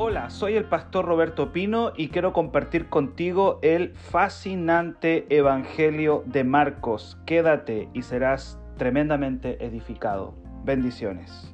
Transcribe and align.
Hola, 0.00 0.30
soy 0.30 0.54
el 0.54 0.64
pastor 0.64 1.06
Roberto 1.06 1.50
Pino 1.50 1.92
y 1.96 2.10
quiero 2.10 2.32
compartir 2.32 2.88
contigo 2.88 3.58
el 3.62 3.94
fascinante 3.96 5.26
Evangelio 5.28 6.22
de 6.24 6.44
Marcos. 6.44 7.18
Quédate 7.26 7.88
y 7.94 8.02
serás 8.02 8.60
tremendamente 8.76 9.58
edificado. 9.64 10.36
Bendiciones. 10.64 11.52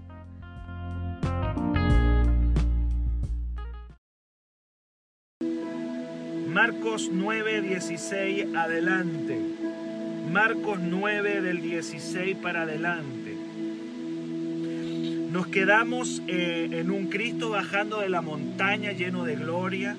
Marcos 6.47 7.09
9, 7.11 7.63
16 7.63 8.55
adelante. 8.55 9.41
Marcos 10.31 10.81
9 10.81 11.41
del 11.41 11.63
16 11.63 12.37
para 12.43 12.65
adelante. 12.65 13.24
Nos 15.35 15.49
quedamos 15.49 16.23
eh, 16.29 16.69
en 16.71 16.93
un 16.93 17.09
Cristo 17.09 17.51
bajando 17.51 17.99
de 17.99 18.09
la 18.09 18.21
montaña 18.21 18.93
lleno 18.93 19.25
de 19.25 19.35
gloria, 19.35 19.97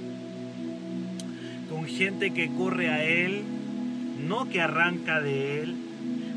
con 1.70 1.84
gente 1.88 2.31
que 2.31 2.48
corre 2.48 2.88
a 2.88 3.03
Él, 3.03 3.41
no 4.26 4.48
que 4.48 4.62
arranca 4.62 5.20
de 5.20 5.62
Él. 5.62 5.76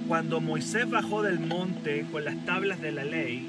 Cuando 0.09 0.41
Moisés 0.41 0.91
bajó 0.91 1.23
del 1.23 1.39
monte 1.39 2.07
con 2.11 2.25
las 2.25 2.45
tablas 2.45 2.81
de 2.81 2.91
la 2.91 3.05
ley, 3.05 3.47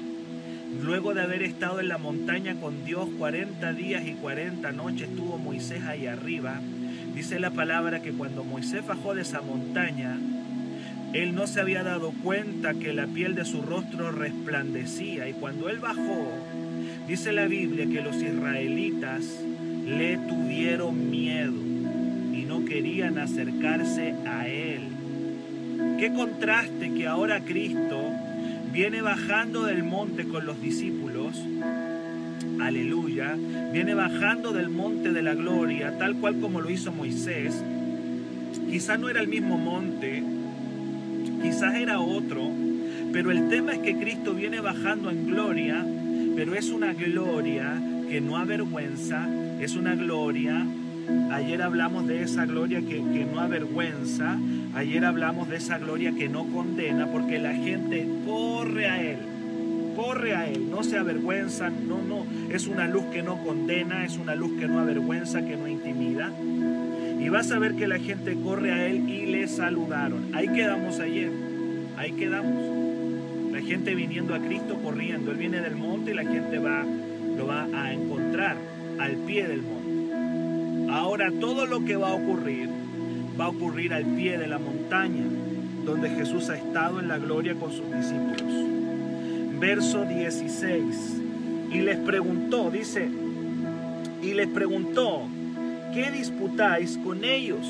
luego 0.84 1.14
de 1.14 1.22
haber 1.22 1.42
estado 1.42 1.80
en 1.80 1.88
la 1.88 1.98
montaña 1.98 2.54
con 2.54 2.84
Dios 2.84 3.08
40 3.18 3.72
días 3.72 4.06
y 4.06 4.12
40 4.12 4.70
noches, 4.70 5.08
estuvo 5.08 5.36
Moisés 5.36 5.82
ahí 5.82 6.06
arriba. 6.06 6.60
Dice 7.12 7.40
la 7.40 7.50
palabra 7.50 8.02
que 8.02 8.12
cuando 8.12 8.44
Moisés 8.44 8.86
bajó 8.86 9.16
de 9.16 9.22
esa 9.22 9.40
montaña, 9.40 10.16
él 11.12 11.34
no 11.34 11.46
se 11.46 11.60
había 11.60 11.82
dado 11.82 12.12
cuenta 12.22 12.74
que 12.74 12.92
la 12.92 13.06
piel 13.06 13.34
de 13.34 13.44
su 13.44 13.62
rostro 13.62 14.12
resplandecía 14.12 15.28
y 15.28 15.32
cuando 15.32 15.68
él 15.68 15.80
bajó, 15.80 16.28
dice 17.08 17.32
la 17.32 17.46
Biblia 17.46 17.86
que 17.86 18.00
los 18.00 18.16
israelitas 18.16 19.24
le 19.86 20.18
tuvieron 20.18 21.10
miedo 21.10 21.52
y 22.32 22.44
no 22.46 22.64
querían 22.64 23.18
acercarse 23.18 24.14
a 24.24 24.46
él. 24.46 24.82
Qué 25.98 26.12
contraste 26.12 26.94
que 26.94 27.08
ahora 27.08 27.40
Cristo 27.40 28.00
viene 28.72 29.02
bajando 29.02 29.64
del 29.64 29.82
monte 29.82 30.26
con 30.26 30.46
los 30.46 30.62
discípulos, 30.62 31.36
aleluya, 32.60 33.36
viene 33.72 33.94
bajando 33.94 34.52
del 34.52 34.68
monte 34.68 35.10
de 35.10 35.22
la 35.22 35.34
gloria, 35.34 35.98
tal 35.98 36.14
cual 36.16 36.38
como 36.38 36.60
lo 36.60 36.70
hizo 36.70 36.92
Moisés. 36.92 37.64
Quizás 38.70 39.00
no 39.00 39.08
era 39.08 39.20
el 39.20 39.28
mismo 39.28 39.58
monte, 39.58 40.22
quizás 41.40 41.74
era 41.74 42.00
otro, 42.00 42.50
pero 43.12 43.30
el 43.30 43.48
tema 43.48 43.72
es 43.72 43.78
que 43.78 43.96
Cristo 43.96 44.34
viene 44.34 44.60
bajando 44.60 45.10
en 45.10 45.26
gloria, 45.26 45.84
pero 46.36 46.54
es 46.54 46.70
una 46.70 46.92
gloria 46.92 47.80
que 48.08 48.20
no 48.20 48.36
avergüenza, 48.36 49.28
es 49.60 49.76
una 49.76 49.94
gloria, 49.94 50.64
ayer 51.32 51.62
hablamos 51.62 52.06
de 52.06 52.22
esa 52.22 52.46
gloria 52.46 52.80
que, 52.80 52.96
que 52.96 53.26
no 53.30 53.40
avergüenza, 53.40 54.38
ayer 54.74 55.04
hablamos 55.04 55.48
de 55.48 55.56
esa 55.56 55.78
gloria 55.78 56.12
que 56.12 56.28
no 56.28 56.46
condena, 56.46 57.06
porque 57.06 57.38
la 57.38 57.54
gente 57.54 58.06
corre 58.26 58.86
a 58.86 59.02
Él, 59.02 59.18
corre 59.96 60.34
a 60.34 60.48
Él, 60.48 60.70
no 60.70 60.82
se 60.82 60.98
avergüenza, 60.98 61.70
no, 61.70 62.02
no, 62.02 62.26
es 62.50 62.66
una 62.66 62.86
luz 62.86 63.04
que 63.12 63.22
no 63.22 63.42
condena, 63.44 64.04
es 64.04 64.16
una 64.16 64.34
luz 64.34 64.58
que 64.58 64.66
no 64.66 64.78
avergüenza, 64.78 65.44
que 65.44 65.56
no 65.56 65.66
intimida. 65.68 66.30
Y 67.20 67.28
vas 67.28 67.50
a 67.52 67.58
ver 67.58 67.74
que 67.74 67.86
la 67.86 67.98
gente 67.98 68.34
corre 68.42 68.72
a 68.72 68.86
Él 68.86 69.08
y 69.08 69.26
le 69.26 69.46
saludaron. 69.46 70.34
Ahí 70.34 70.48
quedamos 70.48 70.98
ayer, 71.00 71.30
ahí 71.96 72.12
quedamos. 72.12 73.52
La 73.52 73.60
gente 73.60 73.94
viniendo 73.94 74.34
a 74.34 74.38
Cristo 74.38 74.78
corriendo. 74.82 75.30
Él 75.30 75.36
viene 75.36 75.60
del 75.60 75.76
monte 75.76 76.12
y 76.12 76.14
la 76.14 76.24
gente 76.24 76.58
va, 76.58 76.84
lo 77.36 77.46
va 77.46 77.64
a 77.74 77.92
encontrar 77.92 78.56
al 78.98 79.16
pie 79.26 79.46
del 79.46 79.62
monte. 79.62 80.90
Ahora 80.92 81.30
todo 81.38 81.66
lo 81.66 81.84
que 81.84 81.96
va 81.96 82.10
a 82.10 82.14
ocurrir 82.14 82.68
va 83.38 83.46
a 83.46 83.48
ocurrir 83.48 83.94
al 83.94 84.04
pie 84.04 84.38
de 84.38 84.46
la 84.46 84.58
montaña, 84.58 85.24
donde 85.84 86.10
Jesús 86.10 86.48
ha 86.50 86.56
estado 86.56 87.00
en 87.00 87.08
la 87.08 87.18
gloria 87.18 87.54
con 87.54 87.70
sus 87.72 87.86
discípulos. 87.92 89.60
Verso 89.60 90.04
16. 90.04 91.20
Y 91.72 91.80
les 91.80 91.98
preguntó, 91.98 92.70
dice, 92.70 93.08
y 94.22 94.34
les 94.34 94.48
preguntó, 94.48 95.26
¿qué 95.92 96.10
disputáis 96.10 96.98
con 96.98 97.24
ellos? 97.24 97.66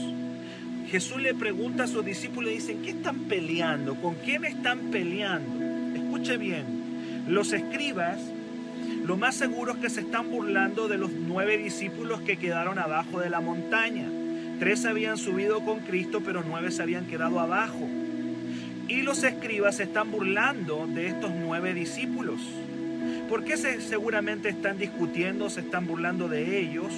Jesús 0.90 1.20
le 1.20 1.34
pregunta 1.34 1.84
a 1.84 1.86
sus 1.86 2.04
discípulos 2.04 2.50
y 2.50 2.54
dicen, 2.54 2.82
¿qué 2.82 2.90
están 2.90 3.20
peleando? 3.20 3.94
¿Con 3.96 4.16
quién 4.16 4.44
están 4.44 4.90
peleando? 4.90 5.96
Escuche 5.96 6.36
bien, 6.36 6.64
los 7.28 7.52
escribas, 7.52 8.18
lo 9.06 9.16
más 9.16 9.36
seguro 9.36 9.72
es 9.72 9.78
que 9.78 9.90
se 9.90 10.00
están 10.00 10.30
burlando 10.30 10.88
de 10.88 10.98
los 10.98 11.12
nueve 11.12 11.58
discípulos 11.58 12.20
que 12.22 12.36
quedaron 12.36 12.78
abajo 12.78 13.20
de 13.20 13.30
la 13.30 13.40
montaña. 13.40 14.08
Tres 14.58 14.84
habían 14.84 15.16
subido 15.16 15.60
con 15.64 15.80
Cristo, 15.80 16.20
pero 16.24 16.42
nueve 16.46 16.70
se 16.70 16.82
habían 16.82 17.06
quedado 17.06 17.40
abajo. 17.40 17.88
Y 18.88 19.02
los 19.02 19.22
escribas 19.22 19.76
se 19.76 19.84
están 19.84 20.10
burlando 20.10 20.86
de 20.86 21.06
estos 21.06 21.30
nueve 21.30 21.72
discípulos. 21.72 22.40
¿Por 23.28 23.44
qué 23.44 23.56
se, 23.56 23.80
seguramente 23.80 24.48
están 24.48 24.76
discutiendo, 24.76 25.48
se 25.48 25.60
están 25.60 25.86
burlando 25.86 26.28
de 26.28 26.58
ellos? 26.60 26.92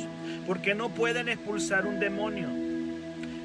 Porque 0.47 0.75
no 0.75 0.89
pueden 0.91 1.29
expulsar 1.29 1.87
un 1.87 2.01
demonio. 2.01 2.49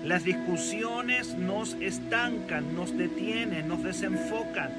Las 0.03 0.23
discusiones 0.23 1.35
nos 1.35 1.73
estancan, 1.75 2.75
nos 2.75 2.97
detienen, 2.97 3.67
nos 3.67 3.83
desenfocan. 3.83 4.69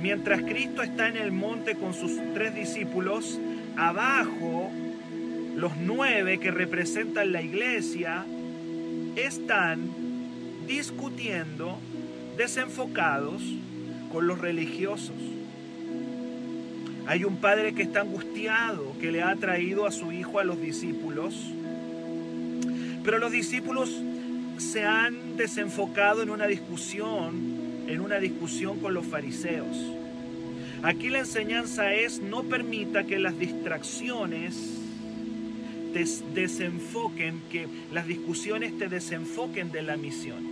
Mientras 0.00 0.42
Cristo 0.42 0.82
está 0.82 1.08
en 1.08 1.16
el 1.16 1.32
monte 1.32 1.74
con 1.74 1.92
sus 1.94 2.12
tres 2.32 2.54
discípulos, 2.54 3.38
abajo 3.76 4.70
los 5.56 5.76
nueve 5.76 6.38
que 6.38 6.50
representan 6.50 7.32
la 7.32 7.42
iglesia 7.42 8.24
están 9.16 9.90
discutiendo, 10.66 11.78
desenfocados 12.36 13.42
con 14.12 14.26
los 14.26 14.38
religiosos. 14.38 15.16
Hay 17.10 17.24
un 17.24 17.38
padre 17.38 17.74
que 17.74 17.82
está 17.82 18.02
angustiado, 18.02 18.96
que 19.00 19.10
le 19.10 19.20
ha 19.20 19.34
traído 19.34 19.84
a 19.84 19.90
su 19.90 20.12
hijo 20.12 20.38
a 20.38 20.44
los 20.44 20.60
discípulos, 20.60 21.34
pero 23.02 23.18
los 23.18 23.32
discípulos 23.32 24.00
se 24.58 24.84
han 24.84 25.36
desenfocado 25.36 26.22
en 26.22 26.30
una 26.30 26.46
discusión, 26.46 27.34
en 27.88 28.00
una 28.00 28.20
discusión 28.20 28.78
con 28.78 28.94
los 28.94 29.04
fariseos. 29.04 29.76
Aquí 30.84 31.08
la 31.08 31.18
enseñanza 31.18 31.92
es 31.92 32.20
no 32.20 32.44
permita 32.44 33.02
que 33.02 33.18
las 33.18 33.36
distracciones 33.36 34.78
te 35.92 36.04
desenfoquen, 36.32 37.40
que 37.50 37.66
las 37.92 38.06
discusiones 38.06 38.78
te 38.78 38.88
desenfoquen 38.88 39.72
de 39.72 39.82
la 39.82 39.96
misión. 39.96 40.46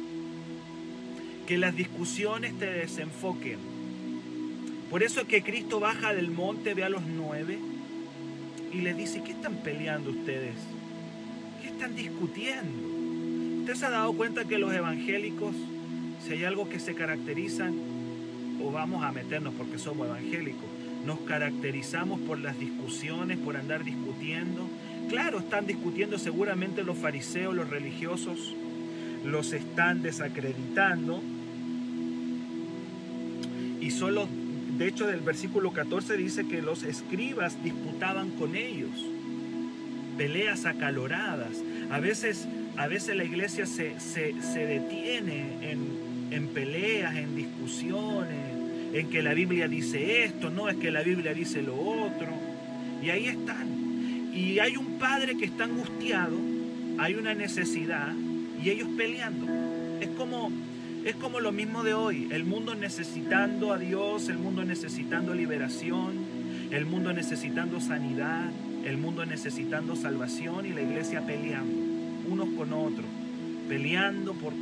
Que 1.47 1.57
las 1.57 1.77
discusiones 1.77 2.59
te 2.59 2.67
desenfoquen. 2.67 3.78
Por 4.91 5.03
eso 5.03 5.21
es 5.21 5.27
que 5.27 5.43
Cristo 5.43 5.81
baja 5.81 6.15
del 6.15 6.31
monte, 6.31 6.75
ve 6.75 6.85
a 6.85 6.89
los 6.89 7.03
nueve 7.03 7.59
y 8.73 8.81
le 8.81 8.95
dice, 8.95 9.23
¿qué 9.23 9.33
están 9.33 9.57
peleando 9.57 10.11
ustedes? 10.11 10.55
¿Qué 11.61 11.69
están 11.69 11.95
discutiendo? 11.95 13.61
¿Usted 13.61 13.75
se 13.75 13.87
ha 13.87 13.91
dado 13.91 14.13
cuenta 14.15 14.45
que 14.45 14.59
los 14.59 14.73
evangélicos, 14.73 15.55
si 16.27 16.33
hay 16.33 16.45
algo 16.45 16.69
que 16.69 16.81
se 16.81 16.95
caracterizan, 16.95 17.75
o 18.63 18.73
vamos 18.73 19.05
a 19.05 19.13
meternos 19.13 19.55
porque 19.55 19.79
somos 19.79 20.07
evangélicos, 20.07 20.65
nos 21.05 21.21
caracterizamos 21.21 22.21
por 22.21 22.39
las 22.39 22.59
discusiones, 22.59 23.39
por 23.39 23.57
andar 23.57 23.85
discutiendo, 23.85 24.69
Claro, 25.09 25.39
están 25.39 25.67
discutiendo 25.67 26.19
seguramente 26.19 26.85
los 26.85 26.99
fariseos, 26.99 27.55
los 27.55 27.71
religiosos, 27.71 28.55
los 29.25 29.55
están 29.55 30.03
desacreditando. 30.03 31.23
Y 33.81 33.91
solo, 33.91 34.29
de 34.79 34.89
hecho, 34.89 35.07
del 35.07 35.21
versículo 35.21 35.73
14 35.73 36.17
dice 36.17 36.47
que 36.47 36.63
los 36.63 36.83
escribas 36.83 37.63
disputaban 37.63 38.31
con 38.31 38.57
ellos. 38.57 38.91
Peleas 40.17 40.67
acaloradas. 40.67 41.63
A 41.91 42.01
veces, 42.01 42.47
a 42.77 42.87
veces 42.87 43.17
la 43.17 43.25
iglesia 43.25 43.67
se, 43.67 43.99
se, 44.01 44.33
detiene 44.67 45.71
en, 45.71 46.33
en 46.33 46.49
peleas, 46.49 47.17
en 47.17 47.37
discusiones, 47.37 48.39
en 48.93 49.11
que 49.11 49.23
la 49.23 49.35
Biblia 49.35 49.69
dice 49.69 50.25
esto, 50.25 50.51
no 50.51 50.69
es 50.69 50.77
que 50.77 50.91
la 50.91 51.03
Biblia 51.03 51.35
dice 51.35 51.63
lo 51.63 51.77
otro. 51.77 52.29
Y 53.03 53.11
ahí 53.11 53.27
están 53.27 53.79
y 54.39 54.61
hay 54.61 54.77
un 54.77 54.99
padre 54.99 55.37
que 55.37 55.47
está 55.47 55.65
angustiado, 55.65 56.37
hay 56.99 57.15
una 57.15 57.35
necesidad 57.35 58.13
y 58.63 58.71
ellos 58.71 58.89
peleando. 58.97 59.47
Es 60.01 60.09
como, 60.11 60.53
es 61.05 61.15
como 61.17 61.41
lo 61.41 61.53
mismo 61.53 61.85
de 61.85 61.95
hoy, 61.95 62.29
el 62.31 62.45
mundo 62.45 62.75
necesitando 62.75 63.73
a 63.73 63.79
Dios, 63.79 64.29
el 64.29 64.39
mundo 64.39 64.65
necesitando 64.65 65.35
liberación, 65.35 66.15
el 66.71 66.87
mundo 66.87 67.13
necesitando 67.13 67.81
sanidad, 67.81 68.51
el 68.85 68.99
mundo 68.99 69.25
necesitando 69.25 69.97
salvación 69.97 70.67
y 70.67 70.71
la 70.71 70.83
iglesia 70.83 71.25
peleando, 71.25 71.75
unos 72.29 72.49
con 72.57 72.73
otros, 72.73 73.07
peleando 73.69 74.35
por 74.35 74.53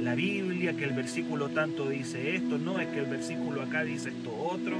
la 0.00 0.14
Biblia, 0.14 0.74
que 0.74 0.84
el 0.84 0.92
versículo 0.92 1.48
tanto 1.48 1.88
dice 1.88 2.36
esto, 2.36 2.58
no, 2.58 2.78
es 2.78 2.88
que 2.88 3.00
el 3.00 3.06
versículo 3.06 3.62
acá 3.62 3.84
dice 3.84 4.10
esto 4.10 4.34
otro. 4.34 4.76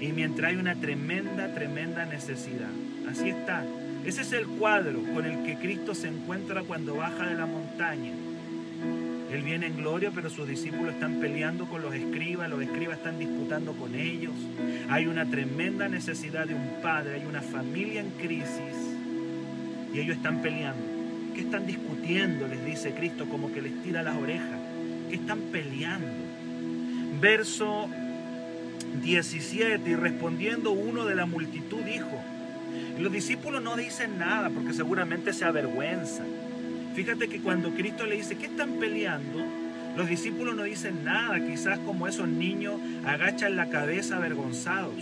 Y 0.00 0.12
mientras 0.12 0.50
hay 0.50 0.56
una 0.56 0.76
tremenda, 0.76 1.52
tremenda 1.54 2.04
necesidad. 2.04 2.70
Así 3.10 3.30
está. 3.30 3.64
Ese 4.04 4.22
es 4.22 4.32
el 4.32 4.46
cuadro 4.46 5.02
con 5.14 5.24
el 5.24 5.42
que 5.44 5.56
Cristo 5.56 5.94
se 5.94 6.08
encuentra 6.08 6.62
cuando 6.62 6.96
baja 6.96 7.26
de 7.26 7.34
la 7.34 7.46
montaña. 7.46 8.12
Él 9.32 9.42
viene 9.42 9.66
en 9.66 9.76
gloria, 9.76 10.10
pero 10.14 10.30
sus 10.30 10.48
discípulos 10.48 10.94
están 10.94 11.20
peleando 11.20 11.66
con 11.66 11.82
los 11.82 11.94
escribas, 11.94 12.48
los 12.48 12.62
escribas 12.62 12.98
están 12.98 13.18
disputando 13.18 13.72
con 13.72 13.94
ellos. 13.94 14.32
Hay 14.88 15.06
una 15.06 15.26
tremenda 15.26 15.88
necesidad 15.88 16.46
de 16.46 16.54
un 16.54 16.80
padre, 16.82 17.16
hay 17.16 17.26
una 17.26 17.42
familia 17.42 18.00
en 18.00 18.10
crisis 18.12 18.96
y 19.92 19.98
ellos 19.98 20.16
están 20.16 20.40
peleando. 20.40 20.82
¿Qué 21.34 21.42
están 21.42 21.66
discutiendo? 21.66 22.48
Les 22.48 22.64
dice 22.64 22.94
Cristo, 22.94 23.26
como 23.28 23.52
que 23.52 23.60
les 23.60 23.82
tira 23.82 24.02
las 24.02 24.16
orejas. 24.16 24.58
¿Qué 25.10 25.16
están 25.16 25.40
peleando? 25.52 26.08
Verso 27.20 27.88
17, 29.02 29.90
y 29.90 29.94
respondiendo 29.94 30.72
uno 30.72 31.04
de 31.04 31.14
la 31.14 31.26
multitud 31.26 31.80
dijo, 31.82 32.18
los 32.98 33.12
discípulos 33.12 33.62
no 33.62 33.76
dicen 33.76 34.18
nada 34.18 34.50
porque 34.50 34.72
seguramente 34.72 35.32
se 35.32 35.44
avergüenzan. 35.44 36.47
Fíjate 36.98 37.28
que 37.28 37.38
cuando 37.38 37.70
Cristo 37.70 38.06
le 38.06 38.16
dice, 38.16 38.36
¿qué 38.36 38.46
están 38.46 38.72
peleando? 38.80 39.38
Los 39.96 40.08
discípulos 40.08 40.56
no 40.56 40.64
dicen 40.64 41.04
nada, 41.04 41.38
quizás 41.38 41.78
como 41.78 42.08
esos 42.08 42.26
niños 42.26 42.80
agachan 43.06 43.54
la 43.54 43.70
cabeza 43.70 44.16
avergonzados. 44.16 44.96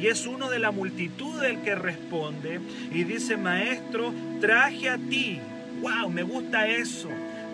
Y 0.00 0.06
es 0.06 0.24
uno 0.28 0.48
de 0.50 0.60
la 0.60 0.70
multitud 0.70 1.42
el 1.42 1.62
que 1.62 1.74
responde 1.74 2.60
y 2.92 3.02
dice, 3.02 3.36
maestro, 3.36 4.14
traje 4.40 4.88
a 4.88 4.98
ti. 4.98 5.40
¡Wow! 5.80 6.10
Me 6.10 6.22
gusta 6.22 6.68
eso. 6.68 7.08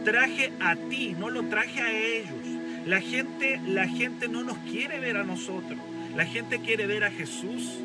Traje 0.04 0.52
a 0.60 0.76
ti, 0.76 1.16
no 1.18 1.30
lo 1.30 1.44
traje 1.44 1.80
a 1.80 1.90
ellos. 1.90 2.44
La 2.84 3.00
gente, 3.00 3.58
la 3.66 3.88
gente 3.88 4.28
no 4.28 4.44
nos 4.44 4.58
quiere 4.58 5.00
ver 5.00 5.16
a 5.16 5.24
nosotros. 5.24 5.80
La 6.14 6.26
gente 6.26 6.60
quiere 6.60 6.86
ver 6.86 7.04
a 7.04 7.10
Jesús. 7.10 7.78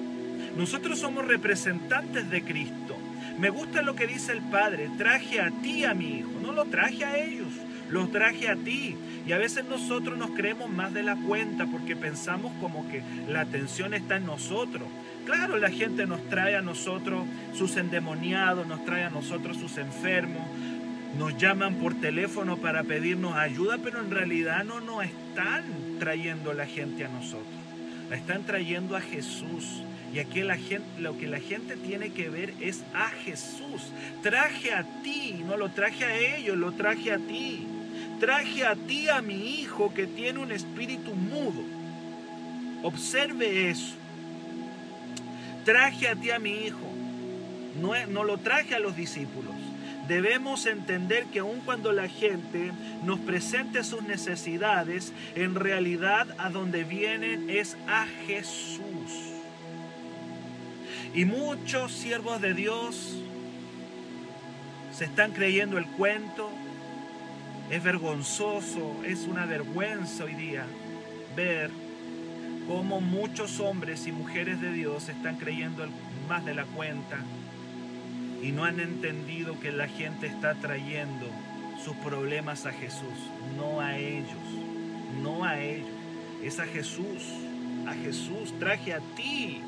Nosotros 0.58 1.00
somos 1.00 1.26
representantes 1.26 2.30
de 2.30 2.42
Cristo. 2.42 2.87
Me 3.38 3.50
gusta 3.50 3.84
lo 3.84 3.96
que 3.96 4.08
dice 4.08 4.32
el 4.32 4.42
Padre, 4.42 4.90
traje 4.98 5.40
a 5.40 5.52
ti 5.52 5.86
a 5.86 5.94
mi 5.94 6.20
hijo, 6.20 6.32
no 6.42 6.52
lo 6.54 6.66
traje 6.66 7.06
a 7.06 7.18
ellos, 7.18 7.50
lo 7.90 8.08
traje 8.08 8.50
a 8.50 8.56
ti. 8.56 8.96
Y 9.28 9.32
a 9.32 9.38
veces 9.38 9.66
nosotros 9.66 10.18
nos 10.18 10.32
creemos 10.32 10.70
más 10.70 10.94
de 10.94 11.04
la 11.04 11.16
cuenta 11.16 11.68
porque 11.68 11.96
pensamos 11.96 12.52
como 12.60 12.90
que 12.90 13.04
la 13.28 13.42
atención 13.42 13.94
está 13.94 14.16
en 14.16 14.26
nosotros. 14.26 14.88
Claro, 15.26 15.58
la 15.58 15.70
gente 15.70 16.08
nos 16.08 16.28
trae 16.30 16.56
a 16.56 16.62
nosotros 16.62 17.26
sus 17.54 17.76
endemoniados, 17.78 18.66
nos 18.66 18.84
trae 18.86 19.04
a 19.04 19.10
nosotros 19.10 19.58
sus 19.58 19.78
enfermos, 19.78 20.42
nos 21.20 21.38
llaman 21.38 21.76
por 21.76 21.94
teléfono 21.94 22.58
para 22.58 22.84
pedirnos 22.84 23.36
ayuda, 23.36 23.78
pero 23.84 24.00
en 24.00 24.10
realidad 24.10 24.64
no 24.64 24.80
nos 24.80 25.04
están 25.04 25.64
trayendo 26.00 26.54
la 26.54 26.66
gente 26.66 27.06
a 27.06 27.10
nosotros, 27.10 27.46
la 28.10 28.16
están 28.16 28.46
trayendo 28.46 28.96
a 28.96 29.02
Jesús. 29.02 29.84
Y 30.14 30.20
aquí 30.20 30.42
gente, 30.42 30.86
lo 31.00 31.18
que 31.18 31.28
la 31.28 31.40
gente 31.40 31.76
tiene 31.76 32.12
que 32.12 32.30
ver 32.30 32.54
es 32.62 32.84
a 32.94 33.10
Jesús. 33.10 33.92
Traje 34.24 34.74
a 34.74 34.84
ti, 35.04 35.44
no 35.46 35.58
lo 35.58 35.70
traje 35.70 36.06
a 36.06 36.18
ellos, 36.18 36.58
lo 36.58 36.72
traje 36.72 37.12
a 37.12 37.18
ti. 37.18 37.68
Traje 38.20 38.66
a 38.66 38.76
ti 38.76 39.10
a 39.10 39.22
mi 39.22 39.60
hijo 39.60 39.94
que 39.94 40.08
tiene 40.08 40.40
un 40.40 40.52
espíritu 40.52 41.14
mudo. 41.14 41.62
Observe 42.84 43.70
eso. 43.70 43.96
Traje 45.66 46.08
a 46.08 46.16
ti 46.16 46.32
a 46.32 46.40
mi 46.40 46.52
hijo. 46.66 46.88
No, 47.82 47.94
no 48.08 48.24
lo 48.24 48.38
traje 48.38 48.76
a 48.76 48.80
los 48.80 48.96
discípulos. 48.96 49.54
Debemos 50.08 50.66
entender 50.66 51.26
que 51.26 51.40
aun 51.40 51.60
cuando 51.60 51.92
la 51.92 52.08
gente 52.08 52.72
nos 53.04 53.20
presente 53.20 53.84
sus 53.84 54.04
necesidades, 54.04 55.12
en 55.36 55.54
realidad 55.54 56.28
a 56.38 56.50
donde 56.50 56.86
vienen 56.86 57.50
es 57.50 57.78
a 57.88 58.08
Jesús. 58.26 59.37
Y 61.14 61.26
muchos 61.26 61.92
siervos 61.92 62.42
de 62.42 62.54
Dios 62.54 63.18
se 64.92 65.06
están 65.06 65.32
creyendo 65.32 65.78
el 65.78 65.86
cuento. 65.86 66.50
Es 67.70 67.84
vergonzoso, 67.84 68.96
es 69.06 69.28
una 69.28 69.46
vergüenza 69.46 70.24
hoy 70.24 70.34
día 70.36 70.66
ver 71.36 71.70
cómo 72.68 73.02
muchos 73.02 73.60
hombres 73.60 74.08
y 74.08 74.12
mujeres 74.12 74.62
de 74.62 74.72
Dios 74.72 75.10
están 75.10 75.38
creyendo 75.38 75.86
más 76.28 76.46
de 76.46 76.54
la 76.54 76.66
cuenta 76.66 77.18
y 78.42 78.52
no 78.52 78.64
han 78.64 78.80
entendido 78.80 79.60
que 79.60 79.72
la 79.72 79.88
gente 79.88 80.28
está 80.28 80.56
trayendo 80.56 81.28
sus 81.84 81.96
problemas 81.98 82.66
a 82.66 82.72
Jesús, 82.72 83.32
no 83.58 83.82
a 83.82 83.98
ellos, 83.98 84.30
no 85.22 85.44
a 85.44 85.60
ellos, 85.60 85.90
es 86.44 86.60
a 86.60 86.66
Jesús, 86.66 87.24
a 87.88 87.94
Jesús, 87.94 88.54
traje 88.60 88.94
a 88.94 89.00
ti 89.16 89.62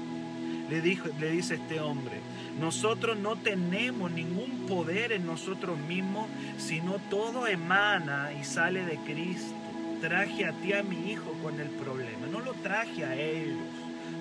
le, 0.69 0.81
dijo, 0.81 1.09
le 1.19 1.31
dice 1.31 1.55
este 1.55 1.79
hombre, 1.79 2.19
nosotros 2.59 3.17
no 3.17 3.35
tenemos 3.35 4.11
ningún 4.11 4.67
poder 4.67 5.11
en 5.11 5.25
nosotros 5.25 5.77
mismos, 5.79 6.27
sino 6.57 6.99
todo 7.09 7.47
emana 7.47 8.31
y 8.39 8.43
sale 8.43 8.85
de 8.85 8.97
Cristo. 8.97 9.55
Traje 10.01 10.45
a 10.45 10.53
ti 10.53 10.73
a 10.73 10.83
mi 10.83 11.11
hijo 11.11 11.33
con 11.41 11.59
el 11.59 11.67
problema, 11.69 12.27
no 12.31 12.39
lo 12.39 12.53
traje 12.53 13.03
a 13.03 13.15
ellos, 13.15 13.57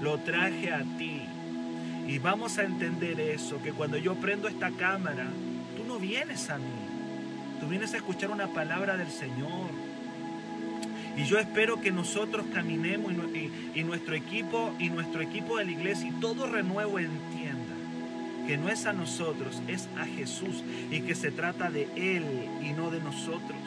lo 0.02 0.18
traje 0.18 0.72
a 0.72 0.82
ti. 0.98 1.22
Y 2.06 2.18
vamos 2.18 2.58
a 2.58 2.64
entender 2.64 3.20
eso, 3.20 3.62
que 3.62 3.72
cuando 3.72 3.96
yo 3.98 4.14
prendo 4.14 4.48
esta 4.48 4.70
cámara, 4.70 5.28
tú 5.76 5.84
no 5.84 5.98
vienes 5.98 6.50
a 6.50 6.58
mí, 6.58 6.64
tú 7.60 7.68
vienes 7.68 7.94
a 7.94 7.98
escuchar 7.98 8.30
una 8.30 8.48
palabra 8.48 8.96
del 8.96 9.10
Señor 9.10 9.87
y 11.18 11.24
yo 11.24 11.36
espero 11.40 11.80
que 11.80 11.90
nosotros 11.90 12.46
caminemos 12.54 13.12
y, 13.74 13.82
nuestro 13.82 14.14
equipo 14.14 14.72
y 14.78 14.88
nuestro 14.88 15.20
equipo 15.20 15.58
de 15.58 15.64
la 15.64 15.72
iglesia 15.72 16.08
y 16.08 16.20
todo 16.20 16.46
renuevo 16.46 17.00
entienda 17.00 17.74
que 18.46 18.56
no 18.56 18.68
es 18.68 18.86
a 18.86 18.92
nosotros, 18.92 19.60
es 19.66 19.88
a 19.98 20.04
Jesús 20.04 20.62
y 20.92 21.00
que 21.00 21.16
se 21.16 21.32
trata 21.32 21.70
de 21.70 21.88
Él 21.96 22.24
y 22.62 22.72
no 22.72 22.90
de 22.90 23.00
nosotros. 23.00 23.58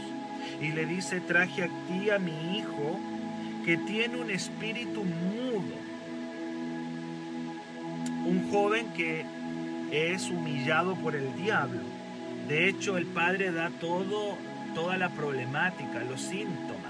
Y 0.62 0.72
le 0.72 0.86
dice, 0.86 1.20
traje 1.20 1.64
aquí 1.64 2.10
a 2.10 2.20
mi 2.20 2.58
hijo 2.58 3.00
que 3.66 3.78
tiene 3.78 4.16
un 4.16 4.32
espíritu 4.32 5.04
mudo. 5.04 5.76
Un 8.26 8.50
joven 8.50 8.88
que 8.94 9.26
es 9.92 10.30
humillado 10.30 10.96
por 10.96 11.16
el 11.16 11.36
diablo. 11.36 11.82
De 12.48 12.70
hecho, 12.70 12.98
el 12.98 13.08
padre 13.08 13.52
da 13.52 13.70
todo, 13.82 14.38
toda 14.74 14.98
la 14.98 15.10
problemática, 15.10 16.00
los 16.06 16.22
síntomas 16.22 16.81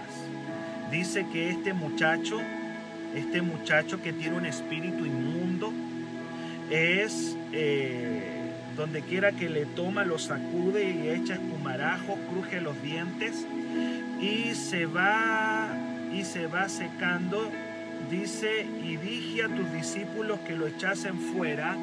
dice 0.92 1.26
que 1.32 1.50
este 1.50 1.74
muchacho, 1.74 2.40
este 3.16 3.42
muchacho 3.42 4.02
que 4.02 4.14
tiene 4.14 4.38
un 4.38 4.46
espíritu 4.46 5.06
inmundo, 5.06 5.72
es 6.70 7.36
eh, 7.54 8.42
donde 8.76 9.02
quiera 9.02 9.32
que 9.32 9.50
le 9.50 9.66
toma, 9.66 10.06
lo 10.06 10.20
sacude 10.20 10.90
y 10.90 11.10
echa 11.10 11.36
espumarajo, 11.36 12.18
cruje 12.30 12.62
los 12.62 12.82
dientes 12.84 13.46
y 14.22 14.54
se 14.54 14.86
va 14.86 15.70
y 16.14 16.24
se 16.24 16.48
va 16.48 16.70
secando. 16.70 17.50
Dice, 18.10 18.66
y 18.84 18.98
dije 18.98 19.44
a 19.44 19.48
tus 19.48 19.72
discípulos 19.72 20.40
que 20.42 20.56
lo 20.56 20.68
echasen 20.68 21.18
fuera 21.18 21.78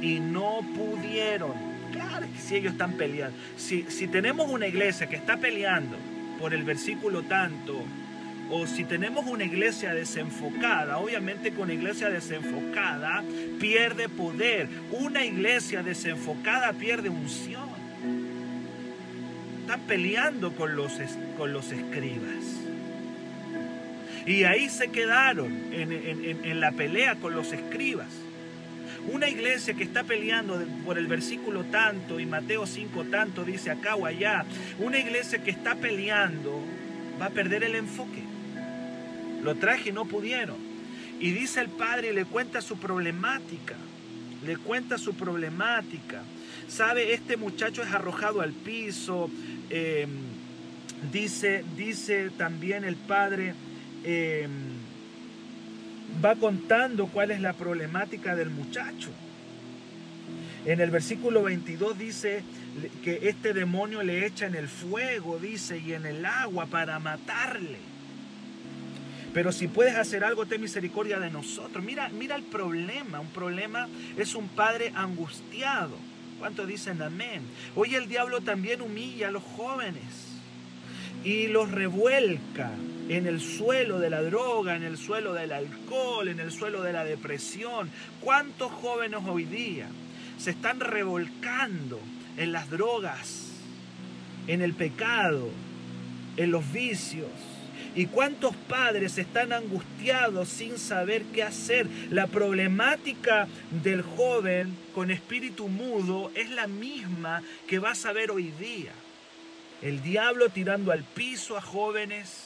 y 0.00 0.18
no 0.18 0.60
pudieron. 0.74 1.52
Claro 1.92 2.26
que 2.32 2.40
si 2.40 2.56
ellos 2.56 2.72
están 2.72 2.92
peleando. 2.92 3.36
Si, 3.56 3.84
si 3.88 4.08
tenemos 4.08 4.50
una 4.50 4.66
iglesia 4.66 5.06
que 5.06 5.16
está 5.16 5.36
peleando 5.36 5.96
por 6.40 6.54
el 6.54 6.64
versículo 6.64 7.22
tanto, 7.22 7.84
o 8.50 8.66
si 8.66 8.84
tenemos 8.84 9.26
una 9.26 9.44
iglesia 9.44 9.92
desenfocada, 9.92 10.98
obviamente 10.98 11.52
con 11.52 11.70
iglesia 11.70 12.08
desenfocada 12.08 13.22
pierde 13.60 14.08
poder. 14.08 14.68
Una 14.90 15.24
iglesia 15.24 15.82
desenfocada 15.82 16.72
pierde 16.72 17.10
unción. 17.10 17.68
Están 19.60 19.80
peleando 19.82 20.52
con 20.52 20.76
los, 20.76 20.92
con 21.36 21.52
los 21.52 21.70
escribas. 21.72 22.44
Y 24.24 24.44
ahí 24.44 24.68
se 24.68 24.88
quedaron 24.88 25.72
en, 25.72 25.92
en 25.92 26.60
la 26.60 26.72
pelea 26.72 27.16
con 27.16 27.34
los 27.34 27.52
escribas. 27.52 28.08
Una 29.10 29.28
iglesia 29.28 29.74
que 29.74 29.84
está 29.84 30.04
peleando 30.04 30.62
por 30.84 30.98
el 30.98 31.06
versículo 31.06 31.64
tanto 31.64 32.20
y 32.20 32.26
Mateo 32.26 32.66
5 32.66 33.04
tanto 33.04 33.44
dice 33.44 33.70
acá 33.70 33.94
o 33.94 34.04
allá. 34.04 34.44
Una 34.78 34.98
iglesia 34.98 35.42
que 35.42 35.50
está 35.50 35.76
peleando 35.76 36.62
va 37.20 37.26
a 37.26 37.30
perder 37.30 37.64
el 37.64 37.74
enfoque. 37.74 38.27
Lo 39.42 39.54
traje 39.54 39.90
y 39.90 39.92
no 39.92 40.04
pudieron. 40.04 40.56
Y 41.20 41.32
dice 41.32 41.60
el 41.60 41.68
padre 41.68 42.10
y 42.10 42.14
le 42.14 42.24
cuenta 42.24 42.60
su 42.60 42.78
problemática. 42.78 43.74
Le 44.44 44.56
cuenta 44.56 44.98
su 44.98 45.14
problemática. 45.14 46.22
Sabe, 46.68 47.12
este 47.12 47.36
muchacho 47.36 47.82
es 47.82 47.92
arrojado 47.92 48.40
al 48.40 48.52
piso. 48.52 49.30
Em, 49.70 50.10
dice, 51.12 51.64
dice 51.76 52.30
también 52.30 52.84
el 52.84 52.96
padre, 52.96 53.54
em, 54.04 54.50
va 56.24 56.36
contando 56.36 57.06
cuál 57.06 57.30
es 57.30 57.40
la 57.40 57.52
problemática 57.52 58.36
del 58.36 58.50
muchacho. 58.50 59.10
En 60.64 60.80
el 60.80 60.90
versículo 60.90 61.44
22 61.44 61.98
dice 61.98 62.42
que 63.02 63.28
este 63.28 63.54
demonio 63.54 64.02
le 64.02 64.26
echa 64.26 64.46
en 64.46 64.54
el 64.54 64.68
fuego, 64.68 65.38
dice, 65.38 65.78
y 65.78 65.94
en 65.94 66.06
el 66.06 66.24
agua 66.26 66.66
para 66.66 66.98
matarle. 66.98 67.78
Pero 69.38 69.52
si 69.52 69.68
puedes 69.68 69.94
hacer 69.94 70.24
algo, 70.24 70.46
ten 70.46 70.60
misericordia 70.60 71.20
de 71.20 71.30
nosotros. 71.30 71.84
Mira, 71.84 72.08
mira 72.08 72.34
el 72.34 72.42
problema. 72.42 73.20
Un 73.20 73.28
problema 73.28 73.86
es 74.16 74.34
un 74.34 74.48
padre 74.48 74.90
angustiado. 74.96 75.94
¿Cuántos 76.40 76.66
dicen 76.66 77.00
amén? 77.00 77.42
Hoy 77.76 77.94
el 77.94 78.08
diablo 78.08 78.40
también 78.40 78.82
humilla 78.82 79.28
a 79.28 79.30
los 79.30 79.44
jóvenes 79.44 80.02
y 81.22 81.46
los 81.46 81.70
revuelca 81.70 82.72
en 83.08 83.28
el 83.28 83.40
suelo 83.40 84.00
de 84.00 84.10
la 84.10 84.22
droga, 84.22 84.74
en 84.74 84.82
el 84.82 84.98
suelo 84.98 85.34
del 85.34 85.52
alcohol, 85.52 86.26
en 86.26 86.40
el 86.40 86.50
suelo 86.50 86.82
de 86.82 86.92
la 86.92 87.04
depresión. 87.04 87.90
¿Cuántos 88.20 88.72
jóvenes 88.72 89.20
hoy 89.24 89.44
día 89.44 89.86
se 90.36 90.50
están 90.50 90.80
revolcando 90.80 92.00
en 92.36 92.50
las 92.50 92.68
drogas, 92.70 93.52
en 94.48 94.62
el 94.62 94.74
pecado, 94.74 95.48
en 96.36 96.50
los 96.50 96.72
vicios? 96.72 97.47
¿Y 97.98 98.06
cuántos 98.06 98.54
padres 98.54 99.18
están 99.18 99.52
angustiados 99.52 100.48
sin 100.48 100.78
saber 100.78 101.24
qué 101.34 101.42
hacer? 101.42 101.88
La 102.10 102.28
problemática 102.28 103.48
del 103.82 104.02
joven 104.02 104.72
con 104.94 105.10
espíritu 105.10 105.66
mudo 105.66 106.30
es 106.36 106.48
la 106.50 106.68
misma 106.68 107.42
que 107.66 107.80
vas 107.80 108.06
a 108.06 108.12
ver 108.12 108.30
hoy 108.30 108.52
día. 108.52 108.92
El 109.82 110.00
diablo 110.00 110.48
tirando 110.48 110.92
al 110.92 111.02
piso 111.02 111.56
a 111.56 111.60
jóvenes, 111.60 112.44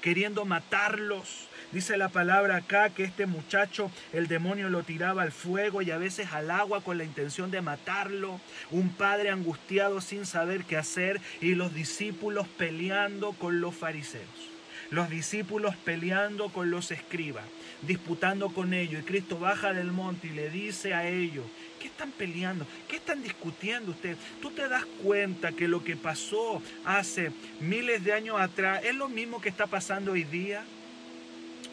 queriendo 0.00 0.44
matarlos. 0.44 1.46
Dice 1.70 1.96
la 1.96 2.08
palabra 2.08 2.56
acá 2.56 2.90
que 2.90 3.04
este 3.04 3.26
muchacho, 3.26 3.92
el 4.12 4.26
demonio 4.26 4.70
lo 4.70 4.82
tiraba 4.82 5.22
al 5.22 5.30
fuego 5.30 5.82
y 5.82 5.92
a 5.92 5.98
veces 5.98 6.32
al 6.32 6.50
agua 6.50 6.82
con 6.82 6.98
la 6.98 7.04
intención 7.04 7.52
de 7.52 7.60
matarlo. 7.60 8.40
Un 8.72 8.88
padre 8.88 9.30
angustiado 9.30 10.00
sin 10.00 10.26
saber 10.26 10.64
qué 10.64 10.76
hacer 10.76 11.20
y 11.40 11.54
los 11.54 11.72
discípulos 11.74 12.48
peleando 12.58 13.34
con 13.34 13.60
los 13.60 13.76
fariseos. 13.76 14.50
Los 14.90 15.08
discípulos 15.08 15.76
peleando 15.76 16.48
con 16.48 16.70
los 16.70 16.90
escribas, 16.90 17.44
disputando 17.82 18.48
con 18.50 18.74
ellos. 18.74 19.02
Y 19.02 19.04
Cristo 19.06 19.38
baja 19.38 19.72
del 19.72 19.92
monte 19.92 20.26
y 20.28 20.30
le 20.30 20.50
dice 20.50 20.94
a 20.94 21.08
ellos, 21.08 21.46
¿Qué 21.80 21.86
están 21.86 22.12
peleando? 22.12 22.66
¿Qué 22.88 22.96
están 22.96 23.22
discutiendo 23.22 23.92
ustedes? 23.92 24.18
¿Tú 24.42 24.50
te 24.50 24.68
das 24.68 24.84
cuenta 25.02 25.52
que 25.52 25.66
lo 25.66 25.82
que 25.82 25.96
pasó 25.96 26.62
hace 26.84 27.32
miles 27.58 28.04
de 28.04 28.12
años 28.12 28.38
atrás 28.38 28.82
es 28.84 28.94
lo 28.94 29.08
mismo 29.08 29.40
que 29.40 29.48
está 29.48 29.66
pasando 29.66 30.12
hoy 30.12 30.24
día? 30.24 30.62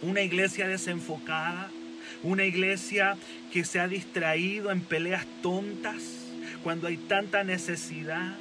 Una 0.01 0.21
iglesia 0.21 0.65
desenfocada, 0.65 1.69
una 2.23 2.45
iglesia 2.45 3.17
que 3.51 3.65
se 3.65 3.81
ha 3.81 3.87
distraído 3.89 4.71
en 4.71 4.79
peleas 4.79 5.25
tontas, 5.41 6.01
cuando 6.63 6.87
hay 6.87 6.95
tanta 6.95 7.43
necesidad, 7.43 8.37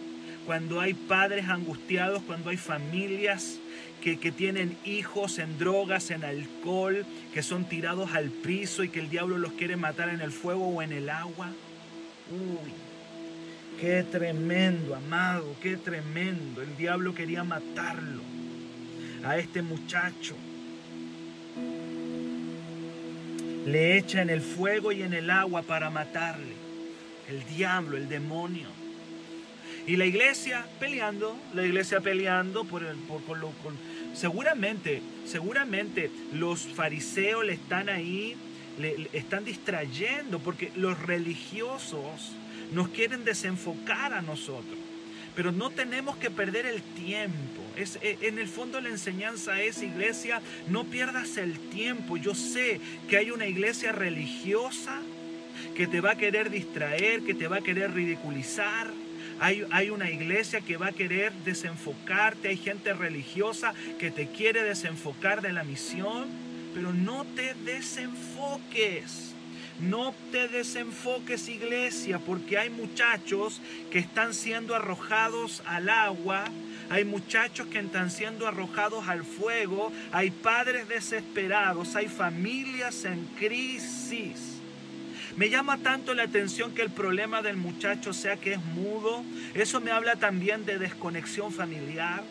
cuando 0.47 0.81
hay 0.81 0.95
padres 0.95 1.49
angustiados, 1.49 2.23
cuando 2.23 2.51
hay 2.51 2.57
familias 2.57 3.59
que, 4.01 4.19
que, 4.19 4.31
tienen 4.31 4.79
hijos 4.85 5.39
en 5.39 5.59
drogas, 5.59 6.11
en 6.13 6.25
alcohol, 6.25 7.05
que 7.35 7.43
son 7.43 7.65
tirados 7.65 8.13
al 8.15 8.31
piso 8.31 8.85
y 8.85 8.89
que 8.89 9.01
el 9.01 9.11
diablo 9.11 9.37
los 9.37 9.53
quiere 9.53 9.77
matar 9.77 10.09
en 10.09 10.21
el 10.21 10.31
fuego 10.31 10.69
o 10.69 10.83
en 10.83 10.93
el 10.93 11.11
agua. 11.11 11.49
Uy, 12.31 12.73
qué 13.81 14.05
tremendo, 14.05 14.95
amado, 14.95 15.57
qué 15.61 15.77
tremendo. 15.77 16.63
El 16.63 16.77
diablo 16.77 17.15
quería 17.15 17.43
matarlo 17.43 18.23
a 19.25 19.39
este 19.39 19.63
muchacho. 19.63 20.37
Le 23.67 23.99
echa 23.99 24.23
en 24.23 24.31
el 24.31 24.41
fuego 24.41 24.93
y 24.93 25.03
en 25.03 25.13
el 25.13 25.29
agua 25.29 25.63
para 25.63 25.91
matarle. 25.91 26.55
El 27.29 27.45
diablo, 27.57 27.97
el 27.97 28.09
demonio. 28.09 28.86
Y 29.87 29.97
la 29.97 30.05
iglesia 30.05 30.67
peleando, 30.81 31.39
la 31.55 31.65
iglesia 31.65 32.01
peleando 32.01 32.65
por, 32.65 32.83
el, 32.83 32.97
por, 32.97 33.39
lo, 33.39 33.53
seguramente, 34.15 35.01
seguramente 35.27 36.11
los 36.33 36.63
fariseos 36.63 37.45
le 37.45 37.53
están 37.53 37.89
ahí, 37.89 38.37
le, 38.79 39.09
están 39.13 39.45
distrayendo 39.45 40.41
porque 40.41 40.73
los 40.75 41.01
religiosos 41.01 42.33
nos 42.73 42.89
quieren 42.89 43.25
desenfocar 43.25 44.13
a 44.13 44.23
nosotros. 44.23 44.77
Pero 45.37 45.53
no 45.53 45.71
tenemos 45.71 46.17
que 46.17 46.31
perder 46.31 46.67
el 46.67 46.83
tiempo. 46.83 47.63
Es, 47.77 48.01
e, 48.03 48.19
en 48.23 48.41
el 48.41 48.49
fondo 48.49 48.81
la 48.81 48.89
enseñanza 48.89 49.61
es, 49.63 49.83
iglesia, 49.83 50.41
no 50.69 50.83
pierdas 50.83 51.37
el 51.37 51.61
tiempo. 51.61 52.17
Yo 52.17 52.35
sé 52.35 52.81
que 53.09 53.19
hay 53.19 53.31
una 53.31 53.47
iglesia 53.47 53.93
religiosa 53.93 55.01
que 55.77 55.87
te 55.87 56.01
va 56.01 56.13
a 56.13 56.17
querer 56.17 56.51
distraer, 56.51 57.23
que 57.23 57.35
te 57.35 57.47
va 57.47 57.59
a 57.59 57.61
querer 57.61 57.93
ridiculizar 57.93 58.91
hay, 59.41 59.91
una 59.91 60.11
iglesia 60.11 60.61
que 60.61 60.77
va 60.77 60.89
a 60.89 60.93
querer 60.93 61.33
desenfocarte, 61.45 62.49
hay 62.49 62.57
gente 62.57 62.93
religiosa 62.93 63.75
que 63.99 64.11
te 64.11 64.29
quiere 64.29 64.63
desenfocar 64.63 65.43
de 65.43 65.53
la 65.53 65.65
misión, 65.65 66.27
pero 66.75 66.93
no 66.93 67.25
te 67.25 67.55
desenfoques. 67.55 69.33
No 69.79 70.15
te 70.33 70.49
desenfoques 70.49 71.51
iglesia, 71.51 72.19
porque 72.19 72.57
hay 72.57 72.71
muchachos 72.71 73.61
que 73.91 73.99
están 73.99 74.33
siendo 74.33 74.75
arrojados 74.75 75.63
al 75.67 75.91
agua, 75.91 76.45
hay 76.89 77.05
muchachos 77.05 77.67
que 77.67 77.81
están 77.81 78.11
siendo 78.11 78.47
arrojados 78.47 79.07
al 79.07 79.23
fuego, 79.23 79.93
hay 80.13 80.31
padres 80.31 80.89
desesperados, 80.89 81.95
hay 81.95 82.09
familias 82.09 83.05
en 83.05 83.27
crisis. 83.39 84.57
Me 85.37 85.51
llama 85.51 85.79
tanto 85.79 86.15
la 86.15 86.23
atención 86.23 86.75
que 86.75 86.83
el 86.83 86.91
problema 86.91 87.43
del 87.43 87.57
muchacho 87.57 88.13
sea 88.13 88.37
que 88.37 88.55
es 88.55 88.65
mudo. 88.65 89.25
Eso 89.55 89.81
me 89.81 89.91
habla 89.91 90.17
también 90.17 90.65
de 90.65 90.79
desconexión 90.79 91.53
familiar. 91.53 92.23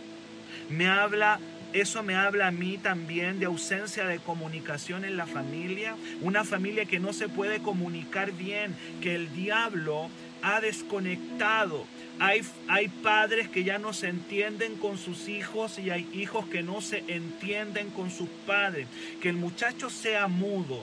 Me 0.69 0.87
habla 0.87 1.39
eso 1.75 2.03
me 2.03 2.15
habla 2.15 2.47
a 2.47 2.51
mí 2.51 2.77
también 2.77 3.37
de 3.37 3.47
ausencia 3.47 4.05
de 4.05 4.19
comunicación 4.19 5.03
en 5.03 5.17
la 5.17 5.27
familia, 5.27 5.97
una 6.21 6.45
familia 6.45 6.85
que 6.85 7.01
no 7.01 7.11
se 7.11 7.27
puede 7.27 7.59
comunicar 7.59 8.31
bien, 8.31 8.73
que 9.01 9.13
el 9.13 9.33
diablo 9.33 10.09
ha 10.41 10.61
desconectado. 10.61 11.85
Hay, 12.17 12.43
hay, 12.69 12.87
padres 12.87 13.49
que 13.49 13.65
ya 13.65 13.77
no 13.77 13.91
se 13.91 14.07
entienden 14.07 14.75
con 14.75 14.97
sus 14.97 15.27
hijos 15.27 15.77
y 15.77 15.89
hay 15.89 16.07
hijos 16.13 16.45
que 16.45 16.63
no 16.63 16.79
se 16.79 17.03
entienden 17.09 17.89
con 17.89 18.09
sus 18.09 18.29
padres. 18.47 18.87
Que 19.21 19.27
el 19.27 19.35
muchacho 19.35 19.89
sea 19.89 20.27
mudo, 20.27 20.81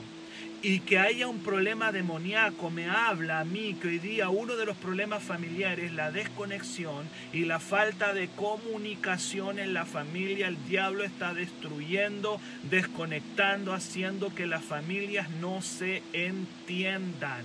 y 0.62 0.78
que 0.80 0.98
haya 0.98 1.26
un 1.26 1.40
problema 1.40 1.90
demoníaco 1.90 2.70
me 2.70 2.88
habla 2.88 3.40
a 3.40 3.44
mí 3.44 3.74
que 3.74 3.88
hoy 3.88 3.98
día 3.98 4.28
uno 4.28 4.54
de 4.54 4.64
los 4.64 4.76
problemas 4.76 5.22
familiares 5.22 5.86
es 5.86 5.92
la 5.92 6.12
desconexión 6.12 7.08
y 7.32 7.44
la 7.44 7.58
falta 7.58 8.14
de 8.14 8.28
comunicación 8.28 9.58
en 9.58 9.74
la 9.74 9.84
familia. 9.84 10.46
El 10.46 10.64
diablo 10.68 11.02
está 11.02 11.34
destruyendo, 11.34 12.40
desconectando, 12.70 13.72
haciendo 13.72 14.32
que 14.32 14.46
las 14.46 14.64
familias 14.64 15.28
no 15.30 15.62
se 15.62 16.02
entiendan. 16.12 17.42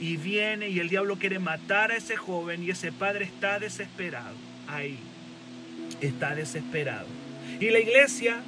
Y 0.00 0.16
viene 0.16 0.70
y 0.70 0.80
el 0.80 0.88
diablo 0.88 1.18
quiere 1.18 1.38
matar 1.38 1.92
a 1.92 1.96
ese 1.96 2.16
joven 2.16 2.62
y 2.62 2.70
ese 2.70 2.90
padre 2.90 3.26
está 3.26 3.58
desesperado. 3.58 4.34
Ahí 4.66 4.98
está 6.00 6.34
desesperado. 6.34 7.06
Y 7.60 7.68
la 7.68 7.80
iglesia, 7.80 8.40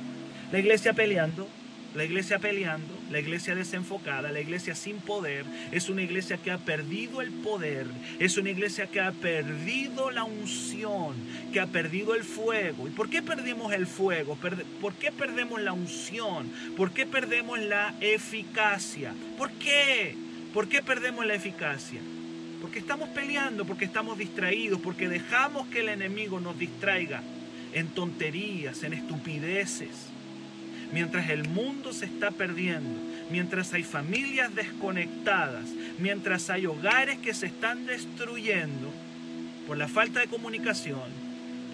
la 0.51 0.59
iglesia 0.59 0.95
peleando, 0.95 1.47
la 1.95 2.05
iglesia 2.05 2.39
peleando, 2.39 2.93
la 3.11 3.19
iglesia 3.21 3.55
desenfocada, 3.55 4.33
la 4.33 4.41
iglesia 4.41 4.75
sin 4.75 4.97
poder, 4.97 5.45
es 5.73 5.89
una 5.89 6.03
iglesia 6.03 6.37
que 6.39 6.51
ha 6.51 6.59
perdido 6.59 7.21
el 7.21 7.31
poder, 7.31 7.87
es 8.19 8.37
una 8.37 8.51
iglesia 8.51 8.87
que 8.87 9.01
ha 9.01 9.13
perdido 9.13 10.11
la 10.11 10.25
unción, 10.25 11.15
que 11.53 11.61
ha 11.61 11.67
perdido 11.67 12.15
el 12.15 12.25
fuego. 12.25 12.89
¿Y 12.89 12.91
por 12.91 13.11
qué 13.11 13.23
perdimos 13.23 13.73
el 13.73 13.87
fuego? 13.87 14.37
¿Por 14.81 14.95
qué 14.95 15.13
perdemos 15.13 15.61
la 15.61 15.73
unción? 15.73 16.51
¿Por 16.77 16.93
qué 16.93 17.07
perdemos 17.07 17.59
la 17.61 17.95
eficacia? 18.01 19.15
¿Por 19.37 19.51
qué? 19.53 20.17
¿Por 20.53 20.69
qué 20.69 20.83
perdemos 20.83 21.27
la 21.27 21.35
eficacia? 21.35 22.01
Porque 22.61 22.79
estamos 22.79 23.09
peleando, 23.11 23.67
porque 23.67 23.85
estamos 23.85 24.17
distraídos, 24.17 24.81
porque 24.81 25.09
dejamos 25.09 25.67
que 25.69 25.81
el 25.81 25.91
enemigo 25.91 26.41
nos 26.41 26.59
distraiga 26.59 27.23
en 27.75 27.89
tonterías, 27.89 28.83
en 28.85 28.95
estupideces 28.95 30.15
mientras 30.95 31.29
el 31.29 31.49
mundo 31.49 31.93
se 31.93 32.07
está 32.07 32.31
perdiendo, 32.31 33.01
mientras 33.29 33.75
hay 33.75 33.83
familias 33.83 34.55
desconectadas, 34.55 35.65
mientras 35.99 36.51
hay 36.51 36.67
hogares 36.67 37.19
que 37.19 37.35
se 37.35 37.47
están 37.47 37.85
destruyendo 37.85 38.93
por 39.67 39.77
la 39.77 39.89
falta 39.89 40.21
de 40.21 40.29
comunicación, 40.29 41.03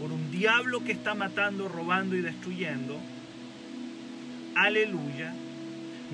por 0.01 0.11
un 0.11 0.31
diablo 0.31 0.83
que 0.83 0.93
está 0.93 1.15
matando, 1.15 1.69
robando 1.69 2.17
y 2.17 2.23
destruyendo, 2.23 2.99
aleluya, 4.55 5.35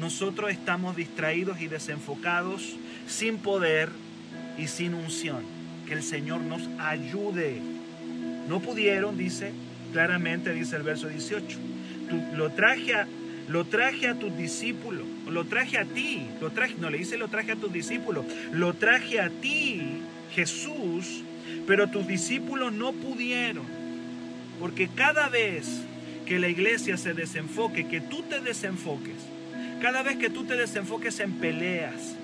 nosotros 0.01 0.51
estamos 0.51 0.97
distraídos 0.97 1.61
y 1.61 1.69
desenfocados, 1.69 2.77
sin 3.07 3.39
poder 3.39 3.89
y 4.59 4.67
sin 4.67 4.95
unción. 4.95 5.45
Que 5.87 5.93
el 5.93 6.03
Señor 6.03 6.41
nos 6.41 6.69
ayude. 6.81 7.63
No 8.49 8.59
pudieron, 8.59 9.17
dice 9.17 9.53
claramente, 9.93 10.53
dice 10.53 10.75
el 10.75 10.83
verso 10.83 11.07
18 11.09 11.76
lo 12.35 12.51
traje 12.51 12.93
lo 13.49 13.65
traje 13.65 14.09
a 14.09 14.15
tus 14.15 14.37
discípulos, 14.37 15.07
lo 15.29 15.45
traje 15.45 15.79
a 15.79 15.85
ti, 15.85 16.27
lo 16.41 16.51
traje, 16.51 16.75
no 16.79 16.91
le 16.91 16.99
dice 16.99 17.17
lo 17.17 17.29
traje 17.29 17.53
a 17.53 17.57
tus 17.57 17.73
discípulos, 17.73 18.25
lo 18.53 18.75
traje 18.75 19.21
a 19.21 19.31
ti, 19.31 19.83
Jesús, 20.35 21.23
pero 21.67 21.89
tus 21.89 22.07
discípulos 22.07 22.73
no 22.73 22.93
pudieron, 22.93 23.65
porque 24.59 24.89
cada 24.89 25.29
vez 25.29 25.67
que 26.27 26.41
la 26.41 26.49
iglesia 26.49 26.97
se 26.97 27.15
desenfoque, 27.15 27.87
que 27.87 28.01
tú 28.01 28.23
te 28.23 28.41
desenfoques, 28.41 29.15
cada 29.81 30.03
vez 30.03 30.17
que 30.17 30.31
tú 30.31 30.45
te 30.45 30.57
desenfoques 30.57 31.21
en 31.21 31.33
peleas, 31.35 32.17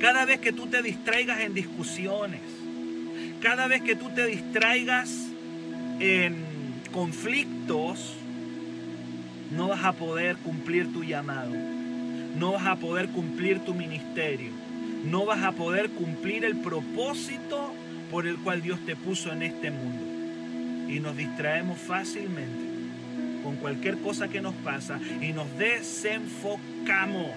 cada 0.00 0.24
vez 0.24 0.40
que 0.40 0.52
tú 0.52 0.68
te 0.68 0.80
distraigas 0.80 1.40
en 1.40 1.52
discusiones, 1.52 2.40
cada 3.42 3.68
vez 3.68 3.82
que 3.82 3.94
tú 3.94 4.10
te 4.10 4.26
distraigas 4.26 5.26
en 6.00 6.36
conflictos, 6.92 8.14
no 9.50 9.68
vas 9.68 9.84
a 9.84 9.92
poder 9.92 10.36
cumplir 10.36 10.92
tu 10.92 11.04
llamado, 11.04 11.52
no 12.36 12.52
vas 12.52 12.66
a 12.66 12.76
poder 12.76 13.08
cumplir 13.08 13.60
tu 13.60 13.74
ministerio, 13.74 14.50
no 15.04 15.24
vas 15.24 15.42
a 15.42 15.52
poder 15.52 15.90
cumplir 15.90 16.44
el 16.44 16.56
propósito 16.56 17.72
por 18.10 18.26
el 18.26 18.36
cual 18.36 18.62
Dios 18.62 18.80
te 18.84 18.96
puso 18.96 19.32
en 19.32 19.42
este 19.42 19.70
mundo. 19.70 20.04
Y 20.92 21.00
nos 21.00 21.16
distraemos 21.16 21.78
fácilmente 21.78 22.68
con 23.42 23.56
cualquier 23.56 23.98
cosa 23.98 24.28
que 24.28 24.40
nos 24.40 24.54
pasa 24.56 24.98
y 25.20 25.32
nos 25.32 25.56
desenfocamos 25.58 27.30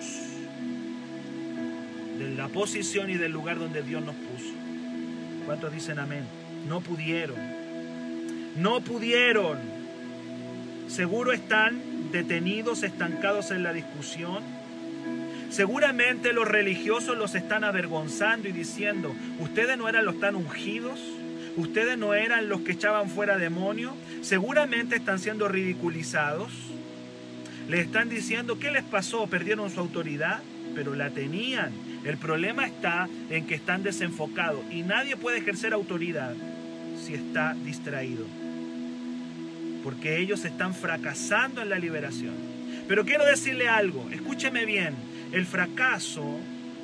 de 2.17 2.35
la 2.35 2.47
posición 2.47 3.09
y 3.09 3.15
del 3.15 3.31
lugar 3.31 3.59
donde 3.59 3.81
Dios 3.81 4.03
nos 4.03 4.15
puso. 4.15 4.53
¿Cuántos 5.45 5.73
dicen 5.73 5.99
amén? 5.99 6.23
No 6.67 6.81
pudieron. 6.81 7.37
No 8.57 8.81
pudieron. 8.81 9.57
Seguro 10.87 11.31
están 11.31 11.90
detenidos, 12.11 12.83
estancados 12.83 13.51
en 13.51 13.63
la 13.63 13.73
discusión. 13.73 14.43
Seguramente 15.49 16.33
los 16.33 16.47
religiosos 16.47 17.17
los 17.17 17.35
están 17.35 17.63
avergonzando 17.63 18.47
y 18.47 18.51
diciendo, 18.51 19.13
ustedes 19.39 19.77
no 19.77 19.89
eran 19.89 20.05
los 20.05 20.19
tan 20.19 20.35
ungidos, 20.35 20.99
ustedes 21.57 21.97
no 21.97 22.13
eran 22.13 22.47
los 22.47 22.61
que 22.61 22.73
echaban 22.73 23.09
fuera 23.09 23.37
demonios, 23.37 23.93
seguramente 24.21 24.95
están 24.95 25.19
siendo 25.19 25.47
ridiculizados. 25.47 26.51
Le 27.67 27.81
están 27.81 28.09
diciendo, 28.09 28.59
¿qué 28.59 28.71
les 28.71 28.83
pasó? 28.83 29.27
¿Perdieron 29.27 29.69
su 29.69 29.79
autoridad? 29.79 30.41
Pero 30.73 30.95
la 30.95 31.09
tenían. 31.09 31.71
El 32.05 32.17
problema 32.17 32.65
está 32.65 33.07
en 33.29 33.45
que 33.45 33.55
están 33.55 33.83
desenfocados 33.83 34.61
y 34.71 34.81
nadie 34.83 35.15
puede 35.17 35.39
ejercer 35.39 35.73
autoridad 35.73 36.33
si 36.97 37.13
está 37.13 37.55
distraído 37.65 38.25
porque 39.83 40.19
ellos 40.19 40.45
están 40.45 40.73
fracasando 40.73 41.61
en 41.61 41.69
la 41.69 41.79
liberación. 41.79 42.33
Pero 42.87 43.05
quiero 43.05 43.25
decirle 43.25 43.67
algo, 43.67 44.07
escúcheme 44.11 44.65
bien, 44.65 44.95
el 45.31 45.45
fracaso 45.45 46.39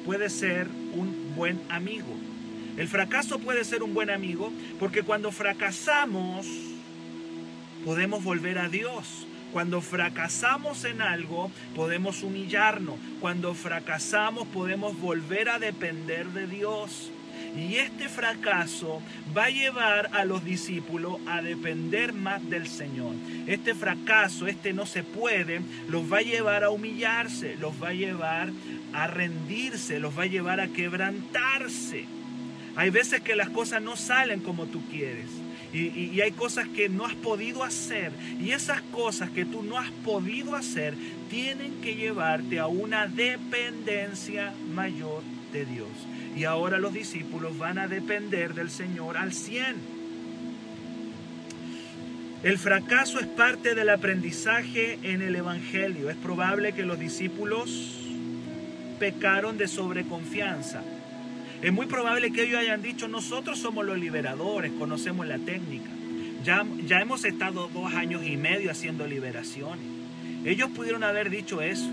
puede 0.05 0.29
ser 0.29 0.67
un 0.93 1.35
buen 1.35 1.59
amigo. 1.69 2.15
El 2.77 2.87
fracaso 2.87 3.39
puede 3.39 3.65
ser 3.65 3.83
un 3.83 3.93
buen 3.93 4.09
amigo 4.09 4.51
porque 4.79 5.03
cuando 5.03 5.31
fracasamos 5.31 6.47
podemos 7.83 8.23
volver 8.23 8.59
a 8.59 8.69
Dios. 8.69 9.27
Cuando 9.51 9.81
fracasamos 9.81 10.85
en 10.85 11.01
algo 11.01 11.51
podemos 11.75 12.21
humillarnos. 12.23 12.95
Cuando 13.19 13.53
fracasamos 13.53 14.47
podemos 14.47 14.99
volver 14.99 15.49
a 15.49 15.59
depender 15.59 16.27
de 16.27 16.47
Dios. 16.47 17.11
Y 17.57 17.77
este 17.77 18.07
fracaso 18.07 19.01
va 19.35 19.45
a 19.45 19.49
llevar 19.49 20.11
a 20.13 20.25
los 20.25 20.45
discípulos 20.45 21.17
a 21.25 21.41
depender 21.41 22.13
más 22.13 22.47
del 22.47 22.67
Señor. 22.67 23.15
Este 23.47 23.73
fracaso, 23.73 24.45
este 24.45 24.73
no 24.73 24.85
se 24.85 25.03
puede, 25.03 25.61
los 25.89 26.11
va 26.11 26.19
a 26.19 26.21
llevar 26.21 26.63
a 26.63 26.69
humillarse, 26.69 27.55
los 27.55 27.81
va 27.81 27.89
a 27.89 27.93
llevar 27.93 28.51
a 28.93 29.07
rendirse, 29.07 29.99
los 29.99 30.17
va 30.17 30.23
a 30.23 30.27
llevar 30.27 30.59
a 30.59 30.67
quebrantarse. 30.67 32.05
Hay 32.75 32.91
veces 32.91 33.21
que 33.21 33.35
las 33.35 33.49
cosas 33.49 33.81
no 33.81 33.95
salen 33.95 34.41
como 34.41 34.67
tú 34.67 34.81
quieres. 34.91 35.25
Y, 35.73 36.21
hay 36.21 36.31
cosas 36.31 36.67
que 36.67 36.89
no 36.89 37.05
has 37.05 37.15
podido 37.15 37.63
hacer. 37.63 38.11
Y 38.39 38.51
esas 38.51 38.81
cosas 38.81 39.29
que 39.31 39.45
tú 39.45 39.63
no 39.63 39.77
has 39.77 39.89
podido 39.89 40.55
hacer 40.55 40.93
tienen 41.29 41.81
que 41.81 41.95
llevarte 41.95 42.59
a 42.59 42.67
una 42.67 43.07
dependencia 43.07 44.53
mayor 44.73 45.23
de 45.51 45.65
Dios. 45.65 45.89
Y 46.37 46.43
ahora 46.45 46.77
los 46.77 46.93
discípulos 46.93 47.57
van 47.57 47.79
a 47.79 47.87
depender 47.87 48.53
del 48.53 48.69
Señor 48.69 49.17
al 49.17 49.33
100. 49.33 49.97
El 52.43 52.59
fracaso 52.59 53.19
es 53.19 53.25
parte 53.25 53.73
del 53.73 53.89
aprendizaje 53.89 54.99
en 55.01 55.23
el 55.23 55.35
Evangelio. 55.35 56.11
Es 56.11 56.15
probable 56.15 56.73
que 56.73 56.83
los 56.83 56.99
discípulos 56.99 57.95
pecaron 58.99 59.57
de 59.57 59.67
sobreconfianza. 59.67 60.83
Es 61.63 61.73
muy 61.73 61.87
probable 61.87 62.31
que 62.31 62.43
ellos 62.43 62.59
hayan 62.59 62.83
dicho, 62.83 63.07
nosotros 63.07 63.57
somos 63.57 63.83
los 63.83 63.97
liberadores, 63.97 64.71
conocemos 64.73 65.25
la 65.25 65.39
técnica. 65.39 65.89
Ya, 66.43 66.63
ya 66.85 66.99
hemos 66.99 67.25
estado 67.25 67.67
dos 67.73 67.91
años 67.95 68.23
y 68.23 68.37
medio 68.37 68.69
haciendo 68.69 69.07
liberaciones. 69.07 69.83
Ellos 70.45 70.69
pudieron 70.69 71.03
haber 71.03 71.31
dicho 71.31 71.63
eso. 71.63 71.89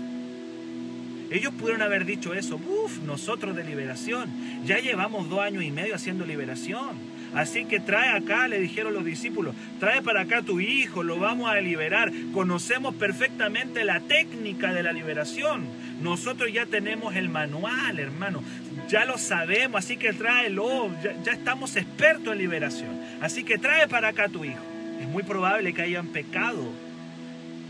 Ellos 1.35 1.53
pudieron 1.53 1.81
haber 1.81 2.05
dicho 2.05 2.33
eso, 2.33 2.55
uff, 2.55 2.99
nosotros 2.99 3.57
de 3.57 3.65
liberación, 3.65 4.29
ya 4.65 4.79
llevamos 4.79 5.29
dos 5.29 5.41
años 5.41 5.63
y 5.63 5.71
medio 5.71 5.93
haciendo 5.93 6.25
liberación. 6.25 6.95
Así 7.33 7.65
que 7.65 7.81
trae 7.81 8.07
acá, 8.07 8.47
le 8.47 8.61
dijeron 8.61 8.93
los 8.93 9.03
discípulos, 9.03 9.53
trae 9.77 10.01
para 10.01 10.21
acá 10.21 10.37
a 10.37 10.41
tu 10.43 10.61
hijo, 10.61 11.03
lo 11.03 11.19
vamos 11.19 11.51
a 11.51 11.59
liberar. 11.59 12.09
Conocemos 12.33 12.95
perfectamente 12.95 13.83
la 13.83 13.99
técnica 13.99 14.71
de 14.71 14.83
la 14.83 14.93
liberación. 14.93 15.65
Nosotros 16.01 16.53
ya 16.53 16.65
tenemos 16.65 17.13
el 17.17 17.27
manual, 17.27 17.99
hermano. 17.99 18.41
Ya 18.87 19.03
lo 19.03 19.17
sabemos, 19.17 19.83
así 19.83 19.97
que 19.97 20.13
tráelo. 20.13 20.89
Ya, 21.03 21.21
ya 21.21 21.33
estamos 21.33 21.75
expertos 21.75 22.31
en 22.31 22.39
liberación. 22.39 23.01
Así 23.19 23.43
que 23.43 23.57
trae 23.57 23.89
para 23.89 24.07
acá 24.07 24.25
a 24.25 24.29
tu 24.29 24.45
hijo. 24.45 24.63
Es 25.01 25.07
muy 25.09 25.23
probable 25.23 25.73
que 25.73 25.81
hayan 25.81 26.07
pecado 26.07 26.63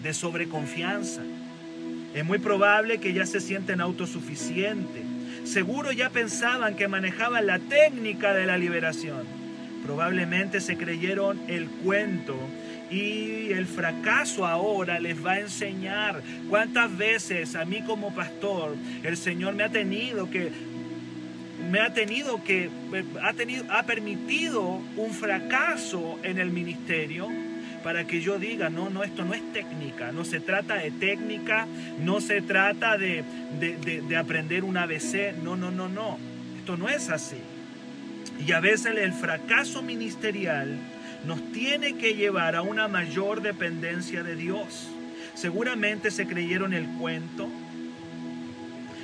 de 0.04 0.13
sobreconfianza 0.13 1.23
es 2.15 2.23
muy 2.23 2.39
probable 2.39 2.99
que 2.99 3.12
ya 3.12 3.25
se 3.25 3.41
sienten 3.41 3.82
autosuficientes. 3.82 5.04
Seguro 5.43 5.91
ya 5.91 6.10
pensaban 6.10 6.78
que 6.78 6.88
manejaban 6.88 7.45
la 7.45 7.60
técnica 7.60 8.34
de 8.34 8.45
la 8.45 8.58
liberación. 8.58 9.23
Probablemente 9.86 10.62
se 10.62 10.78
creyeron 10.78 11.41
el 11.49 11.67
cuento 11.67 12.38
y 12.89 13.51
el 13.51 13.65
fracaso 13.65 14.47
ahora 14.47 15.01
les 15.01 15.23
va 15.23 15.34
a 15.34 15.39
enseñar 15.41 16.21
cuántas 16.49 16.97
veces 16.97 17.54
a 17.56 17.65
mí 17.65 17.82
como 17.82 18.15
pastor 18.15 18.78
el 19.04 19.17
Señor 19.17 19.54
me 19.56 19.63
ha 19.63 19.69
tenido 19.69 20.30
que 20.30 20.51
me 21.69 21.80
ha 21.80 21.93
tenido 21.93 22.43
que 22.43 22.69
ha 23.23 23.34
tenido 23.34 23.65
ha 23.71 23.84
permitido 23.84 24.80
un 24.95 25.12
fracaso 25.12 26.19
en 26.23 26.38
el 26.38 26.51
ministerio 26.51 27.28
para 27.86 28.08
que 28.08 28.19
yo 28.19 28.39
diga, 28.39 28.71
no, 28.71 28.89
no, 28.89 29.04
esto 29.04 29.24
no 29.24 29.36
es 29.36 29.54
técnica, 29.54 30.12
no 30.12 30.26
se 30.26 30.39
trata 30.39 30.74
de 30.74 30.89
técnica, 30.89 31.67
no 32.00 32.19
se 32.19 32.41
trata 32.41 32.98
de, 32.98 33.24
de, 33.60 34.17
aprender 34.17 34.63
un 34.63 34.76
ABC, 34.76 35.36
no, 35.43 35.56
no, 35.56 35.69
no, 35.69 35.88
no, 35.88 36.17
esto 36.58 36.78
no 36.78 36.89
es 36.89 37.12
así. 37.12 37.38
Y 38.43 38.54
a 38.54 38.60
veces 38.60 38.98
el 38.98 39.13
fracaso 39.13 39.84
ministerial 39.84 40.80
nos 41.28 41.52
tiene 41.52 41.95
que 41.95 42.15
llevar 42.15 42.56
a 42.56 42.63
una 42.63 42.88
mayor 42.88 43.43
dependencia 43.43 44.24
de 44.24 44.36
Dios. 44.36 44.89
Seguramente 45.36 46.10
se 46.10 46.26
creyeron 46.26 46.74
el 46.74 46.88
cuento 46.88 47.48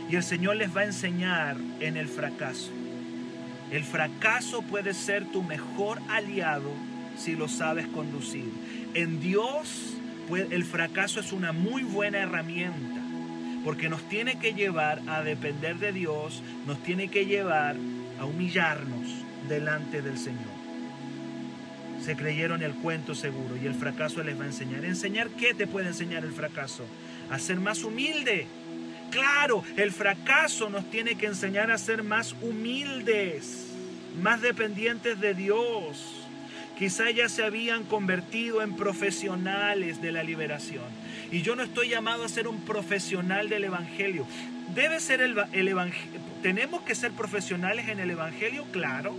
y 0.09 0.15
el 0.15 0.23
Señor 0.23 0.55
les 0.55 0.75
va 0.75 0.81
a 0.81 0.85
enseñar 0.85 1.55
en 1.81 1.97
el 1.97 2.07
fracaso. 2.07 2.71
El 3.69 3.83
fracaso 3.83 4.63
puede 4.63 4.95
ser 4.95 5.25
tu 5.25 5.43
mejor 5.43 6.01
aliado 6.09 6.71
si 7.21 7.35
lo 7.35 7.47
sabes 7.47 7.87
conducir. 7.87 8.51
En 8.93 9.21
Dios 9.21 9.95
el 10.37 10.63
fracaso 10.63 11.19
es 11.19 11.31
una 11.33 11.51
muy 11.51 11.83
buena 11.83 12.19
herramienta 12.19 13.01
porque 13.63 13.89
nos 13.89 14.01
tiene 14.09 14.39
que 14.39 14.53
llevar 14.53 15.01
a 15.07 15.21
depender 15.21 15.77
de 15.77 15.91
Dios, 15.91 16.41
nos 16.65 16.81
tiene 16.81 17.09
que 17.09 17.25
llevar 17.25 17.75
a 18.19 18.25
humillarnos 18.25 19.07
delante 19.47 20.01
del 20.01 20.17
Señor. 20.17 20.61
Se 22.03 22.15
creyeron 22.15 22.63
el 22.63 22.73
cuento 22.73 23.13
seguro 23.13 23.55
y 23.55 23.67
el 23.67 23.75
fracaso 23.75 24.23
les 24.23 24.39
va 24.39 24.45
a 24.45 24.47
enseñar. 24.47 24.83
¿Enseñar 24.83 25.29
qué 25.29 25.53
te 25.53 25.67
puede 25.67 25.89
enseñar 25.89 26.23
el 26.23 26.31
fracaso? 26.31 26.85
A 27.29 27.37
ser 27.37 27.59
más 27.59 27.83
humilde. 27.83 28.47
Claro, 29.11 29.63
el 29.77 29.91
fracaso 29.91 30.71
nos 30.71 30.89
tiene 30.89 31.15
que 31.15 31.27
enseñar 31.27 31.69
a 31.69 31.77
ser 31.77 32.01
más 32.01 32.35
humildes, 32.41 33.67
más 34.19 34.41
dependientes 34.41 35.19
de 35.19 35.35
Dios 35.35 36.20
Quizá 36.81 37.11
ya 37.11 37.29
se 37.29 37.43
habían 37.43 37.83
convertido 37.83 38.63
en 38.63 38.75
profesionales 38.75 40.01
de 40.01 40.11
la 40.11 40.23
liberación. 40.23 40.85
Y 41.31 41.43
yo 41.43 41.55
no 41.55 41.61
estoy 41.61 41.89
llamado 41.89 42.23
a 42.23 42.27
ser 42.27 42.47
un 42.47 42.61
profesional 42.61 43.49
del 43.49 43.65
Evangelio. 43.65 44.25
Debe 44.73 44.99
ser 44.99 45.21
el, 45.21 45.37
Evangelio. 45.67 46.19
¿Tenemos 46.41 46.81
que 46.81 46.95
ser 46.95 47.11
profesionales 47.11 47.87
en 47.87 47.99
el 47.99 48.09
Evangelio? 48.09 48.65
Claro. 48.71 49.15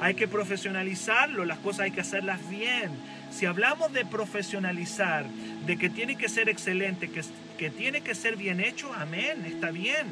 hay 0.00 0.14
que 0.14 0.26
profesionalizarlo, 0.26 1.44
las 1.44 1.58
cosas 1.58 1.82
hay 1.82 1.92
que 1.92 2.00
hacerlas 2.00 2.50
bien. 2.50 2.90
Si 3.30 3.46
hablamos 3.46 3.92
de 3.92 4.04
profesionalizar, 4.04 5.24
de 5.66 5.76
que 5.76 5.90
tiene 5.90 6.16
que 6.16 6.28
ser 6.28 6.48
excelente, 6.48 7.12
que, 7.12 7.22
que 7.56 7.70
tiene 7.70 8.00
que 8.00 8.16
ser 8.16 8.34
bien 8.34 8.58
hecho, 8.58 8.92
amén, 8.92 9.44
está 9.46 9.70
bien. 9.70 10.08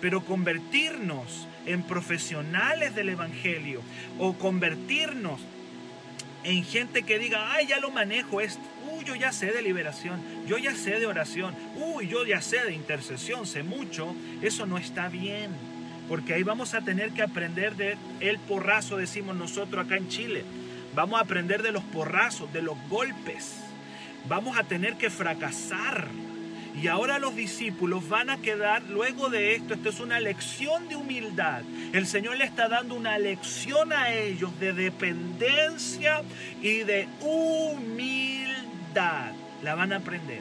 Pero 0.00 0.24
convertirnos 0.24 1.48
en 1.66 1.82
profesionales 1.82 2.94
del 2.94 3.08
Evangelio 3.08 3.80
o 4.20 4.34
convertirnos 4.34 5.40
en 6.44 6.64
gente 6.64 7.02
que 7.02 7.18
diga, 7.18 7.52
ay, 7.52 7.66
ya 7.66 7.80
lo 7.80 7.90
manejo 7.90 8.40
esto, 8.40 8.62
uy, 8.92 9.04
yo 9.04 9.14
ya 9.14 9.32
sé 9.32 9.50
de 9.50 9.62
liberación, 9.62 10.22
yo 10.46 10.58
ya 10.58 10.74
sé 10.74 10.98
de 10.98 11.06
oración, 11.06 11.54
uy, 11.74 12.06
yo 12.08 12.24
ya 12.24 12.40
sé 12.40 12.62
de 12.64 12.74
intercesión, 12.74 13.46
sé 13.46 13.62
mucho, 13.62 14.14
eso 14.42 14.66
no 14.66 14.78
está 14.78 15.08
bien. 15.08 15.50
Porque 16.08 16.34
ahí 16.34 16.42
vamos 16.42 16.74
a 16.74 16.82
tener 16.82 17.12
que 17.12 17.22
aprender 17.22 17.76
de 17.76 17.96
el 18.20 18.38
porrazo, 18.38 18.96
decimos 18.98 19.36
nosotros 19.36 19.84
acá 19.84 19.96
en 19.96 20.08
Chile. 20.08 20.44
Vamos 20.94 21.18
a 21.18 21.22
aprender 21.22 21.62
de 21.62 21.72
los 21.72 21.82
porrazos, 21.82 22.52
de 22.52 22.62
los 22.62 22.76
golpes. 22.88 23.56
Vamos 24.28 24.58
a 24.58 24.64
tener 24.64 24.96
que 24.96 25.10
fracasar. 25.10 26.08
Y 26.80 26.88
ahora 26.88 27.18
los 27.18 27.36
discípulos 27.36 28.08
van 28.08 28.30
a 28.30 28.38
quedar, 28.38 28.82
luego 28.82 29.28
de 29.28 29.54
esto, 29.54 29.74
esto 29.74 29.90
es 29.90 30.00
una 30.00 30.18
lección 30.18 30.88
de 30.88 30.96
humildad. 30.96 31.62
El 31.92 32.06
Señor 32.06 32.36
le 32.36 32.44
está 32.44 32.68
dando 32.68 32.96
una 32.96 33.16
lección 33.18 33.92
a 33.92 34.12
ellos 34.12 34.58
de 34.58 34.72
dependencia 34.72 36.22
y 36.60 36.78
de 36.78 37.08
humildad. 37.20 38.12
La 39.62 39.76
van 39.76 39.92
a 39.92 39.96
aprender. 39.96 40.40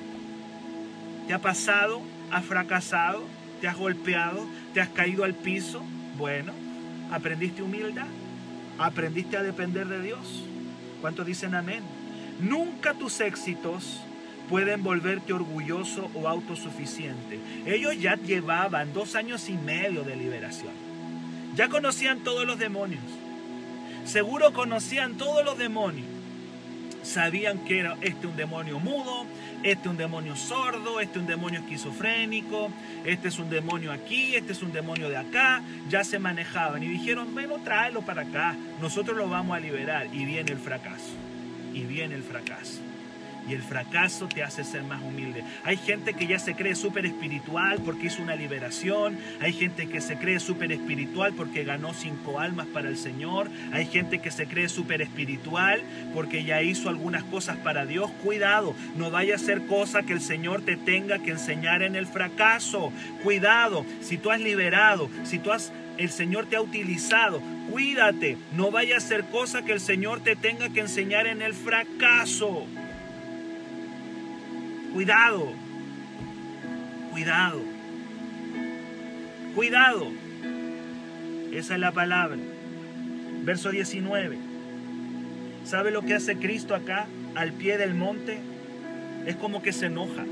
¿Te 1.27 1.33
ha 1.33 1.39
pasado? 1.39 2.01
¿Has 2.31 2.43
fracasado? 2.45 3.23
¿Te 3.61 3.67
has 3.67 3.77
golpeado? 3.77 4.47
¿Te 4.73 4.81
has 4.81 4.89
caído 4.89 5.23
al 5.23 5.35
piso? 5.35 5.83
Bueno, 6.17 6.51
aprendiste 7.11 7.61
humildad. 7.61 8.07
Aprendiste 8.79 9.37
a 9.37 9.43
depender 9.43 9.87
de 9.87 10.01
Dios. 10.01 10.43
¿Cuántos 10.99 11.27
dicen 11.27 11.53
amén? 11.53 11.83
Nunca 12.41 12.95
tus 12.95 13.21
éxitos 13.21 14.01
pueden 14.49 14.83
volverte 14.83 15.33
orgulloso 15.33 16.09
o 16.13 16.27
autosuficiente. 16.27 17.39
Ellos 17.65 17.99
ya 17.99 18.15
llevaban 18.15 18.93
dos 18.93 19.15
años 19.15 19.49
y 19.49 19.53
medio 19.53 20.03
de 20.03 20.15
liberación. 20.15 20.73
Ya 21.55 21.69
conocían 21.69 22.19
todos 22.19 22.45
los 22.45 22.59
demonios. 22.59 23.03
Seguro 24.05 24.53
conocían 24.53 25.15
todos 25.15 25.45
los 25.45 25.57
demonios. 25.57 26.07
Sabían 27.03 27.59
que 27.59 27.79
era 27.79 27.97
este 28.01 28.27
un 28.27 28.37
demonio 28.37 28.79
mudo, 28.79 29.25
este 29.61 29.89
un 29.89 29.97
demonio 29.97 30.37
sordo, 30.37 31.01
este 31.01 31.19
un 31.19 31.27
demonio 31.27 31.59
esquizofrénico, 31.59 32.71
este 33.03 33.27
es 33.27 33.39
un 33.39 33.49
demonio 33.49 33.91
aquí, 33.91 34.35
este 34.35 34.53
es 34.53 34.61
un 34.61 34.71
demonio 34.71 35.09
de 35.09 35.17
acá. 35.17 35.61
Ya 35.89 36.03
se 36.03 36.17
manejaban 36.17 36.81
y 36.81 36.87
dijeron, 36.87 37.33
bueno, 37.33 37.59
tráelo 37.63 38.01
para 38.03 38.21
acá, 38.21 38.55
nosotros 38.81 39.17
lo 39.17 39.27
vamos 39.29 39.55
a 39.55 39.59
liberar. 39.59 40.07
Y 40.13 40.25
viene 40.25 40.51
el 40.51 40.59
fracaso. 40.59 41.11
Y 41.73 41.83
viene 41.83 42.15
el 42.15 42.23
fracaso 42.23 42.79
y 43.47 43.53
el 43.53 43.61
fracaso 43.61 44.27
te 44.27 44.43
hace 44.43 44.63
ser 44.63 44.83
más 44.83 45.01
humilde. 45.01 45.43
Hay 45.63 45.77
gente 45.77 46.13
que 46.13 46.27
ya 46.27 46.39
se 46.39 46.55
cree 46.55 46.75
súper 46.75 47.05
espiritual 47.05 47.79
porque 47.83 48.07
hizo 48.07 48.21
una 48.21 48.35
liberación. 48.35 49.17
Hay 49.41 49.53
gente 49.53 49.87
que 49.87 50.01
se 50.01 50.17
cree 50.17 50.39
súper 50.39 50.71
espiritual 50.71 51.33
porque 51.33 51.63
ganó 51.63 51.93
cinco 51.93 52.39
almas 52.39 52.67
para 52.67 52.89
el 52.89 52.97
Señor. 52.97 53.49
Hay 53.71 53.85
gente 53.85 54.19
que 54.19 54.31
se 54.31 54.47
cree 54.47 54.69
súper 54.69 55.01
espiritual 55.01 55.81
porque 56.13 56.43
ya 56.43 56.61
hizo 56.61 56.89
algunas 56.89 57.23
cosas 57.23 57.57
para 57.57 57.85
Dios. 57.85 58.11
Cuidado, 58.23 58.75
no 58.95 59.11
vaya 59.11 59.35
a 59.35 59.39
ser 59.39 59.65
cosa 59.65 60.03
que 60.03 60.13
el 60.13 60.21
Señor 60.21 60.61
te 60.61 60.77
tenga 60.77 61.19
que 61.19 61.31
enseñar 61.31 61.83
en 61.83 61.95
el 61.95 62.07
fracaso. 62.07 62.91
Cuidado, 63.23 63.85
si 64.01 64.17
tú 64.17 64.31
has 64.31 64.39
liberado, 64.39 65.09
si 65.23 65.39
tú 65.39 65.51
has 65.51 65.71
el 65.97 66.09
Señor 66.09 66.47
te 66.47 66.55
ha 66.55 66.61
utilizado. 66.61 67.41
Cuídate, 67.69 68.37
no 68.55 68.71
vaya 68.71 68.97
a 68.97 68.99
ser 68.99 69.25
cosa 69.25 69.63
que 69.63 69.73
el 69.73 69.79
Señor 69.79 70.21
te 70.21 70.35
tenga 70.35 70.69
que 70.69 70.81
enseñar 70.81 71.27
en 71.27 71.41
el 71.41 71.53
fracaso. 71.53 72.65
Cuidado. 74.93 75.51
Cuidado. 77.11 77.61
Cuidado. 79.55 80.11
Esa 81.51 81.73
es 81.73 81.79
la 81.79 81.91
palabra. 81.91 82.37
Verso 83.43 83.71
19. 83.71 84.37
¿Sabe 85.65 85.89
lo 85.89 86.03
que 86.03 86.13
hace 86.13 86.35
Cristo 86.35 86.75
acá 86.75 87.07
al 87.33 87.53
pie 87.53 87.79
del 87.79 87.95
monte? 87.95 88.37
Es 89.25 89.35
como 89.35 89.63
que 89.63 89.73
se 89.73 89.87
enoja. 89.87 90.25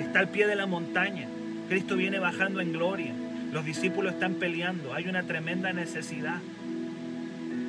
Está 0.00 0.18
al 0.18 0.30
pie 0.30 0.48
de 0.48 0.56
la 0.56 0.66
montaña. 0.66 1.28
Cristo 1.68 1.94
viene 1.94 2.18
bajando 2.18 2.60
en 2.60 2.72
gloria. 2.72 3.12
Los 3.52 3.64
discípulos 3.64 4.14
están 4.14 4.34
peleando. 4.34 4.94
Hay 4.94 5.06
una 5.06 5.22
tremenda 5.22 5.72
necesidad. 5.72 6.40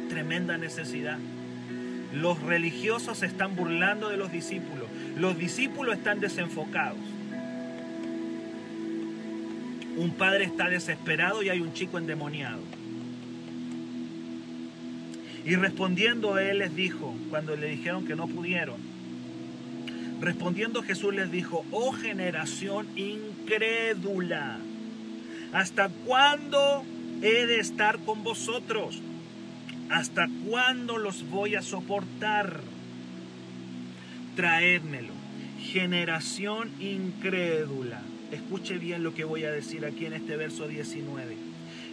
Tremenda 0.10 0.58
necesidad. 0.58 1.20
Los 2.12 2.42
religiosos 2.42 3.20
se 3.20 3.28
están 3.28 3.56
burlando 3.56 4.10
de 4.10 4.18
los 4.18 4.32
discípulos. 4.32 4.89
Los 5.20 5.38
discípulos 5.38 5.98
están 5.98 6.22
desenfocados. 6.22 6.98
Un 9.98 10.12
padre 10.12 10.46
está 10.46 10.70
desesperado 10.70 11.44
y 11.44 11.50
hay 11.50 11.60
un 11.60 11.74
chico 11.74 11.98
endemoniado. 11.98 12.62
Y 15.44 15.56
respondiendo 15.56 16.40
él 16.40 16.60
les 16.60 16.74
dijo, 16.74 17.14
cuando 17.30 17.58
le 17.58 17.68
dijeron 17.68 18.08
que 18.08 18.16
no 18.16 18.28
pudieron, 18.28 18.78
respondiendo 20.22 20.84
Jesús 20.84 21.14
les 21.14 21.30
dijo, 21.30 21.66
oh 21.72 21.92
generación 21.92 22.88
incrédula, 22.96 24.58
¿hasta 25.52 25.90
cuándo 26.06 26.86
he 27.22 27.46
de 27.46 27.60
estar 27.60 28.00
con 28.00 28.24
vosotros? 28.24 29.02
¿Hasta 29.90 30.30
cuándo 30.48 30.98
los 30.98 31.30
voy 31.30 31.56
a 31.56 31.62
soportar? 31.62 32.62
Traédmelo. 34.36 35.14
Generación 35.62 36.70
incrédula. 36.80 38.02
Escuche 38.32 38.78
bien 38.78 39.04
lo 39.04 39.14
que 39.14 39.24
voy 39.24 39.44
a 39.44 39.52
decir 39.52 39.86
aquí 39.86 40.06
en 40.06 40.14
este 40.14 40.38
verso 40.38 40.68
19. 40.68 41.36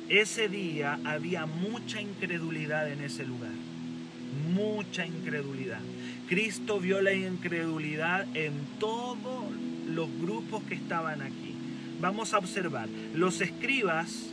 Ese 0.09 0.49
día 0.49 0.99
había 1.05 1.47
mucha 1.47 2.01
incredulidad 2.01 2.91
en 2.91 3.01
ese 3.03 3.27
lugar. 3.27 3.51
Mucha 4.55 5.07
incredulidad. 5.07 5.81
Cristo 6.29 6.81
vio 6.81 7.01
la 7.01 7.13
incredulidad 7.13 8.27
en 8.35 8.53
todos 8.79 9.45
los 9.89 10.09
grupos 10.21 10.63
que 10.65 10.75
estaban 10.75 11.23
aquí. 11.23 11.55
Vamos 12.01 12.35
a 12.35 12.39
observar. 12.39 12.89
Los 13.15 13.41
escribas 13.41 14.31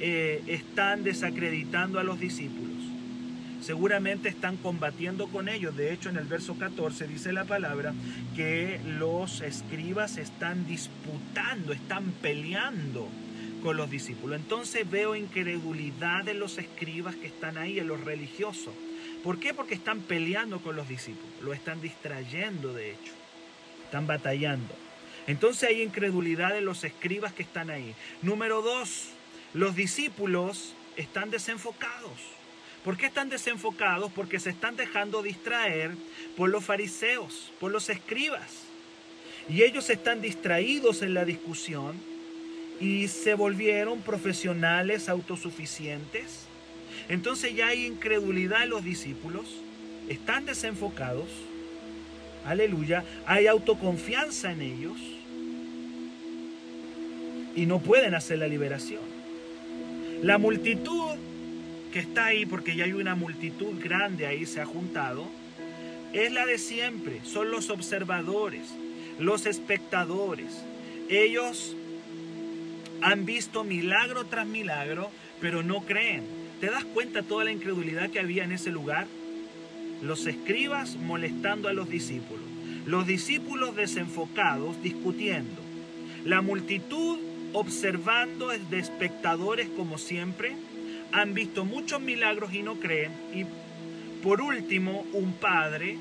eh, 0.00 0.42
están 0.46 1.04
desacreditando 1.04 1.98
a 1.98 2.04
los 2.04 2.18
discípulos 2.18 2.71
seguramente 3.62 4.28
están 4.28 4.56
combatiendo 4.56 5.28
con 5.28 5.48
ellos. 5.48 5.76
De 5.76 5.92
hecho, 5.92 6.08
en 6.08 6.16
el 6.16 6.24
verso 6.24 6.56
14 6.58 7.06
dice 7.06 7.32
la 7.32 7.44
palabra 7.44 7.94
que 8.36 8.80
los 8.98 9.40
escribas 9.40 10.18
están 10.18 10.66
disputando, 10.66 11.72
están 11.72 12.12
peleando 12.20 13.08
con 13.62 13.76
los 13.76 13.90
discípulos. 13.90 14.40
Entonces 14.40 14.90
veo 14.90 15.14
incredulidad 15.14 16.28
en 16.28 16.40
los 16.40 16.58
escribas 16.58 17.14
que 17.14 17.28
están 17.28 17.56
ahí, 17.56 17.78
en 17.78 17.86
los 17.86 18.00
religiosos. 18.00 18.74
¿Por 19.22 19.38
qué? 19.38 19.54
Porque 19.54 19.74
están 19.74 20.00
peleando 20.00 20.58
con 20.60 20.74
los 20.74 20.88
discípulos, 20.88 21.30
lo 21.42 21.52
están 21.52 21.80
distrayendo 21.80 22.74
de 22.74 22.90
hecho, 22.90 23.12
están 23.84 24.06
batallando. 24.06 24.74
Entonces 25.28 25.68
hay 25.68 25.82
incredulidad 25.82 26.58
en 26.58 26.64
los 26.64 26.82
escribas 26.82 27.32
que 27.32 27.44
están 27.44 27.70
ahí. 27.70 27.94
Número 28.22 28.60
dos, 28.62 29.10
los 29.54 29.76
discípulos 29.76 30.74
están 30.96 31.30
desenfocados. 31.30 32.41
¿Por 32.84 32.96
qué 32.96 33.06
están 33.06 33.28
desenfocados? 33.28 34.10
Porque 34.12 34.40
se 34.40 34.50
están 34.50 34.76
dejando 34.76 35.22
distraer 35.22 35.92
por 36.36 36.50
los 36.50 36.64
fariseos, 36.64 37.52
por 37.60 37.70
los 37.70 37.88
escribas. 37.88 38.64
Y 39.48 39.62
ellos 39.62 39.88
están 39.90 40.20
distraídos 40.20 41.02
en 41.02 41.14
la 41.14 41.24
discusión 41.24 41.96
y 42.80 43.06
se 43.06 43.34
volvieron 43.34 44.00
profesionales 44.00 45.08
autosuficientes. 45.08 46.46
Entonces 47.08 47.54
ya 47.54 47.68
hay 47.68 47.86
incredulidad 47.86 48.64
en 48.64 48.70
los 48.70 48.84
discípulos, 48.84 49.46
están 50.08 50.46
desenfocados, 50.46 51.28
aleluya, 52.44 53.04
hay 53.26 53.46
autoconfianza 53.46 54.52
en 54.52 54.62
ellos 54.62 54.96
y 57.54 57.66
no 57.66 57.80
pueden 57.80 58.14
hacer 58.14 58.38
la 58.38 58.48
liberación. 58.48 59.02
La 60.22 60.38
multitud 60.38 61.16
que 61.92 62.00
está 62.00 62.26
ahí 62.26 62.46
porque 62.46 62.74
ya 62.74 62.84
hay 62.84 62.94
una 62.94 63.14
multitud 63.14 63.78
grande 63.78 64.26
ahí 64.26 64.46
se 64.46 64.60
ha 64.60 64.66
juntado, 64.66 65.28
es 66.12 66.32
la 66.32 66.46
de 66.46 66.58
siempre, 66.58 67.20
son 67.24 67.50
los 67.50 67.70
observadores, 67.70 68.74
los 69.18 69.46
espectadores. 69.46 70.64
Ellos 71.08 71.76
han 73.02 73.24
visto 73.26 73.64
milagro 73.64 74.24
tras 74.24 74.46
milagro, 74.46 75.10
pero 75.40 75.62
no 75.62 75.80
creen. 75.80 76.24
¿Te 76.60 76.70
das 76.70 76.84
cuenta 76.84 77.22
toda 77.22 77.44
la 77.44 77.52
incredulidad 77.52 78.10
que 78.10 78.20
había 78.20 78.44
en 78.44 78.52
ese 78.52 78.70
lugar? 78.70 79.06
Los 80.00 80.26
escribas 80.26 80.96
molestando 80.96 81.68
a 81.68 81.72
los 81.72 81.88
discípulos, 81.88 82.44
los 82.86 83.06
discípulos 83.06 83.76
desenfocados 83.76 84.82
discutiendo, 84.82 85.60
la 86.24 86.40
multitud 86.40 87.18
observando 87.52 88.48
de 88.48 88.78
espectadores 88.78 89.68
como 89.68 89.98
siempre, 89.98 90.56
han 91.12 91.34
visto 91.34 91.64
muchos 91.64 92.00
milagros 92.00 92.52
y 92.54 92.62
no 92.62 92.80
creen. 92.80 93.12
Y 93.34 93.44
por 94.22 94.40
último, 94.40 95.06
un 95.12 95.34
padre, 95.34 95.96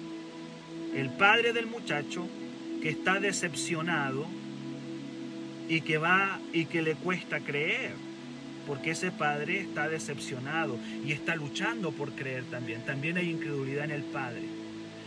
el 0.95 1.09
padre 1.09 1.53
del 1.53 1.67
muchacho, 1.67 2.27
que 2.81 2.89
está 2.89 3.19
decepcionado 3.19 4.25
y 5.69 5.81
que 5.81 5.97
va 5.97 6.39
y 6.51 6.65
que 6.65 6.81
le 6.81 6.95
cuesta 6.95 7.39
creer, 7.39 7.93
porque 8.67 8.91
ese 8.91 9.11
padre 9.11 9.61
está 9.61 9.87
decepcionado 9.87 10.77
y 11.05 11.11
está 11.11 11.35
luchando 11.35 11.91
por 11.91 12.11
creer 12.11 12.43
también. 12.45 12.85
También 12.85 13.17
hay 13.17 13.29
incredulidad 13.29 13.85
en 13.85 13.91
el 13.91 14.03
padre. 14.03 14.43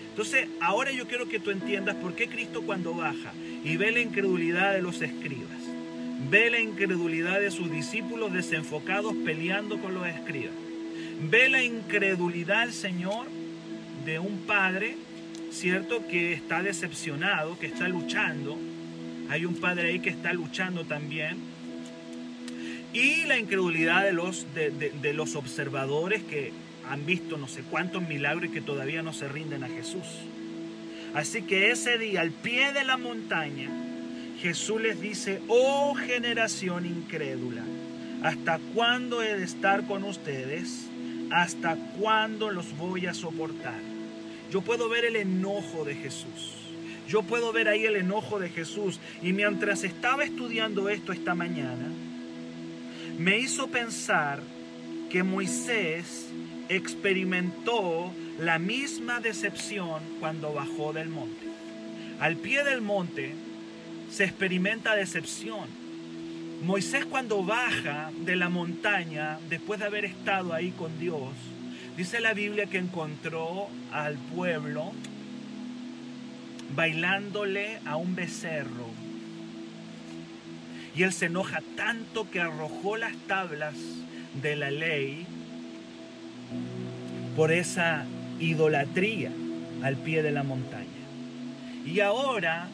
Entonces, 0.09 0.49
ahora 0.61 0.93
yo 0.93 1.09
quiero 1.09 1.29
que 1.29 1.41
tú 1.41 1.51
entiendas 1.51 1.97
por 1.97 2.15
qué 2.15 2.29
Cristo 2.29 2.63
cuando 2.63 2.95
baja 2.95 3.33
y 3.65 3.77
ve 3.77 3.91
la 3.91 4.01
incredulidad 4.01 4.73
de 4.73 4.81
los 4.81 5.03
escribas, 5.03 5.64
ve 6.31 6.51
la 6.51 6.61
incredulidad 6.61 7.41
de 7.41 7.51
sus 7.51 7.71
discípulos 7.71 8.33
desenfocados 8.33 9.15
peleando 9.25 9.79
con 9.79 9.95
los 9.95 10.07
escribas, 10.07 10.55
ve 11.31 11.49
la 11.49 11.63
incredulidad, 11.63 12.69
Señor, 12.71 13.27
de 14.05 14.19
un 14.19 14.39
padre, 14.47 14.97
¿cierto? 15.51 16.07
Que 16.09 16.33
está 16.33 16.63
decepcionado, 16.63 17.59
que 17.59 17.67
está 17.67 17.89
luchando. 17.89 18.59
Hay 19.31 19.45
un 19.45 19.55
padre 19.55 19.89
ahí 19.89 20.01
que 20.01 20.11
está 20.11 20.33
luchando 20.33 20.85
también. 20.85 21.37
Y 22.93 23.25
la 23.25 23.39
incredulidad 23.39 24.05
de 24.05 24.13
los, 24.13 24.47
de, 24.55 24.71
de 24.71 25.13
los 25.15 25.35
observadores 25.35 26.23
que 26.23 26.53
han 26.89 27.07
visto 27.07 27.39
no 27.39 27.49
sé 27.49 27.63
cuántos 27.63 28.07
milagros 28.07 28.51
y 28.51 28.53
que 28.53 28.61
todavía 28.61 29.03
no 29.03 29.13
se 29.13 29.29
rinden 29.29 29.65
a 29.65 29.69
Jesús. 29.69 30.05
Así 31.15 31.43
que 31.43 31.71
ese 31.71 31.97
día, 31.99 32.21
al 32.21 32.31
pie 32.31 32.73
de 32.73 32.85
la 32.85 32.97
montaña, 32.97 33.71
Jesús 34.41 34.81
les 34.81 35.01
dice, 35.01 35.41
oh 35.49 35.95
generación 35.95 36.87
incrédula, 36.87 37.63
¿hasta 38.23 38.59
cuándo 38.75 39.23
he 39.23 39.37
de 39.37 39.45
estar 39.45 39.87
con 39.87 40.05
ustedes? 40.05 40.89
¿Hasta 41.31 41.77
cuándo 41.99 42.51
los 42.51 42.77
voy 42.77 43.07
a 43.07 43.15
soportar? 43.15 43.81
Yo 44.51 44.63
puedo 44.63 44.89
ver 44.89 45.05
el 45.05 45.17
enojo 45.17 45.85
de 45.85 45.95
Jesús. 45.95 46.53
Yo 47.09 47.23
puedo 47.23 47.53
ver 47.53 47.69
ahí 47.69 47.85
el 47.85 47.97
enojo 47.97 48.39
de 48.39 48.49
Jesús. 48.49 49.01
Y 49.23 49.33
mientras 49.33 49.85
estaba 49.85 50.25
estudiando 50.25 50.89
esto 50.89 51.13
esta 51.13 51.35
mañana, 51.35 51.87
me 53.19 53.39
hizo 53.39 53.69
pensar 53.69 54.41
que 55.11 55.23
Moisés 55.23 56.29
experimentó 56.69 58.13
la 58.39 58.59
misma 58.59 59.21
decepción 59.21 60.03
cuando 60.19 60.53
bajó 60.53 60.93
del 60.93 61.09
monte. 61.09 61.47
Al 62.21 62.37
pie 62.37 62.65
del 62.65 62.81
monte 62.81 63.33
se 64.15 64.23
experimenta 64.23 64.95
decepción. 64.95 65.69
Moisés 66.63 67.05
cuando 67.05 67.43
baja 67.43 68.13
de 68.25 68.37
la 68.37 68.49
montaña, 68.49 69.41
después 69.49 69.81
de 69.81 69.87
haber 69.87 70.05
estado 70.05 70.53
ahí 70.53 70.71
con 70.71 71.01
Dios, 71.01 71.33
dice 71.97 72.21
la 72.21 72.33
Biblia 72.33 72.67
que 72.67 72.79
encontró 72.79 73.69
al 73.91 74.15
pueblo 74.15 74.93
bailándole 76.77 77.81
a 77.85 77.97
un 77.97 78.15
becerro. 78.15 78.87
Y 80.95 81.03
él 81.03 81.13
se 81.13 81.27
enoja 81.27 81.61
tanto 81.77 82.31
que 82.31 82.41
arrojó 82.41 82.97
las 82.97 83.17
tablas 83.27 83.75
de 84.41 84.55
la 84.55 84.71
ley 84.71 85.27
por 87.35 87.51
esa 87.51 88.05
idolatría 88.39 89.33
al 89.83 89.97
pie 89.97 90.23
de 90.23 90.31
la 90.31 90.45
montaña. 90.45 90.87
Y 91.85 91.99
ahora 91.99 92.69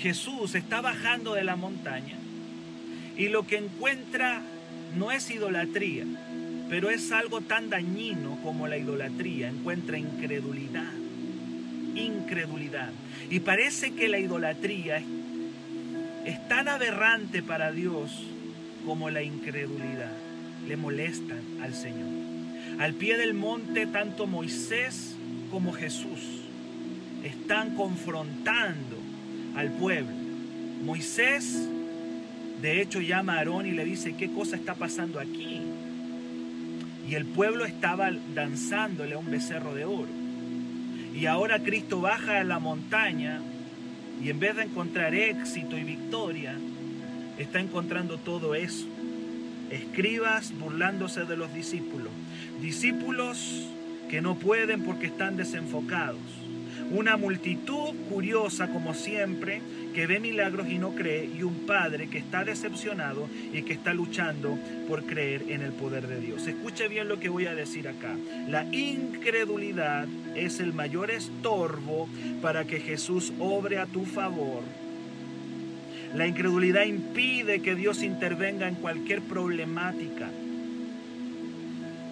Jesús 0.00 0.54
está 0.54 0.80
bajando 0.80 1.34
de 1.34 1.44
la 1.44 1.56
montaña 1.56 2.16
y 3.16 3.28
lo 3.28 3.46
que 3.46 3.56
encuentra 3.56 4.42
no 4.96 5.10
es 5.10 5.30
idolatría, 5.30 6.04
pero 6.68 6.90
es 6.90 7.12
algo 7.12 7.40
tan 7.40 7.70
dañino 7.70 8.38
como 8.42 8.68
la 8.68 8.76
idolatría. 8.76 9.48
Encuentra 9.48 9.98
incredulidad, 9.98 10.92
incredulidad. 11.94 12.90
Y 13.30 13.40
parece 13.40 13.92
que 13.94 14.08
la 14.08 14.18
idolatría 14.18 15.02
es 16.24 16.48
tan 16.48 16.68
aberrante 16.68 17.42
para 17.42 17.72
Dios 17.72 18.10
como 18.84 19.10
la 19.10 19.22
incredulidad. 19.22 20.12
Le 20.68 20.76
molestan 20.76 21.40
al 21.62 21.74
Señor. 21.74 22.08
Al 22.78 22.92
pie 22.94 23.16
del 23.16 23.32
monte, 23.32 23.86
tanto 23.86 24.26
Moisés 24.26 25.14
como 25.50 25.72
Jesús 25.72 26.42
están 27.24 27.74
confrontando 27.74 28.95
al 29.56 29.70
pueblo. 29.70 30.12
Moisés, 30.84 31.68
de 32.60 32.80
hecho, 32.80 33.00
llama 33.00 33.34
a 33.34 33.38
Aarón 33.38 33.66
y 33.66 33.72
le 33.72 33.84
dice, 33.84 34.14
¿qué 34.16 34.28
cosa 34.28 34.56
está 34.56 34.74
pasando 34.74 35.18
aquí? 35.18 35.62
Y 37.08 37.14
el 37.14 37.24
pueblo 37.24 37.64
estaba 37.64 38.10
danzándole 38.34 39.14
a 39.14 39.18
un 39.18 39.30
becerro 39.30 39.74
de 39.74 39.84
oro. 39.84 40.08
Y 41.14 41.26
ahora 41.26 41.62
Cristo 41.62 42.00
baja 42.00 42.40
a 42.40 42.44
la 42.44 42.58
montaña 42.58 43.40
y 44.22 44.30
en 44.30 44.38
vez 44.38 44.56
de 44.56 44.64
encontrar 44.64 45.14
éxito 45.14 45.78
y 45.78 45.84
victoria, 45.84 46.56
está 47.38 47.60
encontrando 47.60 48.18
todo 48.18 48.54
eso. 48.54 48.86
Escribas 49.70 50.52
burlándose 50.58 51.24
de 51.24 51.36
los 51.36 51.52
discípulos, 51.54 52.12
discípulos 52.60 53.66
que 54.08 54.20
no 54.20 54.36
pueden 54.36 54.82
porque 54.82 55.06
están 55.06 55.36
desenfocados. 55.36 56.45
Una 56.90 57.16
multitud 57.16 57.94
curiosa 58.08 58.68
como 58.68 58.94
siempre 58.94 59.60
que 59.92 60.06
ve 60.06 60.20
milagros 60.20 60.68
y 60.68 60.78
no 60.78 60.94
cree 60.94 61.24
y 61.24 61.42
un 61.42 61.66
padre 61.66 62.08
que 62.08 62.18
está 62.18 62.44
decepcionado 62.44 63.28
y 63.52 63.62
que 63.62 63.72
está 63.72 63.92
luchando 63.92 64.56
por 64.88 65.04
creer 65.04 65.46
en 65.48 65.62
el 65.62 65.72
poder 65.72 66.06
de 66.06 66.20
Dios. 66.20 66.46
Escuche 66.46 66.86
bien 66.86 67.08
lo 67.08 67.18
que 67.18 67.28
voy 67.28 67.46
a 67.46 67.54
decir 67.54 67.88
acá. 67.88 68.16
La 68.48 68.64
incredulidad 68.72 70.06
es 70.36 70.60
el 70.60 70.74
mayor 70.74 71.10
estorbo 71.10 72.08
para 72.40 72.66
que 72.66 72.78
Jesús 72.78 73.32
obre 73.40 73.78
a 73.78 73.86
tu 73.86 74.04
favor. 74.04 74.62
La 76.14 76.26
incredulidad 76.28 76.84
impide 76.84 77.62
que 77.62 77.74
Dios 77.74 78.02
intervenga 78.02 78.68
en 78.68 78.76
cualquier 78.76 79.22
problemática. 79.22 80.30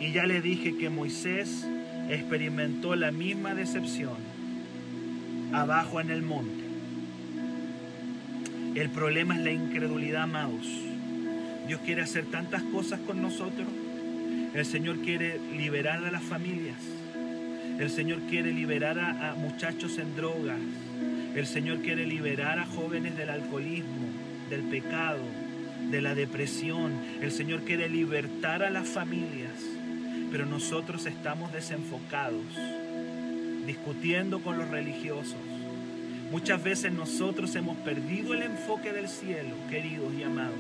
Y 0.01 0.13
ya 0.13 0.27
le 0.27 0.41
dije 0.41 0.77
que 0.77 0.91
Moisés 0.91 1.65
experimentó 2.11 2.97
la 2.97 3.13
misma 3.13 3.55
decepción 3.55 4.34
abajo 5.55 6.01
en 6.01 6.11
el 6.11 6.23
monte. 6.23 6.65
El 8.75 8.91
problema 8.91 9.37
es 9.37 9.45
la 9.45 9.53
incredulidad, 9.53 10.23
amados. 10.23 10.67
Dios 11.67 11.81
quiere 11.85 12.03
hacer 12.03 12.27
tantas 12.27 12.63
cosas 12.65 13.01
con 13.01 13.23
nosotros. 13.23 13.69
El 14.55 14.67
Señor 14.67 14.99
quiere 14.99 15.39
liberar 15.57 16.05
a 16.05 16.11
las 16.11 16.23
familias. 16.23 16.79
El 17.79 17.91
Señor 17.91 18.21
quiere 18.29 18.53
liberar 18.53 18.99
a, 18.99 19.31
a 19.31 19.35
muchachos 19.35 19.99
en 19.99 20.15
drogas. 20.17 20.59
El 21.35 21.47
Señor 21.47 21.79
quiere 21.79 22.07
liberar 22.07 22.59
a 22.59 22.67
jóvenes 22.67 23.17
del 23.17 23.31
alcoholismo, 23.31 24.09
del 24.51 24.63
pecado, 24.63 25.23
de 25.91 26.01
la 26.01 26.15
depresión. 26.15 26.93
El 27.21 27.33
Señor 27.33 27.63
quiere 27.63 27.89
libertar 27.89 28.63
a 28.63 28.71
las 28.71 28.89
familias 28.89 29.75
pero 30.35 30.47
nosotros 30.47 31.07
estamos 31.07 31.53
desenfocados, 31.53 32.43
discutiendo 33.67 34.41
con 34.41 34.59
los 34.59 34.69
religiosos. 34.69 35.37
Muchas 36.31 36.63
veces 36.63 36.93
nosotros 36.93 37.55
hemos 37.55 37.77
perdido 37.79 38.35
el 38.35 38.43
enfoque 38.43 38.93
del 38.93 39.09
cielo, 39.09 39.55
queridos 39.71 40.13
y 40.19 40.23
amados. 40.23 40.55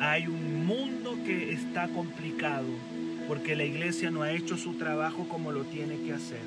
Hay 0.00 0.26
un 0.26 0.66
mundo 0.66 1.18
que 1.24 1.52
está 1.52 1.88
complicado 1.88 2.66
porque 3.26 3.56
la 3.56 3.64
iglesia 3.64 4.10
no 4.10 4.22
ha 4.22 4.32
hecho 4.32 4.56
su 4.56 4.74
trabajo 4.74 5.28
como 5.28 5.52
lo 5.52 5.64
tiene 5.64 5.98
que 5.98 6.12
hacer. 6.12 6.40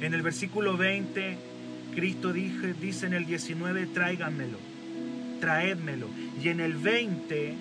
En 0.00 0.12
el 0.12 0.22
versículo 0.22 0.76
20, 0.76 1.36
Cristo 1.94 2.32
dice, 2.32 2.74
dice 2.74 3.06
en 3.06 3.14
el 3.14 3.24
19, 3.24 3.86
tráiganmelo, 3.86 4.58
traédmelo. 5.40 6.08
Y 6.42 6.48
en 6.48 6.60
el 6.60 6.74
20, 6.74 7.54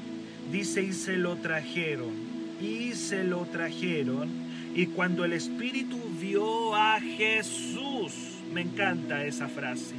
dice 0.51 0.83
y 0.83 0.93
se 0.93 1.15
lo 1.15 1.37
trajeron, 1.37 2.11
y 2.61 2.93
se 2.93 3.23
lo 3.23 3.45
trajeron, 3.45 4.29
y 4.75 4.87
cuando 4.87 5.23
el 5.23 5.33
Espíritu 5.33 5.99
vio 6.19 6.75
a 6.75 6.99
Jesús, 6.99 8.13
me 8.51 8.61
encanta 8.61 9.25
esa 9.25 9.47
frase, 9.47 9.93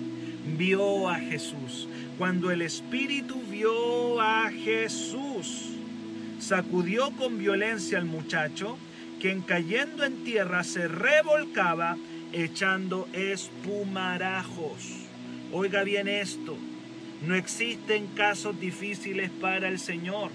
vio 0.57 1.09
a 1.09 1.17
Jesús, 1.17 1.89
cuando 2.19 2.51
el 2.51 2.63
Espíritu 2.63 3.41
vio 3.51 4.21
a 4.21 4.51
Jesús, 4.51 5.71
sacudió 6.41 7.13
con 7.13 7.39
violencia 7.39 7.99
al 7.99 8.05
muchacho, 8.05 8.77
quien 9.21 9.43
cayendo 9.43 10.05
en 10.05 10.25
tierra 10.25 10.65
se 10.65 10.89
revolcaba 10.89 11.97
echando 12.33 13.09
espumarajos. 13.13 15.07
Oiga 15.53 15.85
bien 15.85 16.09
esto, 16.09 16.57
no 17.25 17.37
existen 17.37 18.09
casos 18.09 18.59
difíciles 18.59 19.31
para 19.41 19.69
el 19.69 19.79
Señor. 19.79 20.31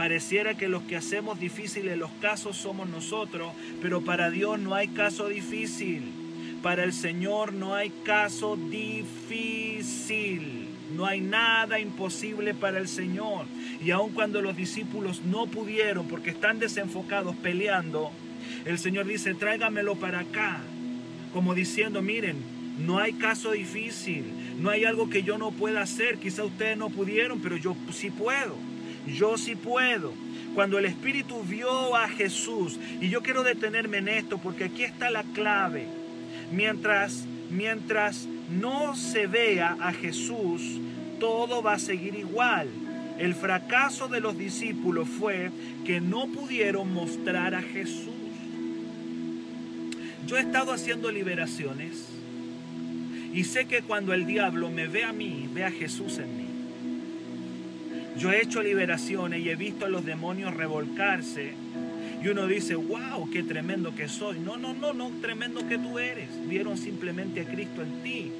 Pareciera 0.00 0.56
que 0.56 0.66
los 0.66 0.82
que 0.84 0.96
hacemos 0.96 1.38
difíciles 1.38 1.98
los 1.98 2.10
casos 2.22 2.56
somos 2.56 2.88
nosotros, 2.88 3.52
pero 3.82 4.00
para 4.00 4.30
Dios 4.30 4.58
no 4.58 4.74
hay 4.74 4.88
caso 4.88 5.28
difícil. 5.28 6.10
Para 6.62 6.84
el 6.84 6.94
Señor 6.94 7.52
no 7.52 7.74
hay 7.74 7.90
caso 8.02 8.56
difícil. 8.56 9.90
No 10.96 11.04
hay 11.04 11.20
nada 11.20 11.80
imposible 11.80 12.54
para 12.54 12.78
el 12.78 12.88
Señor. 12.88 13.44
Y 13.84 13.90
aun 13.90 14.12
cuando 14.12 14.40
los 14.40 14.56
discípulos 14.56 15.20
no 15.20 15.48
pudieron 15.48 16.08
porque 16.08 16.30
están 16.30 16.58
desenfocados 16.58 17.36
peleando, 17.36 18.10
el 18.64 18.78
Señor 18.78 19.04
dice, 19.06 19.34
tráigamelo 19.34 19.96
para 19.96 20.20
acá. 20.20 20.62
Como 21.34 21.54
diciendo, 21.54 22.00
miren, 22.00 22.38
no 22.78 23.00
hay 23.00 23.12
caso 23.12 23.52
difícil. 23.52 24.24
No 24.60 24.70
hay 24.70 24.86
algo 24.86 25.10
que 25.10 25.24
yo 25.24 25.36
no 25.36 25.50
pueda 25.50 25.82
hacer. 25.82 26.16
Quizá 26.16 26.42
ustedes 26.44 26.78
no 26.78 26.88
pudieron, 26.88 27.40
pero 27.42 27.58
yo 27.58 27.76
sí 27.92 28.08
puedo. 28.10 28.56
Yo 29.06 29.38
sí 29.38 29.56
puedo. 29.56 30.12
Cuando 30.54 30.78
el 30.78 30.84
Espíritu 30.84 31.42
vio 31.42 31.96
a 31.96 32.08
Jesús, 32.08 32.78
y 33.00 33.08
yo 33.08 33.22
quiero 33.22 33.42
detenerme 33.42 33.98
en 33.98 34.08
esto 34.08 34.38
porque 34.38 34.64
aquí 34.64 34.82
está 34.82 35.10
la 35.10 35.22
clave. 35.34 35.86
Mientras, 36.52 37.24
mientras 37.50 38.26
no 38.50 38.96
se 38.96 39.26
vea 39.26 39.76
a 39.80 39.92
Jesús, 39.92 40.80
todo 41.20 41.62
va 41.62 41.74
a 41.74 41.78
seguir 41.78 42.14
igual. 42.16 42.68
El 43.18 43.34
fracaso 43.34 44.08
de 44.08 44.20
los 44.20 44.36
discípulos 44.36 45.08
fue 45.08 45.50
que 45.84 46.00
no 46.00 46.26
pudieron 46.26 46.92
mostrar 46.92 47.54
a 47.54 47.62
Jesús. 47.62 48.14
Yo 50.26 50.36
he 50.36 50.40
estado 50.40 50.72
haciendo 50.72 51.10
liberaciones 51.10 52.08
y 53.32 53.44
sé 53.44 53.66
que 53.66 53.82
cuando 53.82 54.12
el 54.14 54.26
diablo 54.26 54.70
me 54.70 54.88
ve 54.88 55.04
a 55.04 55.12
mí, 55.12 55.48
ve 55.52 55.64
a 55.64 55.70
Jesús 55.70 56.18
en 56.18 56.36
mí. 56.36 56.39
Yo 58.16 58.32
he 58.32 58.42
hecho 58.42 58.62
liberaciones 58.62 59.40
y 59.40 59.50
he 59.50 59.56
visto 59.56 59.86
a 59.86 59.88
los 59.88 60.04
demonios 60.04 60.54
revolcarse 60.54 61.54
y 62.22 62.28
uno 62.28 62.46
dice, 62.46 62.74
wow, 62.74 63.30
qué 63.30 63.42
tremendo 63.42 63.94
que 63.94 64.08
soy. 64.08 64.38
No, 64.38 64.56
no, 64.58 64.74
no, 64.74 64.92
no, 64.92 65.10
tremendo 65.22 65.66
que 65.66 65.78
tú 65.78 65.98
eres. 65.98 66.28
Vieron 66.46 66.76
simplemente 66.76 67.40
a 67.40 67.44
Cristo 67.44 67.82
en 67.82 68.02
ti. 68.02 68.32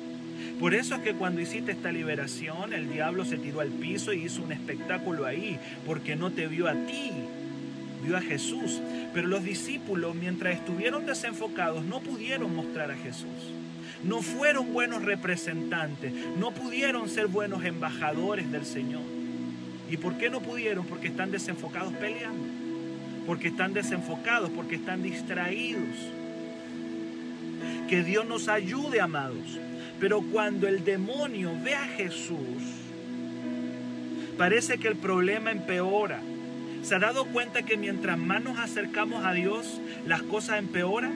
Por 0.59 0.75
eso 0.75 0.97
es 0.97 1.01
que 1.01 1.15
cuando 1.15 1.41
hiciste 1.41 1.73
esta 1.73 1.91
liberación, 1.91 2.75
el 2.75 2.93
diablo 2.93 3.25
se 3.25 3.39
tiró 3.39 3.61
al 3.61 3.71
piso 3.71 4.13
y 4.13 4.25
hizo 4.25 4.43
un 4.43 4.53
espectáculo 4.53 5.25
ahí, 5.25 5.59
porque 5.87 6.17
no 6.17 6.31
te 6.31 6.47
vio 6.47 6.69
a 6.69 6.75
ti, 6.75 7.11
vio 8.05 8.19
a 8.19 8.21
Jesús. 8.21 8.83
Pero 9.15 9.29
los 9.29 9.43
discípulos, 9.43 10.15
mientras 10.15 10.57
estuvieron 10.57 11.07
desenfocados, 11.07 11.85
no 11.85 12.01
pudieron 12.01 12.55
mostrar 12.55 12.91
a 12.91 12.97
Jesús. 12.97 13.55
No 14.05 14.21
fueron 14.21 14.75
buenos 14.75 15.03
representantes, 15.03 16.13
no 16.39 16.53
pudieron 16.53 17.09
ser 17.09 17.29
buenos 17.29 17.65
embajadores 17.65 18.51
del 18.53 18.67
Señor. 18.67 19.20
¿Y 19.90 19.96
por 19.96 20.16
qué 20.16 20.31
no 20.31 20.40
pudieron? 20.40 20.87
Porque 20.87 21.09
están 21.09 21.33
desenfocados 21.33 21.92
peleando, 21.94 22.46
porque 23.26 23.48
están 23.48 23.72
desenfocados, 23.74 24.50
porque 24.50 24.76
están 24.76 25.03
distraídos. 25.03 25.96
Que 27.88 28.05
Dios 28.05 28.24
nos 28.24 28.48
ayude, 28.48 29.00
amados. 29.00 29.59
Pero 29.98 30.22
cuando 30.22 30.68
el 30.68 30.85
demonio 30.85 31.53
ve 31.62 31.74
a 31.74 31.87
Jesús, 31.87 32.62
parece 34.38 34.79
que 34.79 34.88
el 34.88 34.96
problema 34.96 35.50
empeora. 35.50 36.20
¿Se 36.83 36.94
ha 36.94 36.98
dado 37.00 37.26
cuenta 37.26 37.62
que 37.62 37.76
mientras 37.76 38.16
más 38.16 38.42
nos 38.42 38.59
acercamos 38.59 39.26
a 39.26 39.33
Dios, 39.33 39.81
las 40.07 40.22
cosas 40.22 40.61
empeoran? 40.61 41.12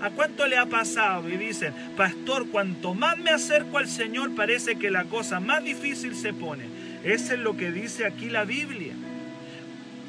¿A 0.00 0.10
cuánto 0.10 0.46
le 0.46 0.56
ha 0.56 0.66
pasado? 0.66 1.28
Y 1.28 1.36
dicen, 1.36 1.72
pastor, 1.96 2.46
cuanto 2.48 2.94
más 2.94 3.18
me 3.18 3.30
acerco 3.30 3.78
al 3.78 3.88
Señor, 3.88 4.34
parece 4.36 4.76
que 4.76 4.90
la 4.90 5.04
cosa 5.04 5.40
más 5.40 5.64
difícil 5.64 6.14
se 6.14 6.32
pone. 6.32 6.66
Eso 7.04 7.34
es 7.34 7.40
lo 7.40 7.56
que 7.56 7.70
dice 7.70 8.06
aquí 8.06 8.28
la 8.28 8.44
Biblia. 8.44 8.94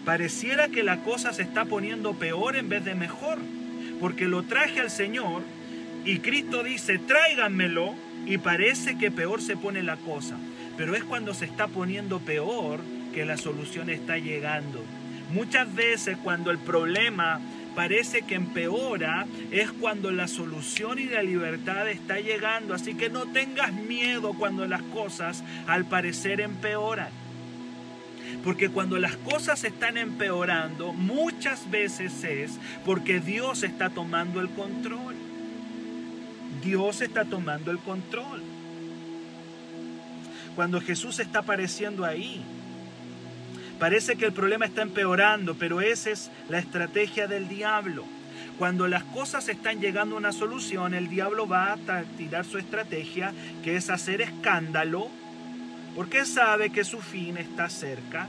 Pareciera 0.05 0.69
que 0.69 0.83
la 0.83 1.01
cosa 1.03 1.33
se 1.33 1.43
está 1.43 1.65
poniendo 1.65 2.13
peor 2.13 2.55
en 2.55 2.69
vez 2.69 2.83
de 2.85 2.95
mejor. 2.95 3.37
Porque 3.99 4.27
lo 4.27 4.43
traje 4.43 4.79
al 4.79 4.89
Señor 4.89 5.43
y 6.05 6.19
Cristo 6.19 6.63
dice, 6.63 6.97
tráiganmelo 6.99 7.93
y 8.25 8.37
parece 8.37 8.97
que 8.97 9.11
peor 9.11 9.41
se 9.41 9.57
pone 9.57 9.83
la 9.83 9.97
cosa. 9.97 10.37
Pero 10.77 10.95
es 10.95 11.03
cuando 11.03 11.33
se 11.33 11.45
está 11.45 11.67
poniendo 11.67 12.19
peor 12.19 12.79
que 13.13 13.25
la 13.25 13.37
solución 13.37 13.89
está 13.89 14.17
llegando. 14.17 14.81
Muchas 15.33 15.73
veces 15.75 16.17
cuando 16.23 16.51
el 16.51 16.57
problema 16.57 17.39
parece 17.75 18.23
que 18.23 18.35
empeora 18.35 19.25
es 19.51 19.71
cuando 19.71 20.11
la 20.11 20.27
solución 20.27 20.99
y 20.99 21.05
la 21.05 21.23
libertad 21.23 21.87
está 21.87 22.19
llegando. 22.19 22.73
Así 22.73 22.95
que 22.95 23.09
no 23.09 23.25
tengas 23.27 23.73
miedo 23.73 24.33
cuando 24.33 24.65
las 24.65 24.81
cosas 24.81 25.43
al 25.67 25.85
parecer 25.85 26.41
empeoran. 26.41 27.09
Porque 28.43 28.69
cuando 28.69 28.97
las 28.99 29.17
cosas 29.17 29.63
están 29.63 29.97
empeorando, 29.97 30.93
muchas 30.93 31.69
veces 31.69 32.23
es 32.23 32.59
porque 32.85 33.19
Dios 33.19 33.63
está 33.63 33.89
tomando 33.89 34.39
el 34.39 34.49
control. 34.49 35.15
Dios 36.63 37.01
está 37.01 37.25
tomando 37.25 37.71
el 37.71 37.79
control. 37.79 38.41
Cuando 40.55 40.81
Jesús 40.81 41.19
está 41.19 41.39
apareciendo 41.39 42.05
ahí, 42.05 42.43
parece 43.79 44.15
que 44.15 44.25
el 44.25 44.33
problema 44.33 44.65
está 44.65 44.81
empeorando, 44.81 45.55
pero 45.55 45.81
esa 45.81 46.11
es 46.11 46.29
la 46.49 46.59
estrategia 46.59 47.27
del 47.27 47.47
diablo. 47.47 48.05
Cuando 48.57 48.87
las 48.87 49.03
cosas 49.05 49.47
están 49.47 49.79
llegando 49.79 50.15
a 50.15 50.19
una 50.19 50.33
solución, 50.33 50.93
el 50.93 51.07
diablo 51.07 51.47
va 51.47 51.73
a 51.73 52.03
tirar 52.17 52.45
su 52.45 52.57
estrategia, 52.57 53.33
que 53.63 53.77
es 53.77 53.89
hacer 53.89 54.21
escándalo, 54.21 55.09
porque 55.95 56.25
sabe 56.25 56.69
que 56.69 56.83
su 56.83 56.99
fin 56.99 57.37
está 57.37 57.69
cerca 57.69 58.27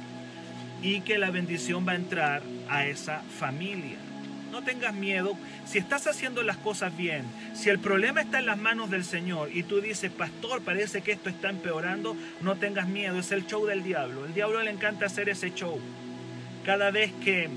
y 0.83 1.01
que 1.01 1.19
la 1.19 1.31
bendición 1.31 1.87
va 1.87 1.93
a 1.93 1.97
entrar 1.97 2.43
a 2.69 2.87
esa 2.87 3.21
familia. 3.39 4.10
No 4.51 4.63
tengas 4.63 4.95
miedo. 4.95 5.37
Si 5.65 5.79
estás 5.79 6.07
haciendo 6.07 6.43
las 6.43 6.57
cosas 6.57 6.97
bien, 6.97 7.25
si 7.55 7.69
el 7.69 7.79
problema 7.79 8.21
está 8.21 8.39
en 8.39 8.47
las 8.47 8.59
manos 8.59 8.91
del 8.91 9.05
Señor 9.05 9.51
y 9.53 9.63
tú 9.63 9.81
dices, 9.81 10.11
pastor, 10.11 10.63
parece 10.63 11.03
que 11.03 11.13
esto 11.13 11.29
está 11.29 11.51
empeorando, 11.51 12.17
no 12.41 12.57
tengas 12.57 12.89
miedo. 12.89 13.19
Es 13.19 13.33
el 13.33 13.47
show 13.47 13.67
del 13.67 13.83
diablo. 13.83 14.27
El 14.27 14.35
diablo 14.35 14.63
le 14.63 14.71
encanta 14.71 15.07
hacer 15.07 15.29
ese 15.29 15.53
show. 15.55 15.79
Cada 16.65 16.91
vez 16.91 17.13
que, 17.25 17.49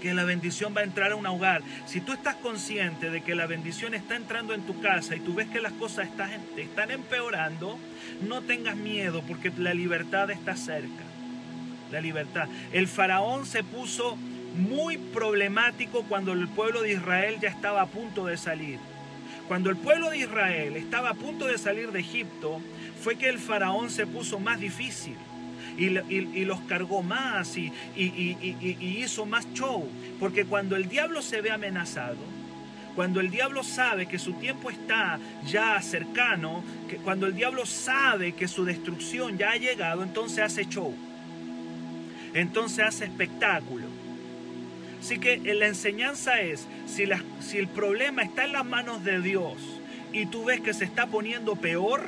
que 0.00 0.14
la 0.14 0.24
bendición 0.24 0.74
va 0.76 0.82
a 0.82 0.84
entrar 0.84 1.12
a 1.12 1.16
un 1.16 1.26
hogar, 1.26 1.62
si 1.86 2.00
tú 2.00 2.12
estás 2.12 2.36
consciente 2.36 3.10
de 3.10 3.22
que 3.22 3.34
la 3.34 3.46
bendición 3.46 3.94
está 3.94 4.16
entrando 4.16 4.54
en 4.54 4.62
tu 4.62 4.80
casa 4.80 5.16
y 5.16 5.20
tú 5.20 5.34
ves 5.34 5.48
que 5.48 5.60
las 5.60 5.72
cosas 5.72 6.08
están, 6.08 6.30
están 6.56 6.90
empeorando, 6.90 7.78
no 8.26 8.42
tengas 8.42 8.76
miedo 8.76 9.22
porque 9.26 9.50
la 9.56 9.74
libertad 9.74 10.30
está 10.30 10.54
cerca. 10.54 11.04
La 11.90 12.02
libertad. 12.02 12.48
El 12.72 12.86
faraón 12.86 13.46
se 13.46 13.64
puso 13.64 14.18
muy 14.58 14.98
problemático 14.98 16.04
cuando 16.04 16.32
el 16.32 16.48
pueblo 16.48 16.82
de 16.82 16.92
Israel 16.92 17.36
ya 17.40 17.48
estaba 17.48 17.82
a 17.82 17.86
punto 17.86 18.26
de 18.26 18.36
salir. 18.36 18.78
Cuando 19.46 19.70
el 19.70 19.76
pueblo 19.76 20.10
de 20.10 20.18
Israel 20.18 20.76
estaba 20.76 21.10
a 21.10 21.14
punto 21.14 21.46
de 21.46 21.56
salir 21.56 21.90
de 21.92 22.00
Egipto, 22.00 22.60
fue 23.02 23.16
que 23.16 23.28
el 23.28 23.38
faraón 23.38 23.88
se 23.88 24.06
puso 24.06 24.38
más 24.38 24.60
difícil 24.60 25.16
y, 25.78 25.88
los 26.44 26.60
cargó 26.62 27.02
más 27.02 27.56
y, 27.56 27.72
y 27.96 28.98
hizo 29.02 29.24
más 29.24 29.46
show. 29.54 29.88
Porque 30.20 30.44
cuando 30.44 30.76
el 30.76 30.88
diablo 30.88 31.22
se 31.22 31.40
ve 31.40 31.50
amenazado, 31.50 32.18
cuando 32.98 33.20
el 33.20 33.30
diablo 33.30 33.62
sabe 33.62 34.06
que 34.06 34.18
su 34.18 34.32
tiempo 34.32 34.70
está 34.70 35.20
ya 35.46 35.80
cercano, 35.80 36.64
que 36.90 36.96
cuando 36.96 37.26
el 37.26 37.34
diablo 37.36 37.64
sabe 37.64 38.32
que 38.32 38.48
su 38.48 38.64
destrucción 38.64 39.38
ya 39.38 39.52
ha 39.52 39.56
llegado, 39.56 40.02
entonces 40.02 40.40
hace 40.40 40.66
show. 40.66 40.92
Entonces 42.34 42.84
hace 42.84 43.04
espectáculo. 43.04 43.86
Así 45.00 45.18
que 45.18 45.38
la 45.54 45.66
enseñanza 45.66 46.40
es, 46.40 46.66
si, 46.86 47.02
el 47.56 47.68
problema 47.68 48.22
está 48.22 48.44
en 48.44 48.52
las 48.52 48.64
manos 48.64 49.04
de 49.04 49.20
Dios 49.20 49.56
y 50.12 50.26
tú 50.26 50.44
ves 50.44 50.60
que 50.60 50.74
se 50.74 50.84
está 50.84 51.06
poniendo 51.06 51.56
peor, 51.56 52.02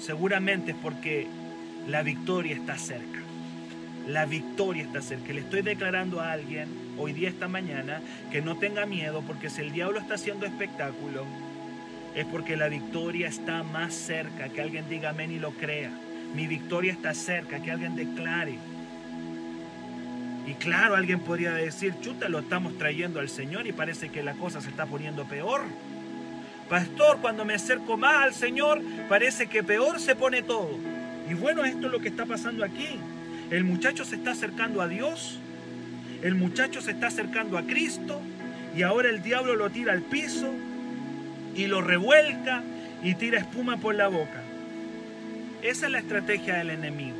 seguramente 0.00 0.72
es 0.72 0.76
porque 0.76 1.26
la 1.86 2.02
victoria 2.02 2.54
está 2.54 2.76
cerca. 2.76 3.20
La 4.06 4.26
victoria 4.26 4.84
está 4.84 5.02
cerca. 5.02 5.32
Le 5.32 5.40
estoy 5.40 5.62
declarando 5.62 6.20
a 6.20 6.32
alguien 6.32 6.68
hoy 6.98 7.12
día, 7.12 7.28
esta 7.28 7.48
mañana, 7.48 8.00
que 8.30 8.40
no 8.40 8.56
tenga 8.56 8.86
miedo 8.86 9.22
porque 9.26 9.50
si 9.50 9.60
el 9.60 9.72
diablo 9.72 10.00
está 10.00 10.14
haciendo 10.14 10.46
espectáculo, 10.46 11.26
es 12.14 12.24
porque 12.26 12.56
la 12.56 12.68
victoria 12.68 13.28
está 13.28 13.62
más 13.62 13.94
cerca. 13.94 14.48
Que 14.48 14.62
alguien 14.62 14.88
diga 14.88 15.10
amén 15.10 15.30
y 15.30 15.38
lo 15.38 15.52
crea. 15.52 15.90
Mi 16.34 16.46
victoria 16.46 16.92
está 16.92 17.14
cerca. 17.14 17.60
Que 17.60 17.70
alguien 17.70 17.96
declare. 17.96 18.58
Y 20.48 20.54
claro, 20.54 20.96
alguien 20.96 21.20
podría 21.20 21.52
decir, 21.52 21.92
chuta, 22.00 22.30
lo 22.30 22.38
estamos 22.38 22.78
trayendo 22.78 23.20
al 23.20 23.28
Señor 23.28 23.66
y 23.66 23.72
parece 23.72 24.08
que 24.08 24.22
la 24.22 24.32
cosa 24.32 24.62
se 24.62 24.70
está 24.70 24.86
poniendo 24.86 25.26
peor. 25.26 25.60
Pastor, 26.70 27.18
cuando 27.20 27.44
me 27.44 27.52
acerco 27.52 27.98
más 27.98 28.24
al 28.24 28.32
Señor, 28.32 28.80
parece 29.10 29.48
que 29.48 29.62
peor 29.62 30.00
se 30.00 30.16
pone 30.16 30.42
todo. 30.42 30.70
Y 31.28 31.34
bueno, 31.34 31.66
esto 31.66 31.86
es 31.88 31.92
lo 31.92 32.00
que 32.00 32.08
está 32.08 32.24
pasando 32.24 32.64
aquí. 32.64 32.98
El 33.50 33.64
muchacho 33.64 34.06
se 34.06 34.16
está 34.16 34.30
acercando 34.30 34.80
a 34.80 34.88
Dios, 34.88 35.38
el 36.22 36.34
muchacho 36.34 36.80
se 36.80 36.92
está 36.92 37.08
acercando 37.08 37.58
a 37.58 37.64
Cristo 37.64 38.18
y 38.74 38.80
ahora 38.80 39.10
el 39.10 39.22
diablo 39.22 39.54
lo 39.54 39.68
tira 39.68 39.92
al 39.92 40.00
piso 40.00 40.50
y 41.54 41.66
lo 41.66 41.82
revuelca 41.82 42.62
y 43.02 43.16
tira 43.16 43.38
espuma 43.38 43.76
por 43.76 43.94
la 43.94 44.08
boca. 44.08 44.42
Esa 45.60 45.86
es 45.86 45.92
la 45.92 45.98
estrategia 45.98 46.56
del 46.56 46.70
enemigo. 46.70 47.18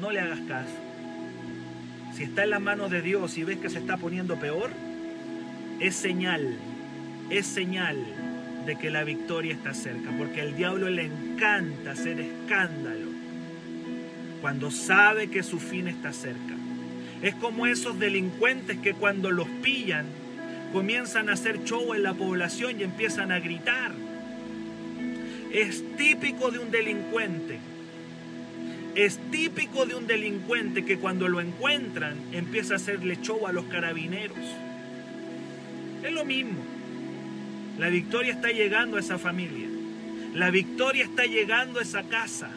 No 0.00 0.12
le 0.12 0.20
hagas 0.20 0.40
caso. 0.46 0.89
Si 2.20 2.24
está 2.24 2.44
en 2.44 2.50
las 2.50 2.60
manos 2.60 2.90
de 2.90 3.00
Dios 3.00 3.38
y 3.38 3.44
ves 3.44 3.56
que 3.60 3.70
se 3.70 3.78
está 3.78 3.96
poniendo 3.96 4.38
peor, 4.38 4.68
es 5.80 5.96
señal, 5.96 6.54
es 7.30 7.46
señal 7.46 7.96
de 8.66 8.76
que 8.76 8.90
la 8.90 9.04
victoria 9.04 9.54
está 9.54 9.72
cerca, 9.72 10.10
porque 10.18 10.42
al 10.42 10.54
diablo 10.54 10.90
le 10.90 11.06
encanta 11.06 11.92
hacer 11.92 12.20
escándalo 12.20 13.08
cuando 14.42 14.70
sabe 14.70 15.30
que 15.30 15.42
su 15.42 15.58
fin 15.58 15.88
está 15.88 16.12
cerca. 16.12 16.56
Es 17.22 17.34
como 17.36 17.66
esos 17.66 17.98
delincuentes 17.98 18.76
que 18.80 18.92
cuando 18.92 19.30
los 19.30 19.48
pillan 19.62 20.04
comienzan 20.74 21.30
a 21.30 21.32
hacer 21.32 21.64
show 21.64 21.94
en 21.94 22.02
la 22.02 22.12
población 22.12 22.78
y 22.78 22.82
empiezan 22.82 23.32
a 23.32 23.40
gritar. 23.40 23.92
Es 25.54 25.82
típico 25.96 26.50
de 26.50 26.58
un 26.58 26.70
delincuente. 26.70 27.60
Es 28.94 29.18
típico 29.30 29.86
de 29.86 29.94
un 29.94 30.06
delincuente 30.06 30.84
que 30.84 30.98
cuando 30.98 31.28
lo 31.28 31.40
encuentran 31.40 32.16
empieza 32.32 32.74
a 32.74 32.76
hacerle 32.76 33.18
show 33.22 33.46
a 33.46 33.52
los 33.52 33.66
carabineros. 33.66 34.38
Es 36.02 36.12
lo 36.12 36.24
mismo. 36.24 36.58
La 37.78 37.88
victoria 37.88 38.32
está 38.32 38.50
llegando 38.50 38.96
a 38.96 39.00
esa 39.00 39.18
familia. 39.18 39.68
La 40.34 40.50
victoria 40.50 41.04
está 41.04 41.24
llegando 41.24 41.78
a 41.78 41.82
esa 41.82 42.02
casa. 42.02 42.50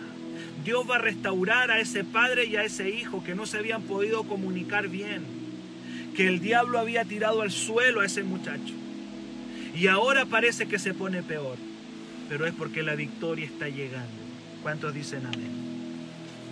Dios 0.66 0.90
va 0.90 0.96
a 0.96 1.00
restaurar 1.00 1.70
a 1.70 1.80
ese 1.80 2.04
padre 2.04 2.46
y 2.46 2.56
a 2.56 2.64
ese 2.64 2.90
hijo 2.90 3.24
que 3.24 3.36
no 3.36 3.46
se 3.46 3.58
habían 3.58 3.84
podido 3.84 4.24
comunicar 4.24 4.88
bien. 4.88 5.24
Que 6.16 6.28
el 6.28 6.40
diablo 6.40 6.80
había 6.80 7.06
tirado 7.06 7.42
al 7.42 7.52
suelo 7.52 8.02
a 8.02 8.06
ese 8.06 8.24
muchacho. 8.24 8.74
Y 9.76 9.88
ahora 9.88 10.26
parece 10.26 10.68
que 10.68 10.80
se 10.80 10.94
pone 10.94 11.22
peor. 11.22 11.58
Pero 12.28 12.48
es 12.48 12.54
porque 12.54 12.82
la 12.82 12.96
victoria 12.96 13.46
está 13.46 13.70
llegando. 13.70 14.24
¿Cuántos 14.62 14.94
dicen 14.94 15.26
amén? 15.26 15.73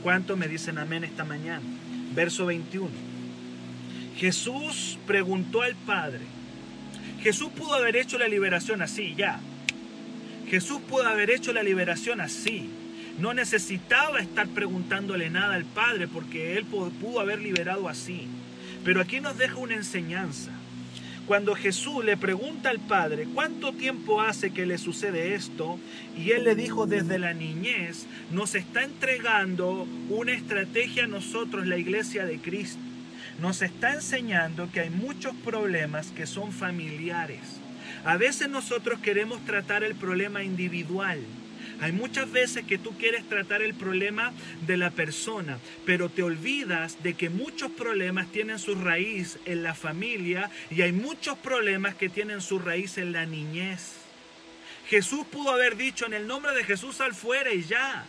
¿Cuántos 0.03 0.37
me 0.37 0.47
dicen 0.47 0.77
amén 0.77 1.03
esta 1.03 1.23
mañana? 1.23 1.61
Verso 2.13 2.45
21. 2.45 2.89
Jesús 4.17 4.97
preguntó 5.05 5.61
al 5.61 5.75
Padre. 5.75 6.21
Jesús 7.21 7.49
pudo 7.55 7.75
haber 7.75 7.95
hecho 7.95 8.17
la 8.17 8.27
liberación 8.27 8.81
así, 8.81 9.13
ya. 9.15 9.39
Jesús 10.49 10.81
pudo 10.87 11.07
haber 11.07 11.29
hecho 11.29 11.53
la 11.53 11.63
liberación 11.63 12.19
así 12.19 12.69
no 13.19 13.33
necesitaba 13.33 14.19
estar 14.19 14.47
preguntándole 14.47 15.29
nada 15.29 15.55
al 15.55 15.65
Padre 15.65 16.07
porque 16.07 16.57
Él 16.57 16.65
pudo 16.65 17.19
haber 17.19 17.39
liberado 17.39 17.87
así. 17.87 18.27
Pero 18.83 19.01
aquí 19.01 19.19
nos 19.19 19.37
deja 19.37 19.57
una 19.57 19.75
enseñanza. 19.75 20.51
Cuando 21.31 21.55
Jesús 21.55 22.03
le 22.03 22.17
pregunta 22.17 22.69
al 22.69 22.81
Padre, 22.81 23.25
¿cuánto 23.33 23.71
tiempo 23.71 24.19
hace 24.19 24.51
que 24.51 24.65
le 24.65 24.77
sucede 24.77 25.33
esto? 25.33 25.79
Y 26.17 26.31
Él 26.31 26.43
le 26.43 26.55
dijo 26.55 26.87
desde 26.87 27.19
la 27.19 27.33
niñez, 27.33 28.05
nos 28.31 28.53
está 28.53 28.83
entregando 28.83 29.87
una 30.09 30.33
estrategia 30.33 31.05
a 31.05 31.07
nosotros, 31.07 31.67
la 31.67 31.77
iglesia 31.77 32.25
de 32.25 32.39
Cristo. 32.39 32.81
Nos 33.39 33.61
está 33.61 33.93
enseñando 33.93 34.69
que 34.73 34.81
hay 34.81 34.89
muchos 34.89 35.33
problemas 35.37 36.07
que 36.07 36.27
son 36.27 36.51
familiares. 36.51 37.61
A 38.03 38.17
veces 38.17 38.49
nosotros 38.49 38.99
queremos 38.99 39.39
tratar 39.45 39.85
el 39.85 39.95
problema 39.95 40.43
individual 40.43 41.21
hay 41.81 41.91
muchas 41.91 42.31
veces 42.31 42.63
que 42.65 42.77
tú 42.77 42.95
quieres 42.97 43.27
tratar 43.27 43.63
el 43.63 43.73
problema 43.73 44.33
de 44.67 44.77
la 44.77 44.91
persona, 44.91 45.57
pero 45.85 46.09
te 46.09 46.21
olvidas 46.21 47.01
de 47.01 47.15
que 47.15 47.29
muchos 47.29 47.71
problemas 47.71 48.31
tienen 48.31 48.59
su 48.59 48.75
raíz 48.75 49.39
en 49.45 49.63
la 49.63 49.73
familia 49.73 50.51
y 50.69 50.83
hay 50.83 50.91
muchos 50.91 51.37
problemas 51.39 51.95
que 51.95 52.07
tienen 52.07 52.39
su 52.41 52.59
raíz 52.59 52.99
en 52.99 53.11
la 53.11 53.25
niñez. 53.25 53.95
Jesús 54.87 55.25
pudo 55.25 55.51
haber 55.51 55.75
dicho 55.75 56.05
en 56.05 56.13
el 56.13 56.27
nombre 56.27 56.53
de 56.53 56.63
Jesús 56.63 56.97
sal 56.97 57.15
fuera 57.15 57.51
y 57.51 57.63
ya. 57.63 58.05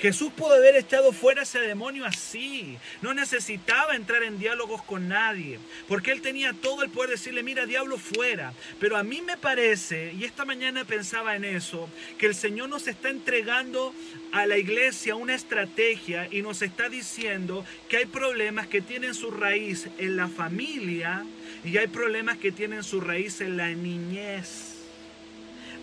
Jesús 0.00 0.32
pudo 0.32 0.54
haber 0.54 0.76
echado 0.76 1.12
fuera 1.12 1.42
ese 1.42 1.60
demonio 1.60 2.04
así. 2.04 2.76
No 3.00 3.14
necesitaba 3.14 3.94
entrar 3.94 4.22
en 4.24 4.38
diálogos 4.38 4.82
con 4.82 5.08
nadie. 5.08 5.58
Porque 5.88 6.10
él 6.10 6.20
tenía 6.20 6.52
todo 6.52 6.82
el 6.82 6.90
poder 6.90 7.10
de 7.10 7.16
decirle, 7.16 7.42
mira, 7.42 7.64
diablo 7.64 7.96
fuera. 7.96 8.52
Pero 8.80 8.96
a 8.96 9.04
mí 9.04 9.22
me 9.22 9.36
parece, 9.36 10.12
y 10.18 10.24
esta 10.24 10.44
mañana 10.44 10.84
pensaba 10.84 11.36
en 11.36 11.44
eso, 11.44 11.88
que 12.18 12.26
el 12.26 12.34
Señor 12.34 12.68
nos 12.68 12.88
está 12.88 13.08
entregando 13.08 13.94
a 14.32 14.46
la 14.46 14.58
iglesia 14.58 15.14
una 15.14 15.34
estrategia 15.34 16.28
y 16.30 16.42
nos 16.42 16.62
está 16.62 16.88
diciendo 16.88 17.64
que 17.88 17.98
hay 17.98 18.06
problemas 18.06 18.66
que 18.66 18.80
tienen 18.80 19.14
su 19.14 19.30
raíz 19.30 19.88
en 19.98 20.16
la 20.16 20.28
familia 20.28 21.24
y 21.64 21.76
hay 21.78 21.86
problemas 21.86 22.38
que 22.38 22.50
tienen 22.50 22.82
su 22.82 23.00
raíz 23.00 23.40
en 23.40 23.56
la 23.56 23.68
niñez. 23.68 24.74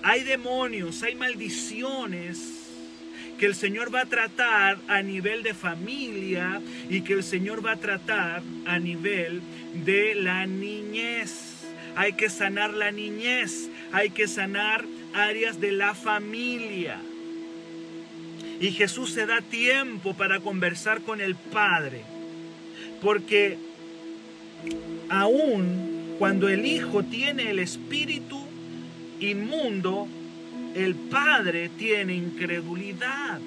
Hay 0.03 0.24
demonios, 0.24 1.01
hay 1.03 1.16
maldiciones 1.16 2.61
que 3.42 3.48
el 3.48 3.56
Señor 3.56 3.92
va 3.92 4.02
a 4.02 4.06
tratar 4.06 4.78
a 4.88 5.02
nivel 5.02 5.42
de 5.42 5.56
familia 5.56 6.62
y 6.92 7.02
que 7.02 7.14
el 7.14 7.24
Señor 7.24 7.66
va 7.66 7.72
a 7.72 7.78
tratar 7.78 8.44
a 8.68 8.78
nivel 8.78 9.42
de 9.84 10.14
la 10.14 10.46
niñez. 10.46 11.66
Hay 11.96 12.14
que 12.14 12.30
sanar 12.30 12.72
la 12.72 12.92
niñez, 12.92 13.68
hay 13.92 14.12
que 14.12 14.28
sanar 14.28 14.86
áreas 15.16 15.60
de 15.60 15.72
la 15.72 15.96
familia. 15.96 17.02
Y 18.60 18.70
Jesús 18.74 19.12
se 19.12 19.26
da 19.26 19.42
tiempo 19.42 20.14
para 20.14 20.39
conversar 20.39 21.02
con 21.02 21.20
el 21.20 21.34
Padre, 21.34 22.04
porque 23.02 23.58
aún 25.10 26.16
cuando 26.20 26.48
el 26.48 26.64
Hijo 26.64 27.02
tiene 27.02 27.50
el 27.50 27.58
espíritu 27.58 28.39
inmundo, 29.20 30.08
el 30.76 30.95
padre 30.95 31.69
tiene 31.69 32.13
incredulidad. 32.13 33.39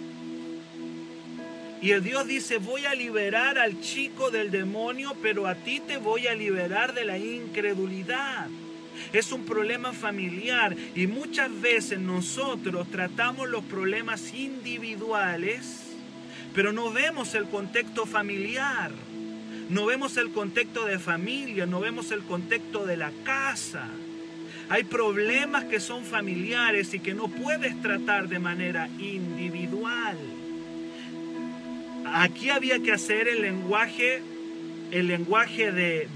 Y 1.80 1.90
el 1.90 2.02
Dios 2.02 2.26
dice, 2.26 2.56
voy 2.56 2.86
a 2.86 2.94
liberar 2.94 3.58
al 3.58 3.80
chico 3.80 4.30
del 4.30 4.50
demonio, 4.50 5.14
pero 5.20 5.46
a 5.46 5.54
ti 5.54 5.80
te 5.80 5.98
voy 5.98 6.26
a 6.26 6.34
liberar 6.34 6.94
de 6.94 7.04
la 7.04 7.18
incredulidad. 7.18 8.48
Es 9.12 9.32
un 9.32 9.44
problema 9.44 9.92
familiar 9.92 10.74
y 10.94 11.06
muchas 11.06 11.50
veces 11.60 11.98
nosotros 11.98 12.88
tratamos 12.90 13.48
los 13.48 13.64
problemas 13.64 14.32
individuales, 14.32 15.82
pero 16.54 16.72
no 16.72 16.90
vemos 16.90 17.34
el 17.34 17.46
contexto 17.46 18.06
familiar, 18.06 18.92
no 19.68 19.84
vemos 19.84 20.16
el 20.16 20.30
contexto 20.30 20.86
de 20.86 20.98
familia, 20.98 21.66
no 21.66 21.80
vemos 21.80 22.12
el 22.12 22.22
contexto 22.22 22.86
de 22.86 22.96
la 22.96 23.12
casa. 23.24 23.88
Hay 24.68 24.84
problemas 24.84 25.64
que 25.64 25.80
son 25.80 26.04
familiares 26.04 26.94
y 26.94 27.00
que 27.00 27.14
no 27.14 27.28
puedes 27.28 27.80
tratar 27.82 28.28
de 28.28 28.38
manera 28.38 28.88
individual. 28.98 30.16
Aquí 32.06 32.50
había 32.50 32.78
que 32.80 32.92
hacer 32.92 33.28
el 33.28 33.42
lenguaje, 33.42 34.22
el 34.90 35.08
lenguaje 35.08 35.70
de, 35.72 36.08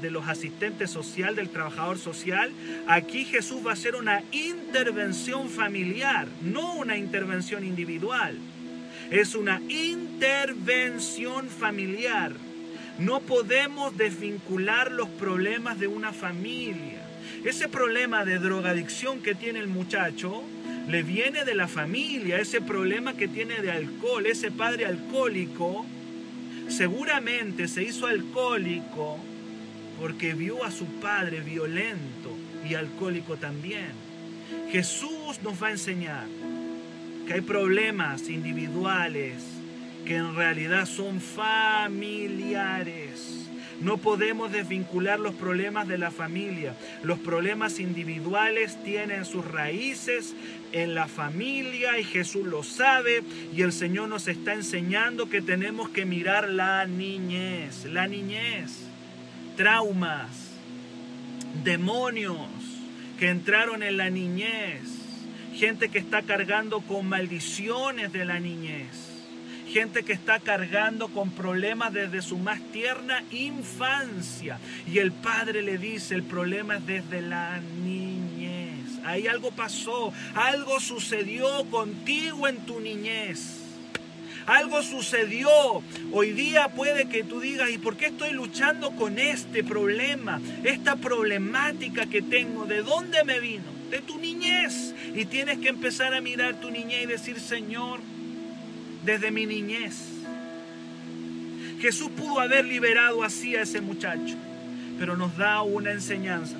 de 0.00 0.10
los 0.10 0.28
asistentes 0.28 0.90
social, 0.90 1.36
del 1.36 1.48
trabajador 1.48 1.98
social. 1.98 2.52
Aquí 2.86 3.24
Jesús 3.24 3.64
va 3.64 3.70
a 3.70 3.74
hacer 3.74 3.94
una 3.94 4.22
intervención 4.32 5.48
familiar, 5.48 6.28
no 6.42 6.74
una 6.74 6.96
intervención 6.98 7.64
individual. 7.64 8.38
Es 9.10 9.34
una 9.34 9.60
intervención 9.68 11.48
familiar. 11.48 12.32
No 12.98 13.20
podemos 13.20 13.96
desvincular 13.96 14.90
los 14.90 15.08
problemas 15.08 15.78
de 15.78 15.86
una 15.86 16.12
familia. 16.12 17.05
Ese 17.46 17.68
problema 17.68 18.24
de 18.24 18.40
drogadicción 18.40 19.22
que 19.22 19.36
tiene 19.36 19.60
el 19.60 19.68
muchacho 19.68 20.42
le 20.88 21.04
viene 21.04 21.44
de 21.44 21.54
la 21.54 21.68
familia, 21.68 22.40
ese 22.40 22.60
problema 22.60 23.14
que 23.14 23.28
tiene 23.28 23.62
de 23.62 23.70
alcohol, 23.70 24.26
ese 24.26 24.50
padre 24.50 24.84
alcohólico, 24.84 25.86
seguramente 26.66 27.68
se 27.68 27.84
hizo 27.84 28.08
alcohólico 28.08 29.20
porque 30.00 30.34
vio 30.34 30.64
a 30.64 30.72
su 30.72 30.86
padre 31.00 31.38
violento 31.38 32.36
y 32.68 32.74
alcohólico 32.74 33.36
también. 33.36 33.92
Jesús 34.72 35.40
nos 35.44 35.62
va 35.62 35.68
a 35.68 35.70
enseñar 35.70 36.26
que 37.28 37.34
hay 37.34 37.42
problemas 37.42 38.28
individuales 38.28 39.44
que 40.04 40.16
en 40.16 40.34
realidad 40.34 40.84
son 40.84 41.20
familiares 41.20 43.35
no 43.80 43.98
podemos 43.98 44.52
desvincular 44.52 45.20
los 45.20 45.34
problemas 45.34 45.86
de 45.88 45.98
la 45.98 46.10
familia. 46.10 46.74
Los 47.02 47.18
problemas 47.18 47.78
individuales 47.78 48.82
tienen 48.82 49.24
sus 49.24 49.44
raíces 49.44 50.34
en 50.72 50.94
la 50.94 51.08
familia 51.08 51.98
y 51.98 52.04
Jesús 52.04 52.46
lo 52.46 52.62
sabe 52.62 53.22
y 53.54 53.62
el 53.62 53.72
Señor 53.72 54.08
nos 54.08 54.28
está 54.28 54.54
enseñando 54.54 55.28
que 55.28 55.42
tenemos 55.42 55.90
que 55.90 56.06
mirar 56.06 56.48
la 56.48 56.86
niñez, 56.86 57.84
la 57.84 58.08
niñez, 58.08 58.86
traumas, 59.56 60.52
demonios 61.64 62.38
que 63.18 63.28
entraron 63.28 63.82
en 63.82 63.96
la 63.96 64.10
niñez, 64.10 64.82
gente 65.54 65.88
que 65.88 65.98
está 65.98 66.22
cargando 66.22 66.80
con 66.80 67.06
maldiciones 67.06 68.12
de 68.12 68.24
la 68.24 68.40
niñez 68.40 69.05
gente 69.76 70.04
que 70.04 70.14
está 70.14 70.40
cargando 70.40 71.08
con 71.08 71.32
problemas 71.32 71.92
desde 71.92 72.22
su 72.22 72.38
más 72.38 72.62
tierna 72.72 73.22
infancia. 73.30 74.58
Y 74.90 75.00
el 75.00 75.12
padre 75.12 75.60
le 75.60 75.76
dice, 75.76 76.14
el 76.14 76.22
problema 76.22 76.76
es 76.76 76.86
desde 76.86 77.20
la 77.20 77.60
niñez. 77.84 78.86
Ahí 79.04 79.26
algo 79.26 79.50
pasó, 79.50 80.14
algo 80.34 80.80
sucedió 80.80 81.66
contigo 81.66 82.48
en 82.48 82.64
tu 82.64 82.80
niñez. 82.80 83.64
Algo 84.46 84.82
sucedió. 84.82 85.50
Hoy 86.10 86.32
día 86.32 86.68
puede 86.68 87.10
que 87.10 87.22
tú 87.22 87.40
digas, 87.40 87.68
¿y 87.68 87.76
por 87.76 87.98
qué 87.98 88.06
estoy 88.06 88.32
luchando 88.32 88.92
con 88.92 89.18
este 89.18 89.62
problema? 89.62 90.40
Esta 90.64 90.96
problemática 90.96 92.06
que 92.06 92.22
tengo, 92.22 92.64
¿de 92.64 92.80
dónde 92.82 93.24
me 93.24 93.40
vino? 93.40 93.70
De 93.90 94.00
tu 94.00 94.16
niñez. 94.18 94.94
Y 95.14 95.26
tienes 95.26 95.58
que 95.58 95.68
empezar 95.68 96.14
a 96.14 96.22
mirar 96.22 96.62
tu 96.62 96.70
niñez 96.70 97.02
y 97.02 97.06
decir, 97.06 97.40
Señor, 97.40 98.00
desde 99.06 99.30
mi 99.30 99.46
niñez. 99.46 100.08
Jesús 101.80 102.10
pudo 102.10 102.40
haber 102.40 102.64
liberado 102.64 103.22
así 103.22 103.54
a 103.54 103.62
ese 103.62 103.80
muchacho, 103.80 104.34
pero 104.98 105.16
nos 105.16 105.36
da 105.36 105.62
una 105.62 105.92
enseñanza 105.92 106.56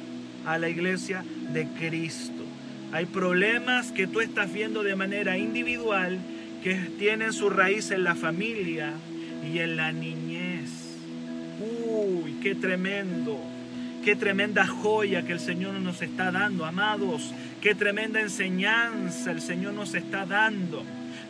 a 0.47 0.57
la 0.57 0.69
iglesia 0.69 1.25
de 1.53 1.67
Cristo. 1.79 2.45
Hay 2.93 3.07
problemas 3.07 3.91
que 3.91 4.07
tú 4.07 4.21
estás 4.21 4.53
viendo 4.53 4.83
de 4.85 4.95
manera 4.95 5.37
individual 5.37 6.19
que 6.63 6.75
tienen 6.99 7.33
su 7.33 7.51
raíz 7.51 7.91
en 7.91 8.05
la 8.05 8.15
familia 8.15 8.93
y 9.45 9.59
en 9.59 9.77
la 9.77 9.93
niñez. 9.93 10.71
Uy, 11.61 12.37
qué 12.43 12.55
tremendo. 12.55 13.41
Qué 14.05 14.15
tremenda 14.15 14.65
joya 14.69 15.23
que 15.23 15.33
el 15.33 15.41
Señor 15.41 15.75
nos 15.81 16.01
está 16.01 16.31
dando, 16.31 16.65
amados. 16.65 17.33
Qué 17.61 17.75
tremenda 17.75 18.21
enseñanza 18.21 19.33
el 19.33 19.41
Señor 19.41 19.75
nos 19.75 19.95
está 19.95 20.25
dando. 20.27 20.85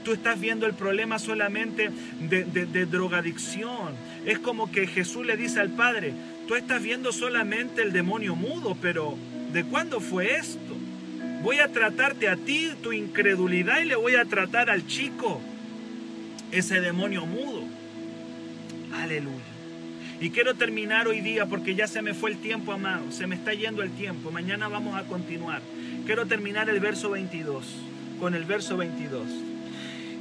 Tú 0.06 0.12
estás 0.12 0.38
viendo 0.38 0.66
el 0.66 0.74
problema 0.74 1.18
solamente 1.18 1.90
de, 2.20 2.44
de, 2.44 2.86
drogadicción. 2.86 3.92
Es 4.24 4.38
como 4.38 4.70
que 4.70 4.86
Jesús 4.86 5.26
le 5.26 5.36
dice 5.36 5.58
al 5.58 5.70
Padre, 5.70 6.12
tú 6.46 6.54
estás 6.54 6.80
viendo 6.80 7.10
solamente 7.10 7.82
el 7.82 7.92
demonio 7.92 8.36
mudo, 8.36 8.76
pero 8.80 9.16
¿de 9.52 9.64
cuándo 9.64 9.98
fue 9.98 10.36
esto? 10.36 10.76
Voy 11.42 11.58
a 11.58 11.72
tratarte 11.72 12.28
a 12.28 12.36
ti, 12.36 12.70
tu 12.84 12.92
incredulidad, 12.92 13.80
y 13.80 13.86
le 13.86 13.96
voy 13.96 14.14
a 14.14 14.24
tratar 14.24 14.70
al 14.70 14.86
chico, 14.86 15.40
ese 16.52 16.80
demonio 16.80 17.26
mudo. 17.26 17.64
Aleluya. 18.94 19.42
Y 20.20 20.30
quiero 20.30 20.54
terminar 20.54 21.08
hoy 21.08 21.20
día 21.20 21.46
porque 21.46 21.74
ya 21.74 21.88
se 21.88 22.00
me 22.00 22.14
fue 22.14 22.30
el 22.30 22.36
tiempo, 22.36 22.70
amado. 22.70 23.10
Se 23.10 23.26
me 23.26 23.34
está 23.34 23.54
yendo 23.54 23.82
el 23.82 23.90
tiempo. 23.90 24.30
Mañana 24.30 24.68
vamos 24.68 24.94
a 24.94 25.02
continuar. 25.02 25.62
Quiero 26.06 26.26
terminar 26.26 26.70
el 26.70 26.78
verso 26.78 27.10
22. 27.10 27.66
Con 28.20 28.36
el 28.36 28.44
verso 28.44 28.76
22. 28.76 29.45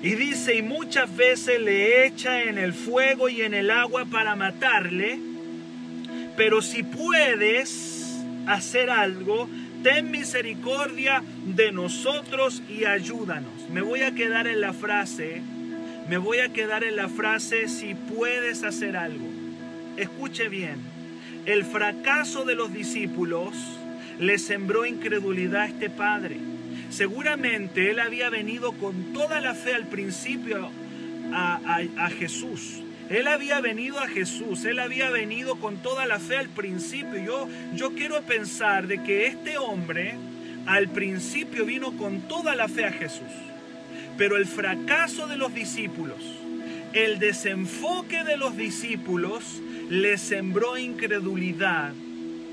Y 0.01 0.15
dice, 0.15 0.55
y 0.55 0.61
muchas 0.61 1.15
veces 1.15 1.59
le 1.59 2.05
echa 2.05 2.43
en 2.43 2.57
el 2.57 2.73
fuego 2.73 3.27
y 3.29 3.41
en 3.41 3.53
el 3.53 3.71
agua 3.71 4.05
para 4.05 4.35
matarle, 4.35 5.19
pero 6.37 6.61
si 6.61 6.83
puedes 6.83 8.15
hacer 8.45 8.89
algo, 8.89 9.49
ten 9.83 10.11
misericordia 10.11 11.23
de 11.45 11.71
nosotros 11.71 12.61
y 12.69 12.85
ayúdanos. 12.85 13.69
Me 13.71 13.81
voy 13.81 14.01
a 14.01 14.13
quedar 14.13 14.47
en 14.47 14.61
la 14.61 14.73
frase, 14.73 15.41
me 16.07 16.17
voy 16.17 16.39
a 16.39 16.49
quedar 16.49 16.83
en 16.83 16.95
la 16.97 17.09
frase, 17.09 17.67
si 17.67 17.95
puedes 17.95 18.63
hacer 18.63 18.97
algo. 18.97 19.25
Escuche 19.97 20.49
bien, 20.49 20.77
el 21.45 21.63
fracaso 21.63 22.45
de 22.45 22.55
los 22.55 22.73
discípulos 22.73 23.55
le 24.19 24.37
sembró 24.37 24.85
incredulidad 24.85 25.61
a 25.61 25.67
este 25.67 25.89
padre 25.89 26.37
Seguramente 26.95 27.91
él 27.91 27.99
había 27.99 28.29
venido 28.29 28.71
con 28.71 29.11
toda 29.11 29.41
la 29.41 29.53
fe 29.53 29.73
al 29.73 29.85
principio 29.85 30.71
a, 31.33 32.09
Jesús. 32.17 32.81
Él 33.09 33.27
había 33.27 33.59
venido 33.59 33.99
a 33.99 34.07
Jesús, 34.07 34.63
él 34.63 34.79
había 34.79 35.09
venido 35.09 35.57
con 35.57 35.81
toda 35.81 36.05
la 36.05 36.19
fe 36.19 36.37
al 36.37 36.47
principio. 36.47 37.21
Yo, 37.21 37.49
yo 37.75 37.91
quiero 37.95 38.21
pensar 38.21 38.87
de 38.87 39.03
que 39.03 39.27
este 39.27 39.57
hombre 39.57 40.15
al 40.67 40.87
principio 40.87 41.65
vino 41.65 41.97
con 41.97 42.29
toda 42.29 42.55
la 42.55 42.69
fe 42.69 42.85
a 42.85 42.93
Jesús. 42.93 43.33
Pero 44.17 44.37
el 44.37 44.45
fracaso 44.45 45.27
de 45.27 45.35
los 45.35 45.53
discípulos, 45.53 46.19
el 46.93 47.19
desenfoque 47.19 48.23
de 48.23 48.37
los 48.37 48.55
discípulos, 48.55 49.61
le 49.89 50.17
sembró 50.17 50.77
incredulidad 50.77 51.91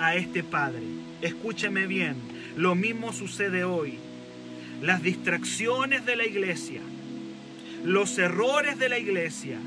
a 0.00 0.16
este 0.16 0.42
padre. 0.42 0.82
Escúcheme 1.20 1.86
bien, 1.86 2.16
lo 2.56 2.74
mismo 2.74 3.12
sucede 3.12 3.62
hoy 3.62 4.00
las 4.82 5.02
distracciones 5.02 6.04
de 6.04 6.16
la 6.16 6.26
iglesia, 6.26 6.80
los 7.84 8.18
errores 8.18 8.78
de 8.78 8.88
la 8.88 8.98
iglesia, 8.98 9.58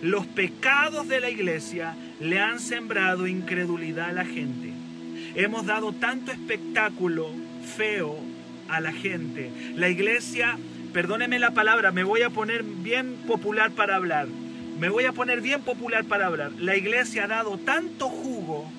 los 0.00 0.26
pecados 0.26 1.08
de 1.08 1.20
la 1.20 1.28
iglesia 1.28 1.94
le 2.20 2.38
han 2.40 2.60
sembrado 2.60 3.26
incredulidad 3.26 4.10
a 4.10 4.12
la 4.12 4.24
gente. 4.24 4.72
Hemos 5.34 5.66
dado 5.66 5.92
tanto 5.92 6.32
espectáculo 6.32 7.30
feo 7.76 8.16
a 8.68 8.80
la 8.80 8.92
gente. 8.92 9.50
La 9.74 9.88
iglesia, 9.88 10.56
perdóneme 10.92 11.38
la 11.38 11.50
palabra, 11.50 11.92
me 11.92 12.04
voy 12.04 12.22
a 12.22 12.30
poner 12.30 12.62
bien 12.62 13.16
popular 13.26 13.72
para 13.72 13.96
hablar. 13.96 14.28
Me 14.78 14.88
voy 14.88 15.04
a 15.04 15.12
poner 15.12 15.40
bien 15.40 15.60
popular 15.60 16.04
para 16.04 16.26
hablar. 16.26 16.52
La 16.58 16.76
iglesia 16.76 17.24
ha 17.24 17.28
dado 17.28 17.58
tanto 17.58 18.08
jugo, 18.08 18.70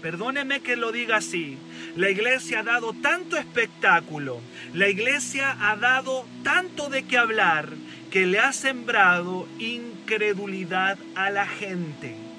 perdóneme 0.00 0.60
que 0.60 0.76
lo 0.76 0.92
diga 0.92 1.16
así, 1.16 1.58
la 1.96 2.10
iglesia 2.10 2.60
ha 2.60 2.62
dado 2.62 2.92
tanto 2.92 3.36
espectáculo, 3.36 4.40
la 4.74 4.88
iglesia 4.88 5.56
ha 5.60 5.76
dado 5.76 6.26
tanto 6.42 6.88
de 6.88 7.04
qué 7.04 7.18
hablar 7.18 7.68
que 8.10 8.26
le 8.26 8.38
ha 8.38 8.52
sembrado 8.52 9.46
incredulidad 9.58 10.98
a 11.14 11.30
la 11.30 11.46
gente. 11.46 12.29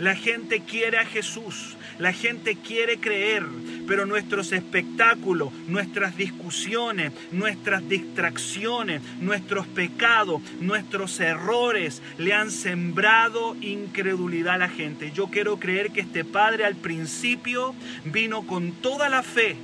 La 0.00 0.16
gente 0.16 0.60
quiere 0.60 0.96
a 0.96 1.04
Jesús, 1.04 1.76
la 1.98 2.14
gente 2.14 2.56
quiere 2.56 2.98
creer, 2.98 3.44
pero 3.86 4.06
nuestros 4.06 4.50
espectáculos, 4.52 5.52
nuestras 5.68 6.16
discusiones, 6.16 7.12
nuestras 7.32 7.86
distracciones, 7.86 9.02
nuestros 9.20 9.66
pecados, 9.66 10.40
nuestros 10.58 11.20
errores 11.20 12.00
le 12.16 12.32
han 12.32 12.50
sembrado 12.50 13.54
incredulidad 13.60 14.54
a 14.54 14.58
la 14.58 14.68
gente. 14.70 15.12
Yo 15.12 15.26
quiero 15.26 15.58
creer 15.58 15.90
que 15.90 16.00
este 16.00 16.24
Padre 16.24 16.64
al 16.64 16.76
principio 16.76 17.74
vino 18.06 18.46
con 18.46 18.72
toda 18.72 19.10
la 19.10 19.22
fe 19.22 19.56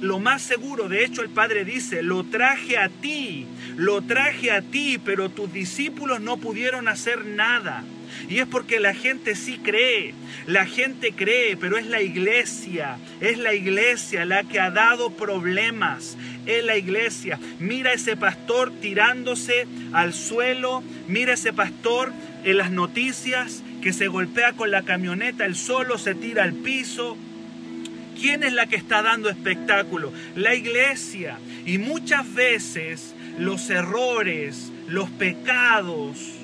lo 0.00 0.20
más 0.20 0.42
seguro, 0.42 0.88
de 0.88 1.04
hecho 1.04 1.22
el 1.22 1.28
Padre 1.28 1.64
dice, 1.64 2.02
lo 2.02 2.24
traje 2.24 2.78
a 2.78 2.88
ti, 2.88 3.46
lo 3.76 4.02
traje 4.02 4.52
a 4.52 4.62
ti, 4.62 4.98
pero 5.04 5.28
tus 5.28 5.52
discípulos 5.52 6.20
no 6.20 6.36
pudieron 6.36 6.86
hacer 6.86 7.24
nada. 7.24 7.82
Y 8.28 8.38
es 8.38 8.46
porque 8.46 8.80
la 8.80 8.94
gente 8.94 9.34
sí 9.34 9.58
cree, 9.62 10.14
la 10.46 10.66
gente 10.66 11.12
cree, 11.12 11.56
pero 11.56 11.78
es 11.78 11.86
la 11.86 12.02
iglesia, 12.02 12.98
es 13.20 13.38
la 13.38 13.54
iglesia 13.54 14.24
la 14.24 14.44
que 14.44 14.60
ha 14.60 14.70
dado 14.70 15.10
problemas, 15.10 16.16
es 16.46 16.64
la 16.64 16.76
iglesia. 16.76 17.38
Mira 17.58 17.92
ese 17.92 18.16
pastor 18.16 18.72
tirándose 18.80 19.66
al 19.92 20.14
suelo, 20.14 20.82
mira 21.06 21.34
ese 21.34 21.52
pastor 21.52 22.12
en 22.44 22.56
las 22.56 22.70
noticias 22.70 23.62
que 23.82 23.92
se 23.92 24.08
golpea 24.08 24.52
con 24.52 24.70
la 24.70 24.82
camioneta, 24.82 25.44
el 25.44 25.56
solo 25.56 25.98
se 25.98 26.14
tira 26.14 26.44
al 26.44 26.54
piso. 26.54 27.16
¿Quién 28.20 28.42
es 28.42 28.52
la 28.52 28.66
que 28.66 28.76
está 28.76 29.02
dando 29.02 29.30
espectáculo? 29.30 30.12
La 30.34 30.54
iglesia. 30.54 31.38
Y 31.64 31.78
muchas 31.78 32.34
veces 32.34 33.14
los 33.38 33.70
errores, 33.70 34.72
los 34.88 35.08
pecados, 35.10 36.37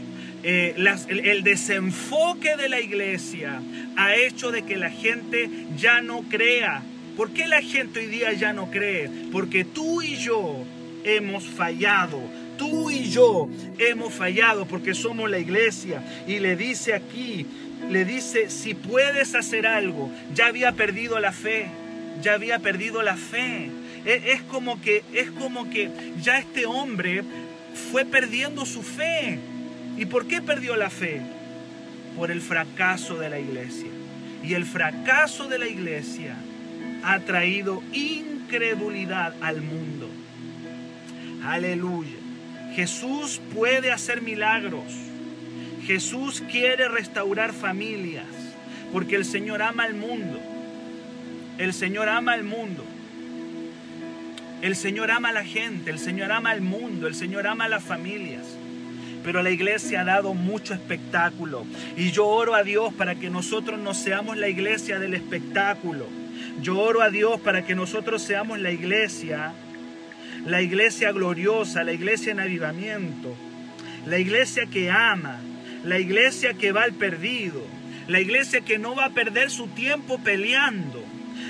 eh, 0.46 0.74
el, 1.08 1.42
desenfoque 1.42 2.54
de 2.56 2.68
la 2.68 2.78
iglesia 2.78 3.62
ha 3.96 4.14
hecho 4.14 4.50
de 4.50 4.62
que 4.62 4.76
la 4.76 4.90
gente 4.90 5.48
ya 5.78 6.02
no 6.02 6.20
crea. 6.28 6.82
¿Por 7.16 7.30
qué 7.30 7.48
la 7.48 7.62
gente 7.62 8.00
hoy 8.00 8.06
día 8.06 8.30
ya 8.34 8.52
no 8.52 8.70
cree? 8.70 9.08
Porque 9.32 9.64
tú 9.64 10.02
y 10.02 10.16
yo 10.16 10.64
hemos 11.02 11.44
fallado. 11.44 12.20
Tú 12.58 12.90
y 12.90 13.08
yo 13.08 13.48
hemos 13.78 14.12
fallado 14.12 14.66
porque 14.66 14.92
somos 14.92 15.30
la 15.30 15.38
iglesia. 15.38 16.02
Y 16.28 16.40
le 16.40 16.56
dice 16.56 16.92
aquí, 16.92 17.46
le 17.90 18.04
dice, 18.04 18.50
si 18.50 18.74
puedes 18.74 19.34
hacer 19.34 19.66
algo, 19.66 20.12
ya 20.34 20.48
había 20.48 20.72
perdido 20.72 21.20
la 21.20 21.32
fe, 21.32 21.68
ya 22.22 22.34
había 22.34 22.58
perdido 22.58 23.02
la 23.02 23.16
fe. 23.16 23.70
E, 24.04 24.32
es 24.32 24.42
como 24.42 24.78
que, 24.82 25.02
es 25.14 25.30
como 25.30 25.70
que 25.70 25.90
ya 26.20 26.38
este 26.38 26.66
hombre 26.66 27.22
fue 27.90 28.04
perdiendo 28.04 28.66
su 28.66 28.82
fe. 28.82 29.38
¿Y 29.96 30.06
por 30.06 30.26
qué 30.26 30.42
perdió 30.42 30.76
la 30.76 30.90
fe? 30.90 31.20
Por 32.16 32.30
el 32.30 32.40
fracaso 32.40 33.16
de 33.16 33.28
la 33.28 33.38
iglesia. 33.38 33.88
Y 34.42 34.54
el 34.54 34.64
fracaso 34.64 35.48
de 35.48 35.58
la 35.58 35.68
iglesia 35.68 36.36
ha 37.04 37.20
traído 37.20 37.82
incredulidad 37.92 39.34
al 39.40 39.62
mundo. 39.62 40.08
Aleluya. 41.44 42.16
Jesús 42.74 43.40
puede 43.54 43.92
hacer 43.92 44.20
milagros. 44.20 44.84
Jesús 45.86 46.42
quiere 46.50 46.88
restaurar 46.88 47.52
familias. 47.52 48.26
Porque 48.92 49.16
el 49.16 49.24
Señor 49.24 49.62
ama 49.62 49.84
al 49.84 49.94
mundo. 49.94 50.40
El 51.58 51.72
Señor 51.72 52.08
ama 52.08 52.32
al 52.32 52.42
mundo. 52.42 52.84
El 54.60 54.74
Señor 54.76 55.10
ama 55.10 55.28
a 55.28 55.32
la 55.32 55.44
gente. 55.44 55.90
El 55.90 55.98
Señor 56.00 56.32
ama 56.32 56.50
al 56.50 56.62
mundo. 56.62 57.06
El 57.06 57.14
Señor 57.14 57.46
ama 57.46 57.66
a 57.66 57.68
las 57.68 57.84
familias 57.84 58.56
pero 59.24 59.42
la 59.42 59.50
iglesia 59.50 60.02
ha 60.02 60.04
dado 60.04 60.34
mucho 60.34 60.74
espectáculo. 60.74 61.64
Y 61.96 62.10
yo 62.10 62.26
oro 62.26 62.54
a 62.54 62.62
Dios 62.62 62.92
para 62.92 63.14
que 63.14 63.30
nosotros 63.30 63.80
no 63.80 63.94
seamos 63.94 64.36
la 64.36 64.48
iglesia 64.48 64.98
del 64.98 65.14
espectáculo. 65.14 66.06
Yo 66.60 66.78
oro 66.78 67.00
a 67.00 67.10
Dios 67.10 67.40
para 67.40 67.64
que 67.64 67.74
nosotros 67.74 68.22
seamos 68.22 68.60
la 68.60 68.70
iglesia, 68.70 69.54
la 70.44 70.60
iglesia 70.60 71.10
gloriosa, 71.10 71.82
la 71.82 71.92
iglesia 71.92 72.32
en 72.32 72.40
avivamiento, 72.40 73.34
la 74.06 74.18
iglesia 74.18 74.66
que 74.66 74.90
ama, 74.90 75.40
la 75.84 75.98
iglesia 75.98 76.54
que 76.54 76.72
va 76.72 76.82
al 76.82 76.92
perdido, 76.92 77.62
la 78.06 78.20
iglesia 78.20 78.60
que 78.60 78.78
no 78.78 78.94
va 78.94 79.06
a 79.06 79.10
perder 79.10 79.50
su 79.50 79.68
tiempo 79.68 80.18
peleando, 80.18 81.02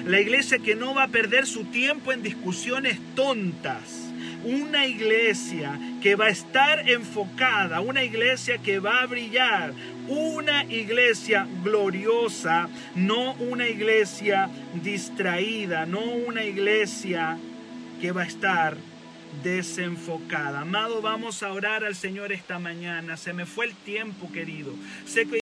la 0.07 0.21
iglesia 0.21 0.59
que 0.59 0.77
no 0.77 0.95
va 0.95 1.05
a 1.05 1.09
perder 1.09 1.47
su 1.47 1.65
tiempo 1.65 2.13
en 2.13 2.23
discusiones 2.23 2.99
tontas. 3.17 4.04
Una 4.45 4.87
iglesia 4.87 5.79
que 6.03 6.17
va 6.17 6.27
a 6.27 6.31
estar 6.31 6.89
enfocada, 6.89 7.81
una 7.81 8.05
iglesia 8.05 8.59
que 8.59 8.79
va 8.79 9.01
a 9.01 9.07
brillar, 9.07 9.73
una 10.09 10.65
iglesia 10.65 11.47
gloriosa, 11.63 12.69
no 12.95 13.33
una 13.35 13.69
iglesia 13.69 14.51
distraída, 14.83 15.87
no 15.87 16.01
una 16.01 16.45
iglesia 16.45 17.39
que 18.01 18.13
va 18.13 18.23
a 18.23 18.27
estar 18.27 18.77
desenfocada. 19.43 20.61
Amado, 20.61 21.01
vamos 21.01 21.43
a 21.43 21.53
orar 21.53 21.85
al 21.85 21.95
Señor 21.95 22.33
esta 22.33 22.59
mañana. 22.59 23.17
Se 23.17 23.33
me 23.33 23.47
fue 23.47 23.67
el 23.67 23.75
tiempo, 23.75 24.31
querido. 24.31 24.73
Sé 25.07 25.27
que 25.27 25.44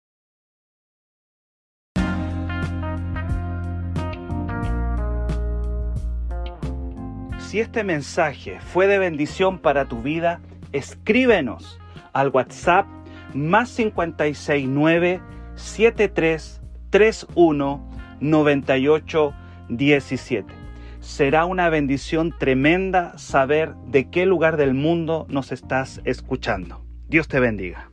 Si 7.57 7.61
este 7.61 7.84
mensaje 7.84 8.61
fue 8.61 8.86
de 8.86 8.98
bendición 8.98 9.61
para 9.61 9.86
tu 9.86 10.02
vida, 10.02 10.42
escríbenos 10.72 11.80
al 12.12 12.28
WhatsApp 12.28 12.84
más 13.32 13.74
569 13.74 15.22
7331 15.54 17.90
98 18.20 19.34
17. 19.70 20.52
Será 21.00 21.46
una 21.46 21.70
bendición 21.70 22.34
tremenda 22.38 23.16
saber 23.16 23.74
de 23.86 24.11
qué 24.11 24.26
lugar 24.26 24.59
del 24.59 24.74
mundo 24.74 25.24
nos 25.30 25.50
estás 25.50 26.02
escuchando. 26.04 26.84
Dios 27.09 27.26
te 27.26 27.40
bendiga. 27.40 27.90